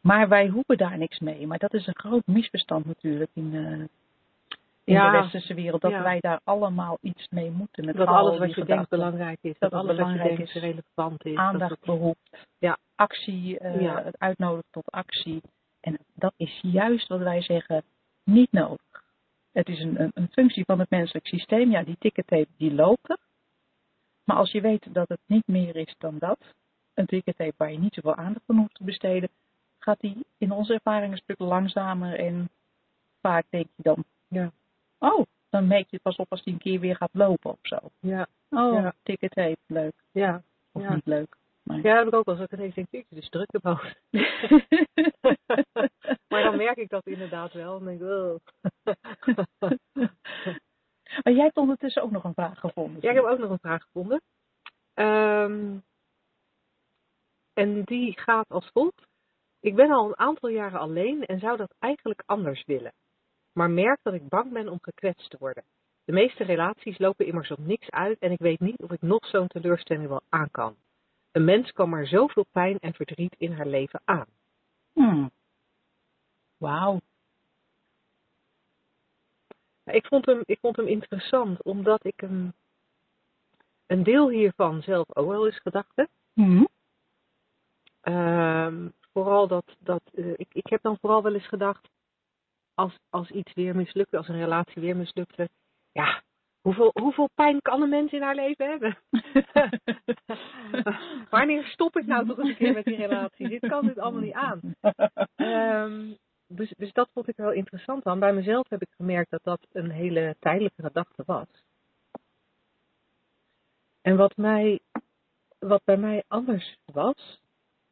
maar 0.00 0.28
wij 0.28 0.48
hoeven 0.48 0.76
daar 0.76 0.98
niks 0.98 1.18
mee. 1.18 1.46
Maar 1.46 1.58
dat 1.58 1.74
is 1.74 1.86
een 1.86 1.98
groot 1.98 2.26
misverstand 2.26 2.86
natuurlijk 2.86 3.30
in, 3.34 3.50
eh, 3.54 3.84
in 4.88 4.94
Ja. 4.94 5.10
de 5.10 5.18
westerse 5.18 5.54
wereld. 5.54 5.80
Dat 5.80 5.90
Ja. 5.90 6.02
wij 6.02 6.20
daar 6.20 6.40
allemaal 6.44 6.98
iets 7.00 7.28
mee 7.28 7.50
moeten. 7.50 7.84
Met 7.84 7.96
Dat 7.96 8.08
al 8.08 8.14
alles 8.16 8.38
wat 8.38 8.54
je 8.54 8.64
denkt 8.64 8.88
belangrijk 8.88 9.38
is, 9.40 9.58
Dat 9.58 9.70
dat, 9.70 9.80
alles 9.80 9.98
wat 9.98 10.10
je 10.12 10.18
denkt 10.22 10.40
is. 10.40 10.52
relevant 10.52 11.24
is. 11.24 11.36
Aandacht 11.36 11.70
dat 11.70 11.80
behoeft. 11.84 12.46
Ja. 12.58 12.78
Actie, 12.94 13.58
eh, 13.58 13.80
Ja. 13.80 14.02
het 14.04 14.18
uitnodigen 14.18 14.70
tot 14.70 14.90
actie. 14.90 15.42
En 15.80 15.98
dat 16.14 16.32
is 16.36 16.58
juist 16.62 17.08
wat 17.08 17.18
wij 17.20 17.42
zeggen, 17.42 17.82
niet 18.24 18.52
nodig. 18.52 19.02
Het 19.52 19.68
is 19.68 19.80
een, 19.80 20.00
een, 20.00 20.10
een 20.14 20.28
functie 20.30 20.64
van 20.64 20.78
het 20.78 20.90
menselijk 20.90 21.26
systeem. 21.26 21.70
Ja, 21.70 21.82
die 21.82 21.96
tickettape 21.98 22.48
die 22.56 22.74
loopt 22.74 23.10
er. 23.10 23.18
Maar 24.24 24.36
als 24.36 24.50
je 24.52 24.60
weet 24.60 24.94
dat 24.94 25.08
het 25.08 25.20
niet 25.26 25.46
meer 25.46 25.76
is 25.76 25.94
dan 25.98 26.18
dat, 26.18 26.38
een 26.94 27.06
tickettape 27.06 27.54
waar 27.56 27.72
je 27.72 27.78
niet 27.78 27.94
zoveel 27.94 28.14
aandacht 28.14 28.44
aan 28.46 28.56
hoeft 28.56 28.74
te 28.74 28.84
besteden, 28.84 29.28
gaat 29.78 30.00
die 30.00 30.26
in 30.38 30.52
onze 30.52 30.72
ervaring 30.74 31.12
een 31.12 31.18
stuk 31.18 31.38
langzamer 31.38 32.18
en 32.18 32.50
vaak 33.20 33.44
denk 33.50 33.66
je 33.76 33.82
dan, 33.82 34.04
Ja. 34.28 34.50
Oh, 34.98 35.22
dan 35.50 35.66
merk 35.66 35.90
je 35.90 35.98
pas 36.02 36.16
op 36.16 36.26
als 36.30 36.42
die 36.42 36.52
een 36.52 36.58
keer 36.60 36.80
weer 36.80 36.96
gaat 36.96 37.10
lopen 37.12 37.50
of 37.50 37.58
zo. 37.62 37.76
Ja, 38.00 38.26
Oh, 38.50 38.72
Ja. 38.74 38.94
tickettape, 39.02 39.58
leuk. 39.66 39.94
ja. 40.12 40.42
Of 40.72 40.82
Ja. 40.82 40.94
niet 40.94 41.06
leuk. 41.06 41.36
Maar... 41.62 41.76
Ja, 41.76 41.82
dat 41.82 41.98
heb 41.98 42.06
ik 42.06 42.14
ook 42.14 42.24
wel 42.24 42.34
eens. 42.34 42.42
Dat 42.48 42.52
ik 42.52 42.58
ineens 42.58 42.74
denk, 42.74 42.86
"Jeetje, 42.90 43.14
het 43.14 43.24
is 43.24 43.28
druk 43.30 43.52
erboven. 43.52 43.96
maar 46.28 46.42
dan 46.42 46.56
merk 46.56 46.76
ik 46.76 46.88
dat 46.88 47.06
inderdaad 47.06 47.52
wel. 47.52 47.78
En 47.78 47.84
denk 47.84 48.00
ik, 48.00 48.06
oh. 48.08 48.36
maar 51.22 51.32
jij 51.32 51.44
hebt 51.44 51.56
ondertussen 51.56 52.02
ook 52.02 52.10
nog 52.10 52.24
een 52.24 52.34
vraag 52.34 52.58
gevonden. 52.60 53.02
Ja, 53.02 53.08
ik 53.10 53.16
heb 53.16 53.24
ook 53.24 53.38
nog 53.38 53.50
een 53.50 53.58
vraag 53.58 53.82
gevonden. 53.82 54.20
Ehm, 54.94 55.76
en 57.52 57.82
die 57.84 58.18
gaat 58.20 58.48
als 58.48 58.70
volgt. 58.72 59.06
Ik 59.60 59.74
ben 59.74 59.90
al 59.90 60.08
een 60.08 60.18
aantal 60.18 60.48
jaren 60.48 60.80
alleen 60.80 61.26
en 61.26 61.38
zou 61.38 61.56
dat 61.56 61.74
eigenlijk 61.78 62.22
anders 62.26 62.64
willen. 62.64 62.92
Maar 63.58 63.70
merk 63.70 63.98
dat 64.02 64.14
ik 64.14 64.28
bang 64.28 64.52
ben 64.52 64.68
om 64.68 64.78
gekwetst 64.80 65.30
te 65.30 65.36
worden. 65.38 65.64
De 66.04 66.12
meeste 66.12 66.44
relaties 66.44 66.98
lopen 66.98 67.26
immers 67.26 67.50
op 67.50 67.58
niks 67.58 67.90
uit 67.90 68.18
en 68.18 68.30
ik 68.30 68.38
weet 68.38 68.60
niet 68.60 68.82
of 68.82 68.90
ik 68.90 69.02
nog 69.02 69.26
zo'n 69.26 69.46
teleurstelling 69.46 70.08
wel 70.08 70.22
aan 70.28 70.50
kan. 70.50 70.76
Een 71.32 71.44
mens 71.44 71.72
kan 71.72 71.88
maar 71.88 72.06
zoveel 72.06 72.46
pijn 72.50 72.78
en 72.78 72.94
verdriet 72.94 73.34
in 73.38 73.52
haar 73.52 73.66
leven 73.66 74.00
aan. 74.04 74.26
Hmm. 74.92 75.30
Wauw. 76.56 77.00
Ik 79.84 80.06
vond 80.06 80.26
hem, 80.26 80.42
ik 80.44 80.58
vond 80.60 80.76
hem 80.76 80.86
interessant 80.86 81.62
omdat 81.62 82.04
ik 82.04 82.20
hem 82.20 82.52
een 83.86 84.02
deel 84.02 84.28
hiervan 84.28 84.82
zelf 84.82 85.16
ook 85.16 85.28
wel 85.28 85.46
eens 85.46 85.60
gedacht 85.60 85.92
heb. 85.94 86.08
Hmm. 86.32 86.68
Ehm, 88.00 88.88
vooral 89.12 89.48
dat, 89.48 89.76
dat 89.78 90.02
eh, 90.14 90.32
ik, 90.32 90.48
ik 90.52 90.66
heb 90.66 90.82
dan 90.82 90.98
vooral 91.00 91.22
wel 91.22 91.34
eens 91.34 91.48
gedacht, 91.48 91.88
als, 92.78 92.98
als 93.10 93.30
iets 93.30 93.52
weer 93.52 93.76
mislukte, 93.76 94.16
als 94.16 94.28
een 94.28 94.38
relatie 94.38 94.82
weer 94.82 94.96
mislukte, 94.96 95.48
ja, 95.92 96.22
hoeveel, 96.60 96.90
hoeveel 97.00 97.28
pijn 97.34 97.62
kan 97.62 97.82
een 97.82 97.88
mens 97.88 98.12
in 98.12 98.22
haar 98.22 98.34
leven 98.34 98.68
hebben? 98.68 98.98
Wanneer 101.30 101.64
stop 101.64 101.96
ik 101.96 102.06
nou 102.06 102.26
toch 102.26 102.38
een 102.38 102.56
keer 102.56 102.72
met 102.72 102.84
die 102.84 102.96
relatie? 103.06 103.48
Dit 103.48 103.68
kan 103.68 103.86
dit 103.86 103.98
allemaal 103.98 104.20
niet 104.20 104.32
aan. 104.32 104.60
Ehm, 105.34 106.12
dus, 106.46 106.74
dus 106.76 106.92
dat 106.92 107.10
vond 107.12 107.28
ik 107.28 107.36
wel 107.36 107.52
interessant 107.52 108.04
aan. 108.04 108.18
Bij 108.18 108.32
mezelf 108.32 108.68
heb 108.68 108.82
ik 108.82 108.92
gemerkt 108.96 109.30
dat 109.30 109.42
dat 109.42 109.66
een 109.72 109.90
hele 109.90 110.36
tijdelijke 110.38 110.82
gedachte 110.82 111.22
was. 111.26 111.48
En 114.00 114.16
wat, 114.16 114.36
mij, 114.36 114.80
wat 115.58 115.84
bij 115.84 115.96
mij 115.96 116.24
anders 116.28 116.76
was, 116.84 117.40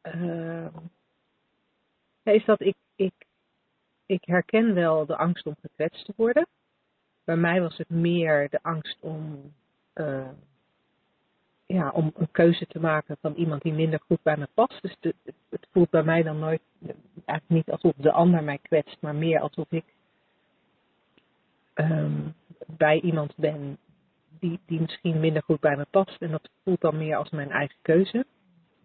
ehm, 0.01 0.77
is 2.23 2.45
dat 2.45 2.61
ik, 2.61 2.75
ik, 2.95 3.26
ik 4.07 4.25
herken 4.25 4.73
wel 4.73 5.05
de 5.05 5.17
angst 5.17 5.45
om 5.45 5.55
gekwetst 5.61 6.05
te 6.05 6.13
worden. 6.15 6.47
Bij 7.23 7.35
mij 7.35 7.61
was 7.61 7.77
het 7.77 7.89
meer 7.89 8.49
de 8.49 8.59
angst 8.61 8.97
om, 8.99 9.53
eh, 9.93 10.29
ja, 11.65 11.89
om 11.89 12.11
een 12.15 12.31
keuze 12.31 12.67
te 12.67 12.79
maken 12.79 13.17
van 13.21 13.33
iemand 13.33 13.61
die 13.61 13.73
minder 13.73 13.99
goed 14.07 14.21
bij 14.23 14.37
me 14.37 14.47
past. 14.53 14.81
Dus 14.81 14.97
het 15.49 15.67
voelt 15.71 15.89
bij 15.89 16.03
mij 16.03 16.23
dan 16.23 16.39
nooit, 16.39 16.61
eigenlijk 17.25 17.49
niet 17.49 17.71
alsof 17.71 17.93
de 17.95 18.11
ander 18.11 18.43
mij 18.43 18.57
kwetst, 18.61 18.97
maar 19.01 19.15
meer 19.15 19.39
alsof 19.39 19.71
ik 19.71 19.85
ehm, 21.73 22.29
bij 22.67 22.99
iemand 22.99 23.35
ben 23.35 23.77
die, 24.39 24.59
die 24.65 24.81
misschien 24.81 25.19
minder 25.19 25.43
goed 25.43 25.59
bij 25.59 25.77
me 25.77 25.85
past. 25.89 26.21
En 26.21 26.31
dat 26.31 26.49
voelt 26.63 26.81
dan 26.81 26.97
meer 26.97 27.17
als 27.17 27.29
mijn 27.29 27.51
eigen 27.51 27.77
keuze. 27.81 28.25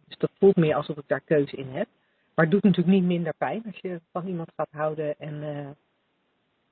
Dus 0.06 0.18
dat 0.18 0.30
voelt 0.38 0.56
meer 0.56 0.74
alsof 0.74 0.96
ik 0.96 1.08
daar 1.08 1.20
keuze 1.20 1.56
in 1.56 1.68
heb. 1.68 1.88
Maar 2.34 2.44
het 2.44 2.50
doet 2.50 2.62
natuurlijk 2.62 2.96
niet 2.96 3.04
minder 3.04 3.34
pijn 3.34 3.62
als 3.66 3.78
je 3.80 4.00
van 4.12 4.26
iemand 4.26 4.52
gaat 4.56 4.70
houden 4.70 5.18
en, 5.18 5.42
eh, 5.42 5.70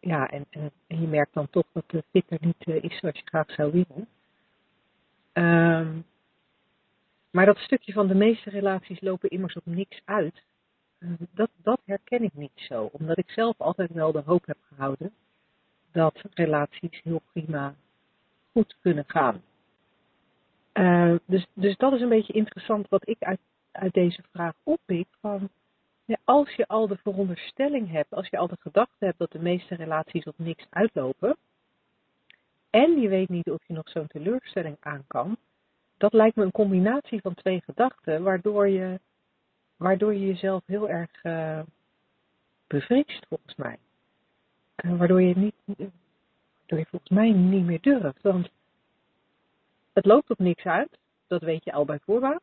ja, 0.00 0.30
en, 0.30 0.46
en, 0.50 0.70
je 0.86 1.06
merkt 1.06 1.34
dan 1.34 1.50
toch 1.50 1.66
dat 1.72 1.84
de 1.86 2.04
fit 2.10 2.24
er 2.28 2.38
niet 2.40 2.64
eh, 2.64 2.82
is 2.82 2.98
zoals 2.98 3.16
je 3.16 3.22
graag 3.24 3.50
zou 3.50 3.72
willen. 3.72 4.08
Ehm, 5.32 5.98
maar 7.30 7.46
dat 7.46 7.58
stukje 7.58 7.92
van 7.92 8.06
de 8.06 8.14
meeste 8.14 8.50
relaties 8.50 9.00
lopen 9.00 9.30
immers 9.30 9.54
op 9.56 9.66
niks 9.66 10.00
uit. 10.04 10.42
eh, 10.98 11.08
dat, 11.30 11.50
dat 11.62 11.80
herken 11.84 12.22
ik 12.22 12.34
niet 12.34 12.52
zo. 12.54 12.88
Omdat 12.92 13.18
ik 13.18 13.30
zelf 13.30 13.60
altijd 13.60 13.92
wel 13.92 14.12
de 14.12 14.22
hoop 14.24 14.46
heb 14.46 14.58
gehouden 14.68 15.12
dat 15.92 16.22
relaties 16.34 17.00
heel 17.02 17.22
prima 17.32 17.74
goed 18.52 18.76
kunnen 18.80 19.04
gaan. 19.06 19.42
Eh, 20.72 21.14
dus, 21.26 21.46
dus 21.52 21.76
dat 21.76 21.92
is 21.92 22.00
een 22.00 22.08
beetje 22.08 22.32
interessant 22.32 22.88
wat 22.88 23.08
ik 23.08 23.22
uit, 23.22 23.40
uit 23.72 23.92
deze 23.92 24.22
vraag 24.32 24.54
oppik. 24.62 25.06
Van, 25.20 25.48
ja, 26.04 26.16
als 26.24 26.54
je 26.54 26.66
al 26.66 26.86
de 26.86 26.96
veronderstelling 26.96 27.90
hebt, 27.90 28.14
als 28.14 28.28
je 28.28 28.38
al 28.38 28.48
de 28.48 28.56
gedachte 28.60 29.04
hebt 29.04 29.18
dat 29.18 29.32
de 29.32 29.38
meeste 29.38 29.74
relaties 29.74 30.24
op 30.24 30.34
niks 30.38 30.66
uitlopen, 30.70 31.36
en 32.70 33.00
je 33.00 33.08
weet 33.08 33.28
niet 33.28 33.50
of 33.50 33.66
je 33.66 33.74
nog 33.74 33.88
zo'n 33.88 34.06
teleurstelling 34.06 34.76
aan 34.80 35.04
kan, 35.06 35.36
dat 35.96 36.12
lijkt 36.12 36.36
me 36.36 36.44
een 36.44 36.50
combinatie 36.50 37.20
van 37.20 37.34
twee 37.34 37.62
gedachten, 37.64 38.22
waardoor 38.22 38.68
je, 38.68 39.00
waardoor 39.76 40.12
je 40.14 40.26
jezelf 40.26 40.62
heel 40.66 40.88
erg 40.88 41.10
eh, 41.22 41.60
bevriest, 42.66 43.26
volgens 43.28 43.54
mij. 43.56 43.78
Eh, 44.74 44.96
waardoor 44.96 45.22
je 45.22 45.36
niet, 45.36 45.54
waardoor 45.66 46.78
je 46.78 46.86
volgens 46.86 47.10
mij 47.10 47.30
niet 47.30 47.64
meer 47.64 47.80
durft. 47.80 48.22
Want 48.22 48.50
het 49.92 50.04
loopt 50.04 50.30
op 50.30 50.38
niks 50.38 50.64
uit, 50.64 50.98
dat 51.26 51.42
weet 51.42 51.64
je 51.64 51.72
al 51.72 51.84
bij 51.84 51.98
voorbaat. 51.98 52.42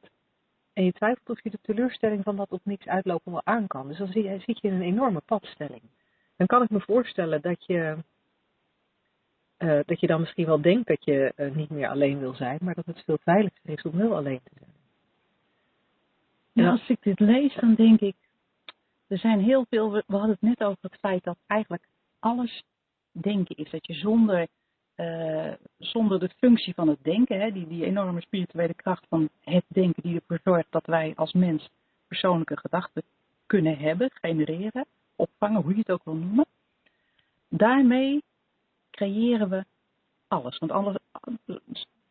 En 0.78 0.84
je 0.84 0.92
twijfelt 0.94 1.30
of 1.30 1.44
je 1.44 1.50
de 1.50 1.60
teleurstelling 1.62 2.24
van 2.24 2.36
dat 2.36 2.52
op 2.52 2.62
niks 2.64 2.88
uitlopen 2.88 3.32
wel 3.32 3.46
aan 3.46 3.68
kan. 3.68 3.88
Dus 3.88 3.98
dan 3.98 4.08
zie 4.08 4.24
je, 4.24 4.40
zit 4.40 4.62
je 4.62 4.68
in 4.68 4.74
een 4.74 4.82
enorme 4.82 5.22
padstelling. 5.26 5.82
Dan 6.36 6.48
kan 6.48 6.64
ik 6.64 6.70
me 6.70 6.80
voorstellen 6.80 7.42
dat 7.42 7.66
je, 7.66 7.98
eh, 9.58 9.80
dat 9.86 10.00
je 10.00 10.08
dan 10.08 10.20
misschien 10.20 10.46
wel 10.46 10.62
denkt 10.62 10.88
dat 10.88 11.06
je 11.06 11.34
eh, 11.36 11.56
niet 11.56 11.70
meer 11.70 11.88
alleen 11.90 12.20
wil 12.20 12.34
zijn, 12.34 12.58
maar 12.62 12.74
dat 12.74 12.86
het 12.86 13.04
veel 13.04 13.18
veiliger 13.22 13.70
is 13.70 13.82
om 13.82 13.98
wel 13.98 14.16
alleen 14.16 14.40
te 14.44 14.52
zijn. 14.60 14.72
Ja, 16.52 16.64
Ja. 16.64 16.72
als 16.72 16.90
ik 16.90 17.02
dit 17.02 17.20
lees, 17.20 17.56
dan 17.56 17.76
denk 17.76 18.00
ik, 18.00 18.16
er 19.08 19.18
zijn 19.18 19.40
heel 19.40 19.66
veel, 19.70 19.92
we 19.92 20.04
hadden 20.08 20.38
het 20.40 20.42
net 20.42 20.64
over 20.64 20.78
het 20.82 21.00
feit 21.00 21.24
dat 21.24 21.38
eigenlijk 21.48 21.88
alles 22.20 22.64
denken 23.12 23.56
is. 23.56 23.70
Dat 23.70 23.88
je 23.88 23.94
zonder, 23.94 24.48
eh, 24.98 25.52
zonder 25.78 26.20
de 26.20 26.30
functie 26.38 26.74
van 26.74 26.88
het 26.88 27.04
denken, 27.04 27.40
hè, 27.40 27.52
die, 27.52 27.68
die 27.68 27.86
enorme 27.86 28.22
spirituele 28.22 28.74
kracht 28.74 29.06
van 29.10 29.30
het 29.40 29.64
denken 29.68 30.04
die 30.04 30.16
ervoor 30.16 30.40
zorgt 30.44 30.72
dat 30.72 30.86
wij 30.86 31.14
als 31.16 31.34
mens 31.34 31.70
persoonlijke 32.08 32.58
gedachten 32.58 33.04
kunnen 33.46 33.78
hebben, 33.78 34.12
genereren, 34.14 34.86
opvangen, 35.16 35.62
hoe 35.62 35.72
je 35.72 35.78
het 35.78 35.92
ook 35.92 36.04
wil 36.04 36.16
noemen. 36.16 36.46
Daarmee 37.50 38.24
creëren 38.92 39.50
we 39.50 39.66
alles. 40.28 40.58
Want 40.58 40.72
alles, 40.72 40.96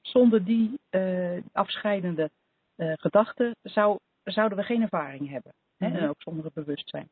zonder 0.01 0.45
die 0.45 0.79
eh, 0.91 1.43
afscheidende 1.53 2.31
eh, 2.77 2.93
gedachten 2.97 3.57
zou, 3.63 3.99
zouden 4.25 4.59
we 4.59 4.65
geen 4.65 4.83
ervaring 4.83 5.31
hebben. 5.31 5.53
Hè? 5.77 5.89
Mhm. 5.89 5.97
En 5.97 6.09
ook 6.09 6.23
zonder 6.23 6.45
het 6.45 6.55
bewustzijn. 6.55 7.09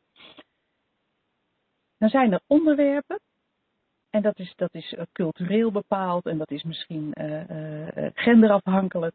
Dan 1.99 2.09
zijn 2.09 2.33
er 2.33 2.41
onderwerpen. 2.47 3.21
En 4.15 4.23
dat 4.23 4.39
is, 4.39 4.53
dat 4.57 4.75
is 4.75 4.95
eh, 4.95 5.05
cultureel 5.13 5.71
bepaald 5.71 6.27
en 6.27 6.39
dat 6.39 6.51
is 6.51 6.63
misschien 6.63 7.13
eh, 7.13 8.07
eh, 8.07 8.11
genderafhankelijk. 8.15 9.15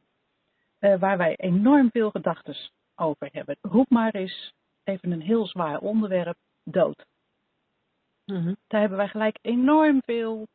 waar 0.80 1.18
wij 1.18 1.36
enorm 1.36 1.92
veel 1.92 2.10
gedachten 2.10 2.56
over 2.96 3.30
hebben. 3.32 3.58
Roep 3.62 3.90
maar 3.90 4.14
eens 4.14 4.54
even 4.84 5.12
een 5.12 5.22
heel 5.22 5.46
zwaar 5.48 5.80
onderwerp, 5.80 6.38
dood. 6.64 7.06
Mhm. 8.26 8.54
Daar 8.68 8.80
hebben 8.80 8.98
wij 8.98 9.08
gelijk 9.08 9.38
enorm 9.42 10.02
veel 10.06 10.48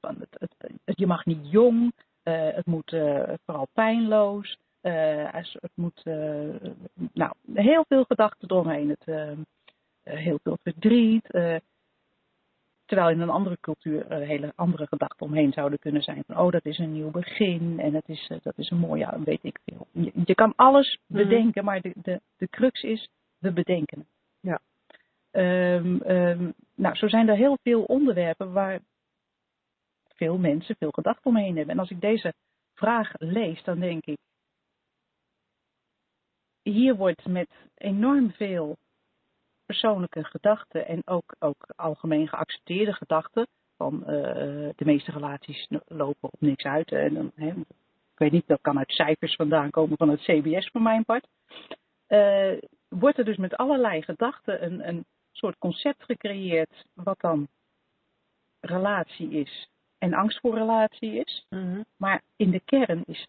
van. 0.00 0.16
Het, 0.18 0.36
het, 0.38 0.54
het- 0.84 0.98
je 0.98 1.06
mag 1.06 1.24
niet 1.24 1.50
jong, 1.50 1.92
het 2.22 2.66
moet 2.66 2.96
vooral 3.44 3.68
pijnloos, 3.72 4.58
het 4.80 5.72
moet, 5.74 6.04
nou, 7.12 7.32
heel 7.54 7.84
veel 7.88 8.04
gedachten 8.04 8.50
eromheen. 8.50 8.88
Het, 8.88 9.36
heel 10.02 10.38
veel 10.42 10.58
verdriet. 10.62 11.28
Eh, 12.88 12.96
Terwijl 12.96 13.10
in 13.10 13.20
een 13.20 13.30
andere 13.30 13.58
cultuur 13.60 14.06
er 14.10 14.26
hele 14.26 14.52
andere 14.54 14.86
gedachten 14.86 15.26
omheen 15.26 15.52
zouden 15.52 15.78
kunnen 15.78 16.02
zijn. 16.02 16.22
Van, 16.26 16.38
oh, 16.38 16.50
dat 16.50 16.64
is 16.64 16.78
een 16.78 16.92
nieuw 16.92 17.10
begin 17.10 17.80
en 17.80 17.94
het 17.94 18.08
is, 18.08 18.28
eh, 18.28 18.38
dat 18.42 18.58
is 18.58 18.70
een 18.70 18.78
mooi 18.78 19.00
jaar, 19.00 19.22
weet 19.22 19.44
ik 19.44 19.58
veel. 19.64 19.86
Je, 19.92 20.12
je 20.24 20.34
kan 20.34 20.52
alles 20.56 20.98
Mhm. 21.06 21.22
bedenken, 21.22 21.64
maar 21.64 21.80
de, 21.80 21.92
de, 22.02 22.20
de 22.36 22.48
crux 22.48 22.82
is, 22.82 23.08
we 23.38 23.52
bedenken 23.52 23.98
het. 23.98 24.08
Ja. 24.40 24.60
Ehm, 25.30 26.00
ehm, 26.00 26.50
nou, 26.74 26.94
zo 26.94 27.08
zijn 27.08 27.28
er 27.28 27.36
heel 27.36 27.58
veel 27.62 27.82
onderwerpen 27.84 28.52
waar 28.52 28.80
veel 30.14 30.38
mensen 30.38 30.76
veel 30.76 30.90
gedachten 30.90 31.30
omheen 31.30 31.56
hebben. 31.56 31.74
En 31.74 31.80
als 31.80 31.90
ik 31.90 32.00
deze 32.00 32.34
vraag 32.74 33.12
lees, 33.18 33.62
dan 33.62 33.80
denk 33.80 34.06
ik, 34.06 34.18
hier 36.62 36.96
wordt 36.96 37.26
met 37.26 37.48
enorm 37.74 38.32
veel 38.32 38.76
persoonlijke 39.68 40.24
gedachten 40.24 40.86
en 40.86 41.02
ook, 41.04 41.34
ook 41.38 41.66
algemeen 41.76 42.28
geaccepteerde 42.28 42.92
gedachten 42.92 43.46
van 43.76 44.06
eh, 44.06 44.14
de 44.76 44.84
meeste 44.84 45.10
relaties 45.10 45.68
lopen 45.86 46.32
op 46.32 46.40
niks 46.40 46.64
uit. 46.64 46.92
En 46.92 47.14
dan, 47.14 47.32
hè, 47.34 47.48
ik 48.12 48.18
weet 48.18 48.32
niet, 48.32 48.46
dat 48.46 48.60
kan 48.60 48.78
uit 48.78 48.90
cijfers 48.90 49.34
vandaan 49.34 49.70
komen 49.70 49.96
van 49.96 50.08
het 50.08 50.20
CBS 50.20 50.68
voor 50.68 50.82
mijn 50.82 51.04
part. 51.04 51.26
Eh, 52.06 52.52
wordt 52.88 53.18
er 53.18 53.24
dus 53.24 53.36
met 53.36 53.56
allerlei 53.56 54.02
gedachten 54.02 54.64
een, 54.64 54.88
een 54.88 55.04
soort 55.32 55.58
concept 55.58 56.04
gecreëerd 56.04 56.84
wat 56.94 57.20
dan 57.20 57.48
relatie 58.60 59.30
is 59.30 59.68
en 59.98 60.14
angst 60.14 60.40
voor 60.40 60.54
relatie 60.54 61.14
is. 61.14 61.46
Mhm. 61.48 61.82
Maar 61.96 62.22
in 62.36 62.50
de 62.50 62.60
kern 62.60 63.02
is 63.04 63.26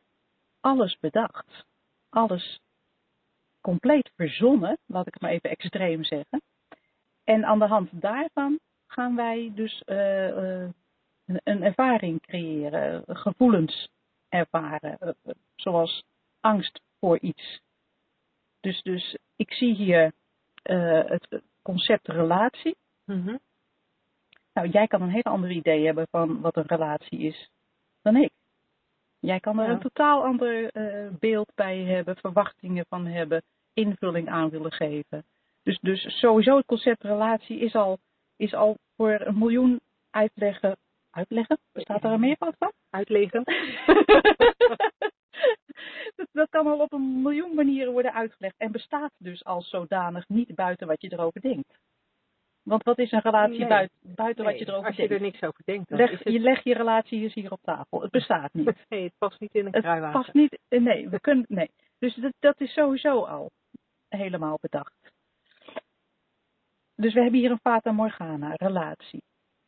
alles 0.59 0.97
bedacht. 0.99 1.65
Alles 2.09 2.59
compleet 3.61 4.11
verzonnen, 4.15 4.77
laat 4.85 5.07
ik 5.07 5.13
het 5.13 5.21
maar 5.21 5.31
even 5.31 5.49
extreem 5.49 6.03
zeggen. 6.03 6.41
En 7.23 7.45
aan 7.45 7.59
de 7.59 7.67
hand 7.67 7.89
daarvan 7.91 8.59
gaan 8.87 9.15
wij 9.15 9.51
dus 9.55 9.81
eh, 9.85 10.27
eh, 10.27 10.69
een, 11.25 11.41
een 11.43 11.63
ervaring 11.63 12.21
creëren, 12.21 13.03
gevoelens 13.07 13.89
ervaren, 14.29 14.97
eh, 14.99 15.33
zoals 15.55 16.03
angst 16.39 16.81
voor 16.99 17.19
iets. 17.19 17.61
Dus, 18.59 18.81
dus 18.81 19.17
ik 19.35 19.53
zie 19.53 19.75
hier 19.75 20.11
het 20.63 21.41
concept 21.61 22.07
relatie. 22.07 22.75
Mhm. 23.05 23.35
Nou, 24.53 24.67
jij 24.67 24.87
kan 24.87 25.01
een 25.01 25.09
heel 25.09 25.21
ander 25.21 25.51
idee 25.51 25.85
hebben 25.85 26.07
van 26.11 26.41
wat 26.41 26.55
een 26.55 26.67
relatie 26.67 27.19
is 27.19 27.49
dan 28.01 28.15
ik. 28.15 28.31
Jij 29.19 29.39
kan 29.39 29.59
er 29.59 29.65
Ja. 29.65 29.71
een 29.71 29.79
totaal 29.79 30.23
ander 30.23 30.69
eh, 30.71 31.07
beeld 31.19 31.51
bij 31.55 31.77
hebben, 31.77 32.15
verwachtingen 32.15 32.85
van 32.89 33.05
hebben, 33.05 33.41
invulling 33.73 34.29
aan 34.29 34.49
willen 34.49 34.71
geven. 34.71 35.23
Dus, 35.63 35.79
dus 35.79 36.19
sowieso 36.19 36.55
het 36.57 36.65
concept 36.65 37.03
relatie 37.03 37.59
is 37.59 37.75
al, 37.75 37.97
is 38.37 38.53
al 38.53 38.77
voor 38.95 39.19
een 39.19 39.37
miljoen 39.37 39.79
uitleggen. 40.09 40.77
Uitleggen? 41.11 41.57
Bestaat 41.71 42.03
er 42.03 42.11
een 42.11 42.19
meervoud 42.19 42.55
van? 42.57 42.71
Uitleggen. 42.89 43.43
dat, 46.15 46.27
dat 46.31 46.49
kan 46.49 46.67
al 46.67 46.79
op 46.79 46.93
een 46.93 47.21
miljoen 47.21 47.55
manieren 47.55 47.91
worden 47.91 48.13
uitgelegd 48.13 48.55
en 48.57 48.71
bestaat 48.71 49.11
dus 49.17 49.45
als 49.45 49.69
zodanig 49.69 50.27
niet 50.27 50.55
buiten 50.55 50.87
wat 50.87 51.01
je 51.01 51.13
erover 51.13 51.41
denkt. 51.41 51.79
Want 52.69 52.83
wat 52.83 52.97
is 52.97 53.11
een 53.11 53.19
relatie 53.21 53.59
Nee. 53.59 53.67
buiten, 53.67 53.97
buiten 54.01 54.45
wat 54.45 54.59
je 54.59 54.67
erover 54.67 54.87
als 54.87 54.95
je 54.95 55.07
denkt? 55.07 55.13
er 55.23 55.29
niks 55.29 55.43
over 55.43 55.61
denkt, 55.65 55.89
Leg, 55.89 56.09
het... 56.11 56.33
Je 56.33 56.39
leg 56.39 56.63
je 56.63 56.73
relatie 56.73 57.21
eens 57.21 57.33
hier 57.33 57.51
op 57.51 57.61
tafel. 57.61 58.01
Het 58.01 58.11
bestaat 58.11 58.53
niet. 58.53 58.85
Nee, 58.89 59.03
het 59.03 59.13
past 59.17 59.39
niet 59.39 59.53
in 59.53 59.65
een 59.65 59.73
Het 59.73 59.81
kruiwagen. 59.83 60.21
past 60.21 60.33
niet. 60.33 60.59
eh, 60.67 60.81
Nee, 60.81 61.09
we 61.09 61.19
kunnen. 61.19 61.45
Nee. 61.47 61.69
Dus 61.99 62.15
dat, 62.15 62.33
dat 62.39 62.61
is 62.61 62.73
sowieso 62.73 63.23
al 63.23 63.51
helemaal 64.09 64.57
bedacht. 64.61 64.93
Dus 66.95 67.13
we 67.13 67.21
hebben 67.21 67.39
hier 67.39 67.51
een 67.51 67.59
Fata 67.59 67.91
Morgana, 67.91 68.53
relatie. 68.55 69.21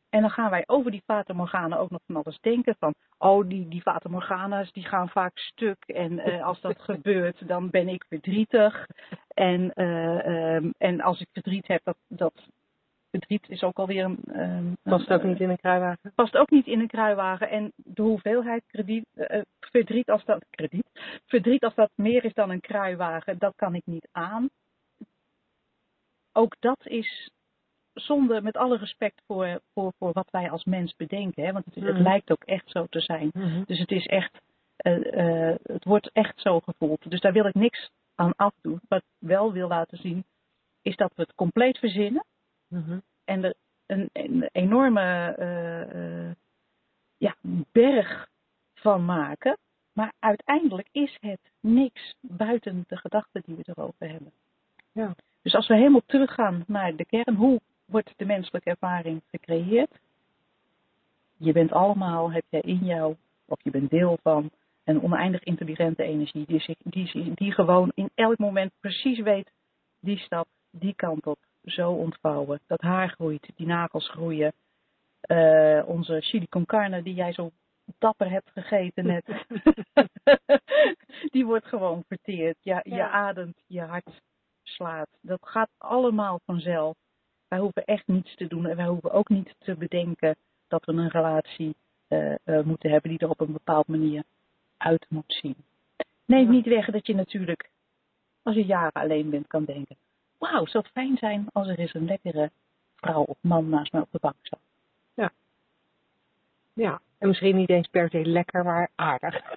En 0.10 0.22
dan 0.22 0.30
gaan 0.30 0.50
wij 0.50 0.64
over 0.66 0.92
die 0.92 1.02
Fata 1.06 1.34
Morgana 1.34 1.78
ook 1.78 1.90
nog 1.90 2.00
van 2.06 2.16
alles 2.16 2.40
denken. 2.40 2.76
Van, 2.80 2.94
oh, 3.18 3.48
die, 3.48 3.68
die 3.68 3.82
Fata 3.82 4.10
Morgana's 4.10 4.72
die 4.72 4.86
gaan 4.86 5.10
vaak 5.10 5.38
stuk. 5.38 5.84
En 5.86 6.20
eh, 6.20 6.46
als 6.46 6.62
dat 6.62 6.82
gebeurt, 6.92 7.48
dan 7.48 7.70
ben 7.70 7.88
ik 7.88 8.06
verdrietig. 8.10 8.88
En, 9.28 9.74
eh, 9.74 10.56
ehm, 10.56 10.70
en 10.78 11.02
als 11.02 11.22
ik 11.22 11.28
verdriet 11.32 11.68
heb, 11.68 11.82
dat, 11.84 11.98
dat 12.08 12.34
verdriet 13.12 13.50
is 13.50 13.64
ook 13.64 13.78
alweer 13.78 14.04
een... 14.06 14.20
ehm, 14.34 14.74
Past 14.84 15.12
ook 15.12 15.24
niet 15.24 15.40
in 15.40 15.50
een 15.50 15.58
kruiwagen. 15.58 16.12
past 16.16 16.38
ook 16.38 16.50
niet 16.50 16.68
in 16.68 16.80
een 16.80 16.88
kruiwagen. 16.88 17.50
En 17.50 17.72
de 17.76 18.02
hoeveelheid 18.02 18.64
krediet, 18.68 19.06
eh, 19.14 19.42
verdriet, 19.60 20.10
als 20.10 20.26
dat, 20.26 20.46
krediet, 20.50 20.88
verdriet 21.26 21.64
als 21.64 21.76
dat 21.76 21.92
meer 21.96 22.26
is 22.26 22.34
dan 22.34 22.50
een 22.50 22.60
kruiwagen, 22.62 23.38
dat 23.38 23.56
kan 23.56 23.76
ik 23.76 23.86
niet 23.86 24.08
aan. 24.12 24.50
Ook 26.34 26.56
dat 26.60 26.86
is 26.86 27.30
zonde, 27.94 28.42
met 28.42 28.58
alle 28.58 28.78
respect 28.78 29.22
voor, 29.28 29.60
voor, 29.74 29.94
voor 29.98 30.12
wat 30.14 30.28
wij 30.32 30.50
als 30.52 30.64
mens 30.64 30.96
bedenken. 30.96 31.44
Hè? 31.46 31.52
Want 31.52 31.66
het, 31.66 31.76
het 31.76 31.84
Mhm. 31.94 32.02
lijkt 32.04 32.32
ook 32.32 32.44
echt 32.44 32.70
zo 32.72 32.86
te 32.86 33.00
zijn. 33.00 33.32
Dus 33.66 33.80
het 33.80 33.92
is 33.92 34.06
echt, 34.06 34.42
eh, 34.76 35.50
eh, 35.52 35.60
het 35.64 35.84
wordt 35.84 36.10
echt 36.12 36.42
zo 36.42 36.60
gevoeld. 36.60 37.10
Dus 37.10 37.20
daar 37.22 37.34
wil 37.34 37.46
ik 37.46 37.54
niks 37.54 37.90
aan 38.16 38.34
afdoen. 38.36 38.80
Wat 38.88 39.00
ik 39.00 39.28
wel 39.28 39.52
wil 39.54 39.68
laten 39.68 39.98
zien, 39.98 40.24
is 40.82 40.96
dat 40.96 41.12
we 41.16 41.22
het 41.22 41.36
compleet 41.36 41.78
verzinnen 41.78 42.26
Mhm. 42.72 43.00
en 43.26 43.44
er 43.44 43.54
een, 43.86 44.10
een 44.14 44.50
enorme 44.52 45.36
eh, 45.38 46.28
eh, 46.30 46.36
ja, 47.18 47.36
berg 47.72 48.30
van 48.74 49.06
maken. 49.06 49.58
Maar 49.94 50.14
uiteindelijk 50.20 50.88
is 50.92 51.18
het 51.20 51.40
niks 51.60 52.16
buiten 52.22 52.84
de 52.88 52.98
gedachten 52.98 53.42
die 53.46 53.56
we 53.56 53.64
erover 53.66 54.10
hebben. 54.10 54.32
Ja. 54.92 55.16
Dus 55.42 55.56
als 55.56 55.68
we 55.68 55.76
helemaal 55.76 56.06
teruggaan 56.06 56.64
naar 56.68 56.96
de 56.96 57.06
kern, 57.06 57.36
hoe 57.36 57.60
wordt 57.86 58.14
de 58.16 58.26
menselijke 58.26 58.70
ervaring 58.70 59.22
gecreëerd? 59.30 60.00
Je 61.38 61.52
bent 61.52 61.72
allemaal, 61.72 62.32
heb 62.32 62.44
jij 62.50 62.62
in 62.62 62.86
jou, 62.86 63.16
of 63.46 63.64
je 63.64 63.72
bent 63.72 63.90
deel 63.90 64.18
van, 64.22 64.52
een 64.84 65.02
oneindig 65.02 65.44
intelligente 65.44 66.04
energie 66.04 66.46
die, 66.46 66.60
zich, 66.60 66.78
die, 66.84 67.34
die 67.36 67.52
gewoon 67.52 67.92
in 67.96 68.10
elk 68.16 68.38
moment 68.38 68.72
precies 68.80 69.20
weet, 69.20 69.52
die 70.00 70.18
stap, 70.18 70.48
die 70.70 70.94
kant 70.96 71.26
op, 71.26 71.40
zo 71.66 71.92
ontvouwen. 71.92 72.60
Dat 72.68 72.82
haar 72.82 73.10
groeit, 73.10 73.50
die 73.56 73.68
nagels 73.68 74.10
groeien. 74.10 74.54
Eh, 75.22 75.84
onze 75.86 76.22
chili 76.22 76.48
con 76.48 76.66
carne 76.66 77.02
die 77.04 77.14
jij 77.14 77.34
zo 77.34 77.52
dapper 78.00 78.30
hebt 78.30 78.50
gegeten 78.54 79.06
net, 79.06 79.26
die 81.34 81.46
wordt 81.46 81.66
gewoon 81.66 82.04
verteerd. 82.08 82.58
Je, 82.62 82.80
je 82.84 82.96
Ja. 82.96 83.10
ademt, 83.10 83.64
je 83.68 83.82
hart 83.82 84.22
slaat. 84.64 85.08
Dat 85.22 85.40
gaat 85.42 85.70
allemaal 85.78 86.40
vanzelf. 86.46 86.96
Wij 87.48 87.60
hoeven 87.60 87.86
echt 87.86 88.08
niets 88.08 88.36
te 88.36 88.48
doen 88.48 88.66
en 88.68 88.76
wij 88.76 88.88
hoeven 88.88 89.12
ook 89.12 89.30
niet 89.30 89.56
te 89.60 89.76
bedenken 89.76 90.36
dat 90.68 90.86
we 90.86 90.92
een 90.92 91.10
relatie 91.10 91.76
eh, 92.08 92.34
eh, 92.44 92.64
moeten 92.66 92.90
hebben 92.92 93.10
die 93.10 93.20
er 93.20 93.30
op 93.30 93.40
een 93.40 93.52
bepaalde 93.54 93.92
manier 93.92 94.24
uit 94.78 95.06
moet 95.10 95.34
zien. 95.42 95.56
Neemt 96.26 96.46
Ja. 96.48 96.52
niet 96.52 96.66
weg 96.66 96.86
dat 96.92 97.08
je 97.08 97.16
natuurlijk, 97.16 97.70
als 98.44 98.56
je 98.56 98.66
jaren 98.66 99.02
alleen 99.02 99.30
bent, 99.30 99.48
kan 99.48 99.66
denken: 99.66 99.96
Wauw, 100.42 100.62
het 100.62 100.70
zou 100.72 100.84
fijn 100.94 101.18
zijn 101.18 101.48
als 101.54 101.68
er 101.68 101.80
eens 101.80 101.94
een 101.94 102.06
lekkere 102.06 102.52
vrouw 102.96 103.24
of 103.24 103.38
man 103.42 103.70
naast 103.70 103.92
mij 103.92 104.02
op 104.02 104.12
de 104.12 104.20
bank 104.22 104.36
zat. 104.42 104.60
Ja, 106.74 107.02
en 107.18 107.28
misschien 107.28 107.56
niet 107.56 107.70
eens 107.70 107.88
per 107.88 108.10
se 108.10 108.26
lekker, 108.26 108.64
maar 108.64 108.90
aardig. 108.96 109.42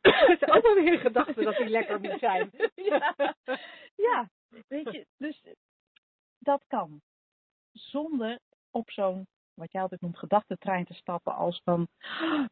Het 0.00 0.42
is 0.42 0.48
ook 0.48 0.62
wel 0.62 0.74
weer 0.74 0.92
een 0.92 0.98
gedachte 0.98 1.42
dat 1.44 1.56
hij 1.56 1.68
lekker 1.68 2.00
moet 2.00 2.18
zijn. 2.18 2.50
ja, 2.74 3.14
ja, 3.96 4.28
weet 4.68 4.90
je, 4.92 5.06
dus 5.16 5.42
dat 6.38 6.62
kan. 6.68 7.00
Zonder 7.72 8.38
op 8.70 8.90
zo'n, 8.90 9.26
wat 9.54 9.72
jij 9.72 9.82
altijd 9.82 10.00
noemt, 10.00 10.18
gedachtentrein 10.18 10.84
te 10.84 10.94
stappen 10.94 11.34
als 11.34 11.60
van, 11.64 11.88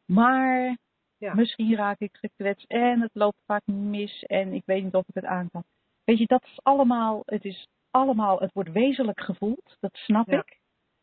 maar 0.05 0.77
Ja. 1.19 1.35
misschien 1.35 1.77
raak 1.77 1.99
ik 1.99 2.17
gekwetst 2.17 2.71
en 2.71 3.01
het 3.01 3.11
loopt 3.13 3.39
vaak 3.47 3.67
mis 3.67 4.23
en 4.23 4.53
ik 4.53 4.63
weet 4.67 4.83
niet 4.85 4.95
of 4.95 5.09
ik 5.09 5.15
het 5.15 5.25
aan 5.25 5.51
kan. 5.51 5.65
Weet 6.05 6.19
je, 6.19 6.27
dat 6.27 6.43
is 6.43 6.59
allemaal, 6.63 7.23
het 7.25 7.45
is 7.45 7.67
allemaal, 7.91 8.41
het 8.41 8.53
wordt 8.53 8.73
wezenlijk 8.73 9.21
gevoeld, 9.21 9.77
dat 9.81 9.97
snap 9.97 10.27
Ja. 10.31 10.39
ik. 10.39 10.59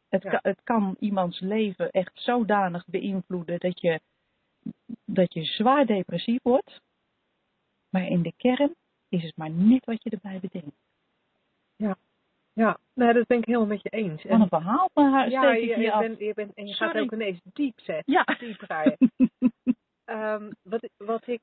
Het, 0.10 0.24
Ja. 0.24 0.30
kan, 0.30 0.40
het 0.42 0.62
kan 0.64 0.96
iemands 1.00 1.40
leven 1.40 1.90
echt 1.92 2.12
zodanig 2.14 2.86
beïnvloeden 2.88 3.60
dat 3.60 3.82
je, 3.82 4.00
dat 5.06 5.34
je 5.34 5.44
zwaar 5.44 5.86
depressief 5.86 6.40
wordt. 6.44 6.82
Maar 7.90 8.08
in 8.08 8.22
de 8.22 8.34
kern 8.38 8.76
is 9.10 9.24
het 9.24 9.38
maar 9.38 9.52
net 9.52 9.86
wat 9.86 10.04
je 10.04 10.10
erbij 10.10 10.40
bedenkt. 10.40 10.76
Ja, 12.54 12.78
nee, 12.94 13.14
dat 13.14 13.28
ben 13.28 13.38
ik 13.38 13.46
helemaal 13.46 13.68
met 13.68 13.82
je 13.82 13.90
eens. 13.90 14.24
Wat 14.24 14.40
een 14.40 14.48
verhaal 14.48 14.90
van 14.94 15.12
haar 15.12 15.30
ja, 15.30 15.52
je, 15.52 15.76
bent, 16.00 16.20
je 16.20 16.34
bent, 16.34 16.54
en 16.54 16.68
je 16.68 16.74
gaat 16.74 16.98
ook 16.98 17.12
ineens 17.12 17.40
diep 17.54 17.80
zetten. 17.80 18.14
Ja. 18.14 18.24
Diep 18.40 18.62
rijden. 18.62 18.98
Ehm, 20.06 20.52
wat, 20.62 20.90
wat, 20.98 21.28
ik, 21.28 21.42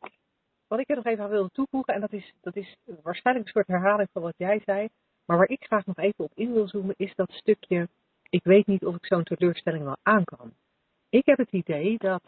wat 0.69 0.79
ik 0.79 0.89
er 0.89 0.97
nog 0.97 1.05
even 1.05 1.25
aan 1.25 1.31
wilde 1.31 1.51
toevoegen, 1.53 1.95
en 1.95 2.01
dat 2.01 2.12
is, 2.12 2.33
dat 2.41 2.57
is 2.57 2.77
waarschijnlijk 3.03 3.47
een 3.47 3.53
soort 3.53 3.66
herhaling 3.66 4.09
van 4.12 4.23
wat 4.23 4.35
jij 4.37 4.61
zei, 4.64 4.89
maar 5.25 5.37
waar 5.37 5.49
ik 5.49 5.64
graag 5.64 5.87
nog 5.87 5.97
even 5.97 6.25
op 6.25 6.33
in 6.35 6.53
wil 6.53 6.69
zoomen, 6.69 6.95
is 6.97 7.14
dat 7.14 7.33
stukje, 7.33 7.89
ik 8.31 8.45
weet 8.45 8.66
niet 8.66 8.85
of 8.85 8.95
ik 8.95 9.07
zo'n 9.07 9.23
teleurstelling 9.23 9.85
wel 9.85 9.97
aan 10.03 10.25
kan. 10.25 10.53
Ik 11.09 11.27
heb 11.27 11.39
het 11.39 11.53
idee 11.53 11.99
dat, 11.99 12.23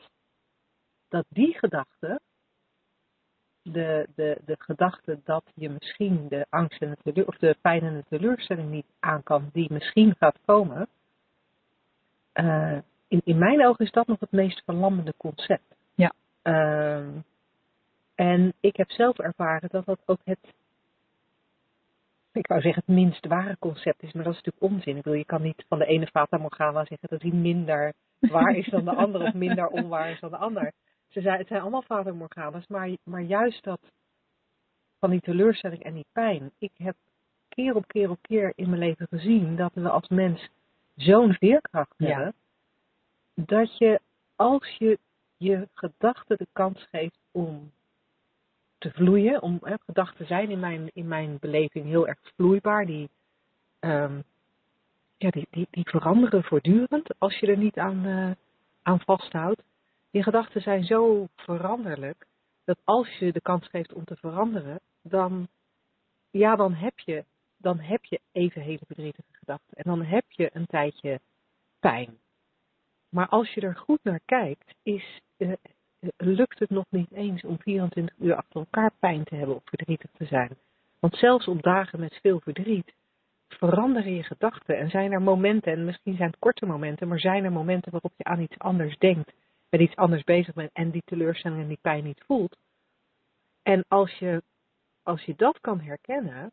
dat 1.09 1.24
die 1.28 1.59
gedachte, 1.59 2.20
de, 3.62 4.09
de, 4.14 4.38
de 4.45 4.57
gedachte 4.59 5.20
dat 5.24 5.45
je 5.55 5.70
misschien 5.70 6.28
de 6.28 6.47
angst 6.49 6.82
en 6.82 6.91
de 6.91 6.97
teleur, 7.03 7.26
of 7.26 7.36
de 7.36 7.57
pijn 7.61 7.82
en 7.82 7.95
de 7.95 8.05
teleurstelling 8.09 8.70
niet 8.70 8.93
aan 9.01 9.22
kan, 9.22 9.51
die 9.53 9.72
misschien 9.72 10.14
gaat 10.18 10.38
komen, 10.45 10.88
eh, 12.32 12.78
in, 13.09 13.20
in 13.24 13.38
mijn 13.38 13.66
ogen 13.66 13.84
is 13.84 13.91
dat 13.91 14.07
nog 14.07 14.20
het 14.20 14.32
meest 14.32 14.64
verlammende 14.64 15.14
concept. 15.16 15.74
Ja. 15.95 16.12
Ehm, 16.43 17.09
en 18.21 18.53
ik 18.61 18.77
heb 18.77 18.91
zelf 18.91 19.18
ervaren 19.18 19.68
dat 19.68 19.85
dat 19.85 20.01
ook 20.07 20.21
het, 20.25 20.55
ik 22.33 22.47
wou 22.47 22.61
zeggen 22.61 22.83
het 22.87 22.95
minst 22.95 23.27
ware 23.27 23.57
concept 23.59 24.03
is, 24.03 24.12
maar 24.12 24.25
dat 24.25 24.35
is 24.35 24.43
natuurlijk 24.43 24.73
onzin. 24.73 24.97
Ik 24.97 25.03
bedoel, 25.03 25.18
je 25.18 25.25
kan 25.25 25.43
niet 25.43 25.64
van 25.68 25.79
de 25.79 25.85
ene 25.87 26.07
Fata 26.07 26.39
Morgana 26.39 26.85
zeggen 26.85 27.09
dat 27.09 27.23
hij 27.23 27.31
minder 27.31 27.93
waar 28.18 28.57
is 28.57 28.68
dan 28.68 28.85
de 28.85 28.95
ander 28.95 29.23
of 29.23 29.35
minder 29.35 29.68
onwaar 29.68 30.11
is 30.11 30.21
dan 30.21 30.31
de 30.31 30.37
ander. 30.37 30.73
Ze 31.09 31.21
het 31.21 31.47
zijn 31.47 31.61
allemaal 31.61 31.83
Fata 31.83 32.12
Morgana's, 32.12 32.66
maar, 32.66 32.91
maar 33.03 33.21
juist 33.21 33.64
dat 33.64 33.81
van 34.99 35.11
die 35.11 35.21
teleurstelling 35.21 35.83
en 35.83 35.95
die 35.95 36.07
pijn. 36.12 36.51
Ik 36.59 36.73
heb 36.77 36.97
keer 37.49 37.75
op 37.75 37.87
keer 37.87 38.11
op 38.11 38.18
keer 38.23 38.53
in 38.55 38.68
mijn 38.68 38.81
leven 38.83 39.07
gezien 39.09 39.57
dat 39.57 39.75
we 39.75 39.89
als 39.89 40.09
mens 40.09 40.49
zo'n 40.97 41.33
veerkracht 41.33 41.95
Ja. 41.97 42.07
hebben, 42.07 42.35
dat 43.35 43.79
je 43.79 44.01
als 44.37 44.77
je 44.79 44.99
je 45.37 45.68
gedachten 45.75 46.37
de 46.37 46.47
kans 46.53 46.87
geeft 46.91 47.18
om 47.31 47.71
te 48.81 48.91
vloeien, 48.91 49.43
om 49.43 49.61
gedachten 49.87 50.26
zijn 50.26 50.51
in 50.51 50.61
mijn, 50.61 50.91
in 50.93 51.09
mijn 51.09 51.37
beleving 51.41 51.87
heel 51.87 52.09
erg 52.09 52.18
vloeibaar, 52.35 52.87
die, 52.87 53.11
ehm, 53.78 54.20
ja, 55.16 55.31
die, 55.31 55.47
die, 55.51 55.66
die 55.70 55.89
veranderen 55.89 56.45
voortdurend 56.45 57.18
als 57.18 57.39
je 57.39 57.47
er 57.47 57.57
niet 57.57 57.78
aan, 57.78 58.05
eh, 58.05 58.31
aan 58.83 59.01
vasthoudt. 59.01 59.62
Die 60.11 60.22
gedachten 60.22 60.61
zijn 60.61 60.85
zo 60.85 61.26
veranderlijk 61.37 62.26
dat 62.64 62.78
als 62.85 63.18
je 63.18 63.33
de 63.33 63.41
kans 63.41 63.68
geeft 63.68 63.93
om 63.93 64.05
te 64.05 64.16
veranderen, 64.16 64.81
dan, 65.03 65.49
ja, 66.31 66.57
dan, 66.57 66.74
heb, 66.74 66.99
je, 66.99 67.24
dan 67.57 67.78
heb 67.78 68.05
je 68.05 68.20
even 68.33 68.62
hele 68.62 68.87
verdrietige 68.87 69.33
gedachten. 69.33 69.76
En 69.76 69.85
dan 69.85 70.03
heb 70.03 70.24
je 70.28 70.51
een 70.53 70.66
tijdje 70.66 71.20
pijn. 71.81 72.18
Maar 73.09 73.28
als 73.28 73.55
je 73.55 73.61
er 73.61 73.76
goed 73.76 74.01
naar 74.03 74.20
kijkt, 74.24 74.74
is, 74.83 75.20
eh, 75.37 75.53
lukt 76.16 76.59
het 76.59 76.70
nog 76.70 76.84
niet 76.88 77.12
eens 77.12 77.44
om 77.44 77.59
24 77.61 78.16
uur 78.18 78.34
achter 78.34 78.61
elkaar 78.61 78.90
pijn 78.98 79.24
te 79.24 79.34
hebben 79.34 79.57
of 79.57 79.62
verdrietig 79.64 80.11
te 80.16 80.24
zijn. 80.24 80.57
Want 80.98 81.16
zelfs 81.16 81.48
op 81.48 81.62
dagen 81.62 82.01
met 82.01 82.18
veel 82.22 82.40
verdriet 82.40 82.94
veranderen 83.48 84.14
je 84.14 84.22
gedachten. 84.22 84.78
En 84.78 84.90
zijn 84.90 85.12
er 85.12 85.22
momenten, 85.22 85.72
en 85.72 85.84
misschien 85.84 86.16
zijn 86.16 86.30
het 86.30 86.38
korte 86.38 86.66
momenten, 86.66 87.09
maar 87.09 87.20
zijn 87.20 87.44
er 87.44 87.53
momenten 87.53 87.92
waarop 87.92 88.12
je 88.16 88.24
aan 88.24 88.40
iets 88.40 88.59
anders 88.59 88.98
denkt, 88.98 89.32
met 89.70 89.80
iets 89.80 89.96
anders 89.96 90.24
bezig 90.24 90.55
bent 90.55 90.70
en 90.72 90.90
die 90.90 91.03
teleurstelling 91.05 91.62
en 91.62 91.68
die 91.68 91.78
pijn 91.80 92.05
niet 92.05 92.22
voelt. 92.26 92.57
En 93.62 93.84
als 93.88 94.18
je, 94.18 94.42
als 95.03 95.24
je 95.24 95.34
dat 95.36 95.61
kan 95.61 95.80
herkennen, 95.80 96.53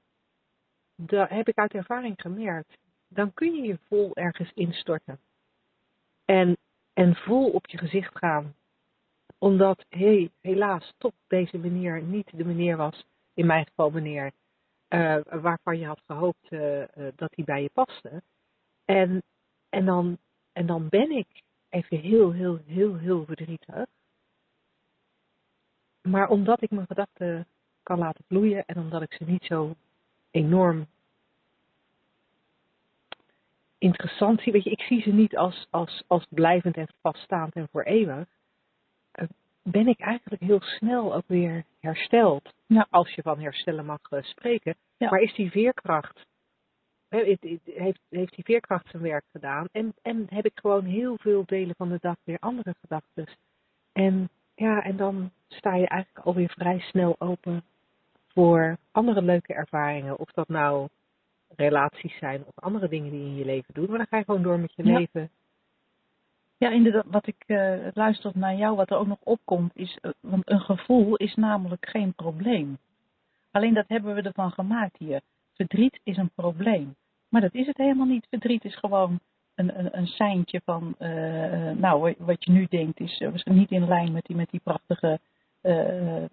dat 0.96 1.30
heb 1.30 1.48
ik 1.48 1.58
uit 1.58 1.74
ervaring 1.74 2.22
gemerkt, 2.22 2.78
dan 3.08 3.34
kun 3.34 3.56
je 3.56 3.62
je 3.62 3.78
vol 3.88 4.16
ergens 4.16 4.52
instorten. 4.54 5.20
En, 6.26 6.58
en 6.94 7.16
vol 7.16 7.50
op 7.50 7.68
je 7.68 7.78
gezicht 7.78 8.18
gaan. 8.18 8.56
Omdat, 9.38 9.86
hey, 9.90 10.30
helaas, 10.42 10.94
toch 10.98 11.14
deze 11.28 11.58
meneer 11.58 12.02
niet 12.02 12.38
de 12.38 12.46
meneer 12.46 12.78
was, 12.78 13.06
in 13.34 13.46
mijn 13.46 13.66
geval 13.66 13.90
meneer, 13.90 14.32
eh, 14.88 15.18
waarvan 15.24 15.80
je 15.80 15.86
had 15.86 16.02
gehoopt 16.06 16.50
eh, 16.50 16.82
eh, 16.82 17.14
dat 17.16 17.36
hij 17.36 17.46
bij 17.46 17.62
je 17.62 17.70
paste. 17.74 18.22
En, 18.86 19.24
en, 19.70 19.86
dan, 19.86 20.18
en 20.54 20.66
dan 20.66 20.90
ben 20.90 21.12
ik 21.12 21.28
even 21.70 21.98
heel, 21.98 22.32
heel, 22.32 22.60
heel, 22.66 22.96
heel 22.96 23.26
verdrietig. 23.26 23.86
Maar 26.02 26.30
omdat 26.30 26.62
ik 26.62 26.72
mijn 26.72 26.88
gedachten 26.88 27.48
kan 27.84 27.98
laten 27.98 28.24
vloeien 28.28 28.66
en 28.66 28.78
omdat 28.78 29.02
ik 29.02 29.14
ze 29.14 29.24
niet 29.24 29.44
zo 29.44 29.76
enorm 30.32 30.88
interessant 33.78 34.42
zie, 34.42 34.52
weet 34.52 34.64
je, 34.64 34.70
ik 34.70 34.82
zie 34.82 35.02
ze 35.02 35.10
niet 35.10 35.38
als, 35.38 35.68
als, 35.70 36.04
als 36.08 36.26
blijvend 36.30 36.78
en 36.78 36.88
vaststaand 37.02 37.54
en 37.54 37.68
voor 37.72 37.84
eeuwig, 37.84 38.28
ben 39.72 39.88
ik 39.88 40.00
eigenlijk 40.00 40.42
heel 40.42 40.62
snel 40.62 41.16
ook 41.16 41.28
weer 41.28 41.64
hersteld. 41.80 42.54
Ja. 42.66 42.88
Als 42.90 43.14
je 43.14 43.22
van 43.22 43.40
herstellen 43.40 43.86
mag 43.86 44.00
eh, 44.10 44.24
spreken. 44.24 44.76
Ja. 44.98 45.10
Maar 45.10 45.20
is 45.20 45.34
die 45.36 45.52
veerkracht, 45.52 46.26
heeft, 47.10 47.44
heeft 48.10 48.36
die 48.36 48.44
veerkracht 48.44 48.88
zijn 48.90 49.04
werk 49.04 49.26
gedaan 49.32 49.68
en, 49.72 49.94
en 50.02 50.26
heb 50.30 50.46
ik 50.46 50.60
gewoon 50.60 50.86
heel 50.86 51.18
veel 51.18 51.44
delen 51.46 51.76
van 51.76 51.90
de 51.90 51.98
dag 52.02 52.16
weer 52.24 52.38
andere 52.40 52.76
gedachten. 52.82 53.28
En 53.94 54.30
ja, 54.56 54.84
en 54.84 54.98
dan 54.98 55.32
sta 55.48 55.76
je 55.76 55.88
eigenlijk 55.88 56.26
alweer 56.26 56.50
vrij 56.50 56.80
snel 56.80 57.16
open 57.20 57.64
voor 58.28 58.78
andere 58.92 59.22
leuke 59.22 59.54
ervaringen. 59.54 60.20
Of 60.20 60.32
dat 60.32 60.48
nou 60.48 60.88
relaties 61.56 62.18
zijn 62.18 62.44
of 62.46 62.64
andere 62.64 62.88
dingen 62.88 63.12
die 63.12 63.20
je 63.20 63.26
in 63.26 63.36
je 63.36 63.46
leven 63.46 63.74
doet. 63.74 63.90
Maar 63.90 63.98
dan 63.98 64.08
ga 64.08 64.18
je 64.18 64.24
gewoon 64.24 64.44
door 64.44 64.60
met 64.60 64.74
je 64.76 64.84
Ja. 64.86 64.98
leven. 64.98 65.30
Ja, 66.58 66.70
inderdaad, 66.70 67.06
wat 67.08 67.28
ik 67.28 67.44
uh, 67.48 67.88
luister 67.94 68.32
naar 68.36 68.56
jou, 68.56 68.76
wat 68.76 68.90
er 68.90 68.98
ook 68.98 69.08
nog 69.08 69.20
opkomt, 69.24 69.72
is, 69.76 69.98
uh, 70.02 70.12
want 70.20 70.50
een 70.50 70.60
gevoel 70.60 71.16
is 71.16 71.36
namelijk 71.36 71.90
geen 71.90 72.14
probleem. 72.14 72.78
Alleen 73.52 73.74
dat 73.74 73.88
hebben 73.88 74.16
we 74.16 74.22
ervan 74.22 74.52
gemaakt 74.52 74.98
hier. 74.98 75.22
Verdriet 75.54 76.00
is 76.04 76.18
een 76.18 76.32
probleem. 76.36 76.96
Maar 77.30 77.42
dat 77.42 77.54
is 77.54 77.68
het 77.68 77.78
helemaal 77.78 78.06
niet. 78.06 78.28
Verdriet 78.30 78.66
is 78.66 78.76
gewoon 78.76 79.20
een, 79.56 79.80
een, 79.80 79.98
een 79.98 80.08
seintje 80.08 80.62
van, 80.66 80.96
uh, 81.00 81.72
nou, 81.72 82.16
wat 82.18 82.44
je 82.44 82.52
nu 82.52 82.66
denkt 82.70 83.00
is 83.00 83.20
misschien 83.32 83.56
niet 83.56 83.72
in 83.72 83.88
lijn 83.88 84.12
met 84.12 84.26
die, 84.26 84.36
met 84.36 84.50
die 84.50 84.62
prachtige, 84.64 85.20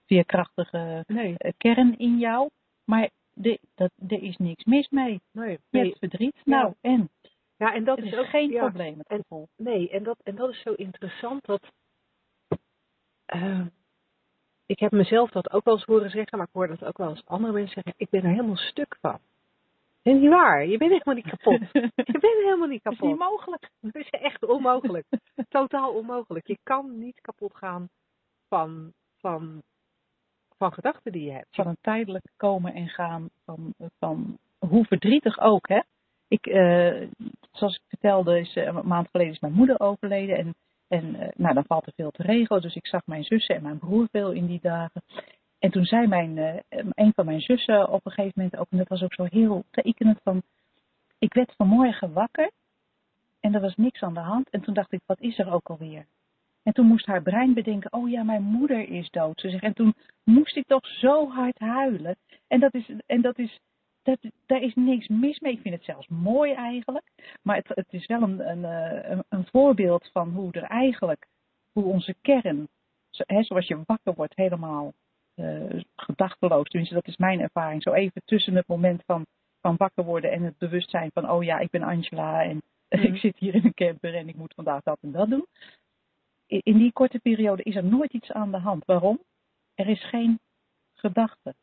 veerkrachtige 0.07 1.05
Nee. 1.07 1.37
kern 1.57 1.99
in 1.99 2.19
jou. 2.19 2.49
Maar 2.85 3.11
de, 3.33 3.59
dat, 3.75 3.91
er 4.09 4.23
is 4.23 4.37
niks 4.37 4.65
mis 4.65 4.89
mee. 4.89 5.21
Nee, 5.33 5.51
Je 5.51 5.59
nee. 5.71 5.85
hebt 5.85 5.99
verdriet, 5.99 6.41
nou, 6.45 6.75
en? 6.81 7.11
Ja, 7.57 7.75
en 7.75 7.85
dat 7.85 7.97
Het 7.97 8.07
is 8.07 8.13
is 8.13 8.19
ook 8.19 8.27
geen 8.27 8.51
ja, 8.51 8.61
probleem, 8.61 8.99
het 8.99 9.25
en-. 9.29 9.49
Nee, 9.57 9.91
en 9.91 10.03
dat, 10.03 10.17
en 10.23 10.35
dat 10.35 10.51
is 10.51 10.61
zo 10.63 10.73
interessant 10.73 11.45
dat. 11.45 11.73
eh, 13.27 13.67
ik 14.67 14.79
heb 14.79 14.91
mezelf 14.93 15.31
dat 15.31 15.53
ook 15.53 15.65
wel 15.65 15.75
eens 15.75 15.85
horen 15.85 16.11
zeggen, 16.11 16.39
maar 16.39 16.47
ik 16.47 16.53
hoor 16.55 16.69
dat 16.69 16.85
ook 16.85 16.97
wel 16.99 17.09
eens 17.09 17.27
andere 17.27 17.53
mensen 17.53 17.73
zeggen. 17.75 17.95
Ik 17.97 18.11
ben 18.11 18.23
er 18.23 18.31
helemaal 18.31 18.57
stuk 18.57 18.97
van. 19.01 19.19
Is 20.03 20.21
niet 20.21 20.29
waar, 20.31 20.67
je 20.67 20.79
bent 20.79 20.91
helemaal 20.91 21.15
niet 21.15 21.27
kapot. 21.27 21.61
Je 22.13 22.19
bent 22.21 22.23
helemaal 22.23 22.69
niet 22.69 22.83
Dat 22.83 22.93
is 22.93 22.99
kapot. 22.99 23.09
niet 23.09 23.29
mogelijk. 23.29 23.71
Dat 23.81 23.95
is 23.95 24.11
echt 24.11 24.45
onmogelijk. 24.45 25.07
Totaal 25.49 25.93
onmogelijk. 25.93 26.47
Je 26.47 26.59
kan 26.63 26.99
niet 26.99 27.21
kapot 27.21 27.57
gaan 27.57 27.89
van, 28.49 28.93
van, 29.19 29.63
van 30.57 30.73
gedachten 30.73 31.13
die 31.13 31.25
je 31.25 31.33
hebt. 31.33 31.55
van 31.55 31.67
een 31.67 31.79
tijdelijk 31.81 32.25
komen 32.37 32.75
en 32.75 32.89
gaan 32.89 33.29
van, 33.45 33.75
van 33.99 34.39
hoe 34.59 34.85
verdrietig 34.85 35.39
ook. 35.39 35.69
Hè? 35.69 35.81
Ik, 36.29 36.47
eh, 36.47 37.09
zoals 37.53 37.75
ik 37.75 37.83
vertelde, 37.89 38.41
is, 38.41 38.55
eh, 38.55 38.65
een 38.65 38.87
maand 38.87 39.09
geleden 39.11 39.33
is 39.33 39.41
mijn 39.41 39.53
moeder 39.53 39.81
overleden. 39.81 40.37
En, 40.37 40.55
en 40.89 41.15
eh, 41.15 41.29
nou, 41.37 41.55
dan 41.55 41.65
valt 41.67 41.87
er 41.87 41.93
veel 41.97 42.11
te 42.11 42.23
regelen. 42.23 42.63
Dus 42.63 42.75
ik 42.75 42.87
zag 42.87 43.07
mijn 43.07 43.25
zussen 43.25 43.57
en 43.57 43.63
mijn 43.63 43.79
broer 43.79 44.09
veel 44.11 44.31
in 44.31 44.47
die 44.47 44.61
dagen. 44.63 45.03
En 45.59 45.71
toen 45.71 45.85
zei 45.85 46.07
mijn, 46.07 46.63
een 46.95 47.13
van 47.15 47.25
mijn 47.25 47.41
zussen 47.41 47.89
op 47.89 48.07
een 48.07 48.13
gegeven 48.13 48.33
moment 48.43 48.57
ook, 48.57 48.67
en 48.71 48.79
dat 48.79 48.89
was 48.89 49.03
ook 49.03 49.15
zo 49.15 49.25
heel 49.25 49.65
tekenend 49.71 50.21
van, 50.23 50.43
ik 51.19 51.35
werd 51.35 51.55
vanmorgen 51.57 52.13
wakker 52.13 52.51
en 53.41 53.55
er 53.55 53.61
was 53.61 53.77
niks 53.77 54.03
aan 54.03 54.15
de 54.15 54.21
hand. 54.21 54.51
En 54.51 54.61
toen 54.61 54.75
dacht 54.75 54.93
ik, 54.93 55.01
wat 55.07 55.21
is 55.21 55.39
er 55.39 55.53
ook 55.53 55.69
alweer? 55.69 56.07
En 56.63 56.73
toen 56.73 56.87
moest 56.87 57.07
haar 57.07 57.23
brein 57.23 57.55
bedenken, 57.55 57.93
oh 57.93 58.11
ja, 58.11 58.23
mijn 58.23 58.43
moeder 58.43 58.89
is 58.89 59.11
dood. 59.11 59.41
Ze 59.41 59.51
zegt, 59.51 59.63
en 59.63 59.75
toen 59.75 59.95
moest 60.25 60.57
ik 60.57 60.67
toch 60.67 60.87
zo 60.87 61.29
hard 61.29 61.59
huilen. 61.59 62.17
En 62.49 62.61
dat 62.61 62.75
is, 62.75 62.91
en 63.07 63.21
dat 63.21 63.39
is, 63.39 63.61
dat, 64.05 64.19
daar 64.47 64.63
is 64.63 64.75
niks 64.75 65.09
mis 65.09 65.41
mee. 65.41 65.53
Ik 65.53 65.61
vind 65.61 65.75
het 65.75 65.85
zelfs 65.85 66.09
mooi 66.09 66.53
eigenlijk. 66.53 67.11
Maar 67.43 67.57
het, 67.57 67.69
het 67.69 67.93
is 67.93 68.07
wel 68.07 68.23
een, 68.23 68.49
een, 68.49 68.65
eh, 68.65 69.11
een, 69.11 69.25
een 69.29 69.47
voorbeeld 69.47 70.11
van 70.13 70.31
hoe 70.31 70.53
er 70.53 70.63
eigenlijk, 70.63 71.27
hoe 71.73 71.85
onze 71.85 72.15
kern, 72.21 72.69
zo, 73.11 73.23
hè, 73.27 73.43
zoals 73.43 73.67
je 73.67 73.83
wakker 73.87 74.15
wordt, 74.15 74.37
helemaal 74.37 74.93
eh, 75.35 75.83
gedachteloos. 75.97 76.69
Tenminste, 76.69 76.95
dat 76.95 77.07
is 77.07 77.17
mijn 77.17 77.41
ervaring. 77.41 77.83
Zo 77.83 77.93
even 77.93 78.23
tussen 78.25 78.55
het 78.55 78.67
moment 78.67 79.03
van, 79.07 79.27
van 79.61 79.77
wakker 79.77 80.05
worden 80.05 80.33
en 80.33 80.43
het 80.43 80.59
bewustzijn 80.59 81.11
van, 81.15 81.31
oh 81.31 81.43
ja, 81.45 81.59
ik 81.59 81.71
ben 81.71 81.83
Angela 81.83 82.43
en 82.43 82.63
Mhm. 82.95 83.15
ik 83.15 83.21
zit 83.21 83.39
hier 83.39 83.55
in 83.55 83.65
een 83.65 83.75
camper 83.75 84.15
en 84.15 84.29
ik 84.29 84.37
moet 84.37 84.55
vandaag 84.55 84.83
dat 84.83 84.99
en 85.01 85.13
dat 85.13 85.31
doen. 85.31 85.47
In 86.47 86.61
in 86.63 86.79
die 86.79 86.93
korte 86.93 87.19
periode 87.19 87.63
is 87.63 87.77
er 87.77 87.85
nooit 87.85 88.13
iets 88.13 88.33
aan 88.33 88.51
de 88.51 88.59
hand. 88.59 88.85
Waarom? 88.85 89.23
Er 89.75 89.89
is 89.89 90.05
geen 90.05 90.41
gedachte. 90.95 91.55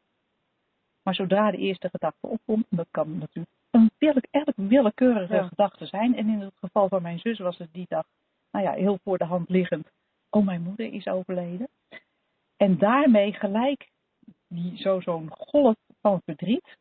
Maar 1.03 1.15
zodra 1.15 1.51
de 1.51 1.57
eerste 1.57 1.89
gedachte 1.89 2.27
opkomt, 2.27 2.65
dat 2.69 2.87
kan 2.91 3.17
natuurlijk 3.17 4.27
een 4.31 4.67
willekeurige 4.67 5.33
Ja. 5.33 5.47
gedachte 5.47 5.85
zijn. 5.85 6.15
En 6.15 6.29
in 6.29 6.39
het 6.39 6.53
geval 6.59 6.87
van 6.87 7.01
mijn 7.01 7.19
zus 7.19 7.39
was 7.39 7.57
het 7.57 7.73
die 7.73 7.85
dag, 7.89 8.05
nou 8.51 8.65
ja, 8.65 8.71
heel 8.71 8.97
voor 9.03 9.17
de 9.17 9.25
hand 9.25 9.49
liggend. 9.49 9.91
Oh, 10.29 10.45
mijn 10.45 10.61
moeder 10.61 10.93
is 10.93 11.07
overleden. 11.07 11.67
En 12.57 12.77
daarmee 12.77 13.33
gelijk 13.33 13.89
die, 14.47 14.77
zo, 14.77 14.99
zo'n 14.99 15.29
golf 15.29 15.75
van 16.01 16.21
verdriet. 16.25 16.77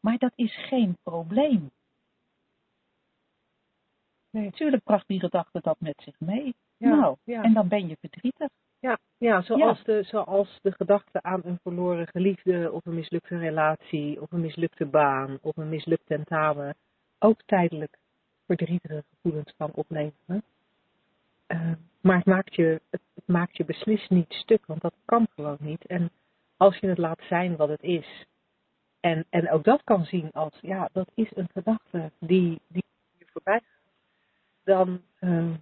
Maar 0.00 0.18
dat 0.18 0.32
is 0.34 0.56
geen 0.56 0.96
probleem. 1.02 1.70
Nee, 4.30 4.44
natuurlijk 4.44 4.82
bracht 4.82 5.06
die 5.06 5.20
gedachte 5.20 5.60
dat 5.60 5.80
met 5.80 6.02
zich 6.04 6.20
mee. 6.20 6.54
Ja, 6.76 6.88
nou, 6.94 7.16
ja. 7.24 7.42
en 7.42 7.52
dan 7.52 7.68
ben 7.68 7.88
je 7.88 7.96
verdrietig. 8.00 8.48
Ja, 8.78 8.98
ja, 9.18 9.42
zoals, 9.42 9.84
De, 9.84 10.02
zoals 10.02 10.58
de 10.62 10.72
gedachte 10.72 11.22
aan 11.22 11.40
een 11.44 11.58
verloren 11.62 12.06
geliefde 12.06 12.72
of 12.72 12.86
een 12.86 12.94
mislukte 12.94 13.38
relatie 13.38 14.20
of 14.20 14.32
een 14.32 14.40
mislukte 14.40 14.86
baan 14.86 15.38
of 15.42 15.56
een 15.56 15.68
mislukt 15.68 16.06
tentamen 16.06 16.76
ook 17.18 17.42
tijdelijk 17.46 17.98
verdrietige 18.46 19.04
gevoelens 19.10 19.54
kan 19.56 19.70
opleveren. 19.74 20.42
Eh, 21.46 21.72
maar 22.00 22.16
het 22.16 22.26
maakt, 22.26 22.54
je, 22.54 22.80
het, 22.90 23.00
het 23.14 23.26
maakt 23.26 23.56
je 23.56 23.64
beslist 23.64 24.10
niet 24.10 24.32
stuk, 24.32 24.66
want 24.66 24.80
dat 24.80 24.94
kan 25.04 25.26
gewoon 25.34 25.56
niet. 25.60 25.86
En 25.86 26.10
als 26.56 26.78
je 26.78 26.86
het 26.86 26.98
laat 26.98 27.20
zijn 27.28 27.56
wat 27.56 27.68
het 27.68 27.82
is, 27.82 28.26
en, 29.00 29.24
en 29.30 29.50
ook 29.50 29.64
dat 29.64 29.82
kan 29.84 30.04
zien 30.04 30.32
als, 30.32 30.58
ja, 30.60 30.88
dat 30.92 31.10
is 31.14 31.30
een 31.34 31.48
gedachte 31.52 32.10
die, 32.18 32.60
die 32.68 32.84
je 33.18 33.26
voorbij 33.32 33.60
gaat, 33.60 33.92
dan, 34.64 35.02
eh, 35.18 35.54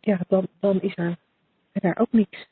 ja, 0.00 0.20
dan, 0.28 0.48
dan 0.60 0.80
is 0.80 0.96
er 0.96 1.16
verder 1.80 1.98
ook 1.98 2.12
niks. 2.12 2.48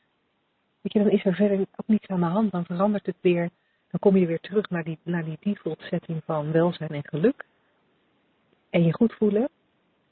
Weet 0.81 0.93
je, 0.93 0.99
dan 0.99 1.09
is 1.09 1.25
er 1.25 1.35
verder 1.35 1.59
ook 1.59 1.87
niets 1.87 2.07
aan 2.07 2.19
de 2.19 2.25
hand, 2.25 2.51
dan 2.51 2.65
verandert 2.65 3.05
het 3.05 3.17
weer. 3.21 3.49
Dan 3.89 3.99
kom 3.99 4.17
je 4.17 4.25
weer 4.25 4.39
terug 4.39 4.69
naar 4.69 4.83
die, 4.83 4.99
naar 5.03 5.25
die 5.25 5.37
default 5.39 5.81
setting 5.81 6.21
van 6.25 6.51
welzijn 6.51 6.89
en 6.89 7.07
geluk. 7.07 7.45
En 8.69 8.83
je 8.83 8.93
goed 8.93 9.13
voelen. 9.13 9.49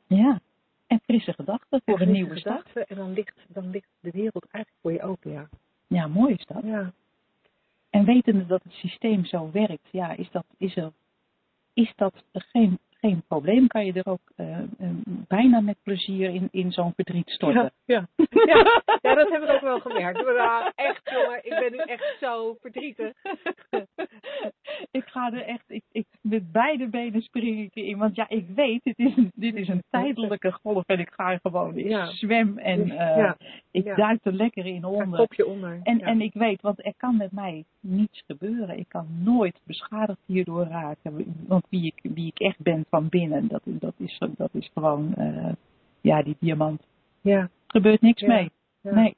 Ja. 0.08 0.42
En 0.88 1.00
frisse 1.04 1.34
gedachten 1.34 1.82
voor 1.86 2.00
En 2.00 2.08
een 2.08 2.14
nieuwe 2.14 2.38
start. 2.40 2.68
gedachten, 2.68 2.88
En 2.88 2.96
dan 2.96 3.14
ligt, 3.14 3.46
dan 3.48 3.70
ligt 3.70 3.90
de 4.00 4.12
wereld 4.12 4.48
eigenlijk 4.52 4.82
voor 4.82 4.92
je 4.92 5.02
open, 5.02 5.32
ja. 5.32 5.50
Ja, 5.88 6.08
mooi 6.08 6.34
is 6.34 6.46
dat. 6.46 6.64
Ja, 6.64 6.94
En 7.90 8.06
wetende 8.06 8.46
dat 8.46 8.64
het 8.64 8.74
systeem 8.74 9.26
zo 9.26 9.52
werkt, 9.52 9.88
ja, 9.92 10.12
is 10.12 10.32
dat, 10.32 10.46
is 10.58 10.76
er, 10.76 10.92
is 11.74 11.94
dat 11.96 12.24
geen, 12.32 12.80
geen 13.06 13.24
probleem. 13.28 13.68
Kan 13.68 13.86
je 13.86 13.94
er 13.94 14.06
ook 14.12 14.32
eh, 14.36 14.58
eh, 14.60 14.66
bijna 15.28 15.60
met 15.60 15.78
plezier 15.84 16.30
in, 16.30 16.48
in 16.52 16.72
zo'n 16.72 16.94
verdriet 16.96 17.30
storten. 17.30 17.72
ja, 17.86 18.08
ja. 18.16 18.26
ja. 18.54 18.82
ja, 19.02 19.16
dat 19.16 19.30
hebben 19.30 19.48
we 19.50 19.54
ook 19.56 19.62
wel 19.62 19.80
gemerkt. 19.80 20.24
Maar, 20.24 20.72
echt 20.76 21.02
jongen, 21.10 21.46
ik 21.46 21.50
ben 21.50 21.72
nu 21.72 21.78
echt 21.78 22.18
zo 22.20 22.56
verdrietig. 22.62 23.14
ik 25.00 25.06
ga 25.06 25.34
er 25.34 25.42
echt, 25.46 25.64
ik, 25.68 25.84
ik, 25.92 26.06
met 26.22 26.52
beide 26.52 26.88
benen 26.88 27.22
spring 27.22 27.60
ik 27.60 27.76
erin. 27.76 27.98
Want 27.98 28.16
ja, 28.16 28.30
ik 28.30 28.46
weet, 28.56 28.84
dit 28.84 28.98
is 28.98 29.16
een, 29.18 29.32
dit 29.36 29.56
is 29.56 29.68
een 29.68 29.84
tijdelijke 29.90 30.52
golf 30.52 30.84
en 30.86 31.00
ik 31.00 31.12
ga 31.14 31.32
er 31.32 31.40
gewoon, 31.42 31.78
ik 31.78 31.88
Ja. 31.88 32.06
zwem 32.06 32.58
en 32.58 32.82
eh, 32.82 33.18
ja, 33.18 33.38
ik 33.72 33.96
duik 33.96 34.20
er 34.26 34.34
lekker 34.34 34.66
in 34.66 34.86
onder. 34.86 35.20
kopje 35.20 35.46
onder. 35.46 35.80
En, 35.84 36.02
en 36.02 36.22
ik 36.22 36.34
weet, 36.34 36.62
want 36.62 36.86
er 36.86 36.94
kan 36.98 37.18
met 37.18 37.32
mij 37.32 37.66
niets 37.80 38.24
gebeuren. 38.28 38.78
Ik 38.80 38.90
kan 38.90 39.08
nooit 39.24 39.60
beschadigd 39.64 40.20
hierdoor 40.26 40.64
raken. 40.64 41.36
Want 41.48 41.66
wie 41.70 41.86
ik, 41.86 42.12
wie 42.14 42.28
ik 42.28 42.40
echt 42.40 42.60
ben 42.62 42.86
van 42.96 43.10
binnen, 43.10 43.48
dat, 43.48 43.62
dat, 43.66 43.94
is, 43.98 44.22
dat 44.38 44.50
is 44.54 44.70
gewoon, 44.74 45.14
eh, 45.16 45.52
ja, 46.02 46.24
die 46.24 46.36
diamant. 46.40 46.82
ja, 47.22 47.40
Er 47.40 47.50
gebeurt 47.68 48.02
niks 48.02 48.22
Ja, 48.22 48.28
mee. 48.28 48.52
ja. 48.82 48.94
Nee. 48.94 49.16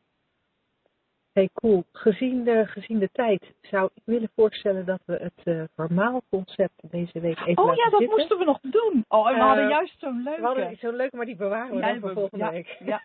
Hey, 1.32 1.50
cool. 1.54 1.84
Gezien 1.92 2.44
de, 2.44 2.66
gezien 2.66 3.00
de 3.00 3.10
tijd 3.12 3.54
zou 3.62 3.90
ik 3.94 4.02
willen 4.06 4.30
voorstellen 4.36 4.86
dat 4.86 5.02
we 5.06 5.14
het 5.14 5.42
eh 5.44 5.64
vermaalconcept 5.76 6.92
deze 6.92 7.20
week 7.20 7.40
even 7.40 7.64
Oh 7.64 7.76
ja, 7.76 7.90
dat 7.90 8.00
zitten. 8.00 8.18
moesten 8.18 8.38
we 8.38 8.44
nog 8.44 8.60
doen. 8.62 9.06
Oh, 9.08 9.28
en 9.28 9.34
we 9.34 9.40
Eh, 9.40 9.46
hadden 9.48 9.68
juist 9.68 10.00
zo'n 10.00 10.24
leuke. 10.24 10.40
We 10.42 10.46
hadden 10.48 10.78
zo'n 10.78 10.96
leuke, 10.96 11.16
maar 11.16 11.26
die 11.26 11.36
bewaren 11.36 11.76
we 11.76 11.82
Ja, 11.82 11.92
dan 11.92 12.00
voor 12.00 12.14
volgende 12.14 12.46
ja, 12.46 12.52
week. 12.52 12.78
ja. 12.86 13.02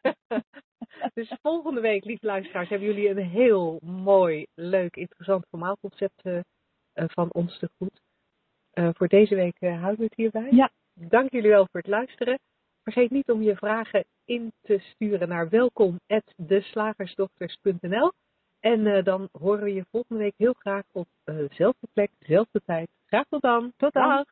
dus 1.14 1.36
volgende 1.42 1.80
week, 1.80 2.04
lieve 2.04 2.26
luisteraars, 2.26 2.68
hebben 2.68 2.88
jullie 2.88 3.08
een 3.10 3.28
heel 3.30 3.78
mooi, 3.82 4.46
leuk, 4.54 4.96
interessant 4.96 5.46
vermaalconcept 5.50 6.22
eh, 6.22 6.38
eh, 6.92 7.04
van 7.08 7.28
ons 7.32 7.58
te 7.58 7.68
goed. 7.78 8.00
Eh, 8.72 8.88
voor 8.92 9.08
deze 9.08 9.34
week 9.34 9.56
eh, 9.58 9.80
houden 9.80 9.98
we 9.98 10.04
het 10.04 10.14
hierbij. 10.14 10.48
Ja. 10.50 10.70
Dank 10.94 11.32
jullie 11.32 11.50
wel 11.50 11.66
voor 11.70 11.80
het 11.80 11.88
luisteren. 11.88 12.38
Vergeet 12.82 13.10
niet 13.10 13.30
om 13.30 13.42
je 13.42 13.56
vragen 13.56 14.04
in 14.24 14.52
te 14.60 14.78
sturen 14.78 15.28
naar 15.28 15.48
welkom@deslagersdochters.nl. 15.48 18.12
En 18.60 18.86
eh, 18.86 19.04
dan 19.04 19.28
horen 19.32 19.64
we 19.64 19.74
je 19.74 19.86
volgende 19.90 20.22
week 20.22 20.34
heel 20.36 20.52
graag 20.52 20.84
op 20.92 21.08
dezelfde 21.24 21.86
plek, 21.92 22.10
dezelfde 22.18 22.62
tijd. 22.64 22.88
Graag 23.06 23.26
tot 23.28 23.42
dan. 23.42 23.72
Tot 23.76 23.92
dan. 23.92 24.08
Dag. 24.08 24.24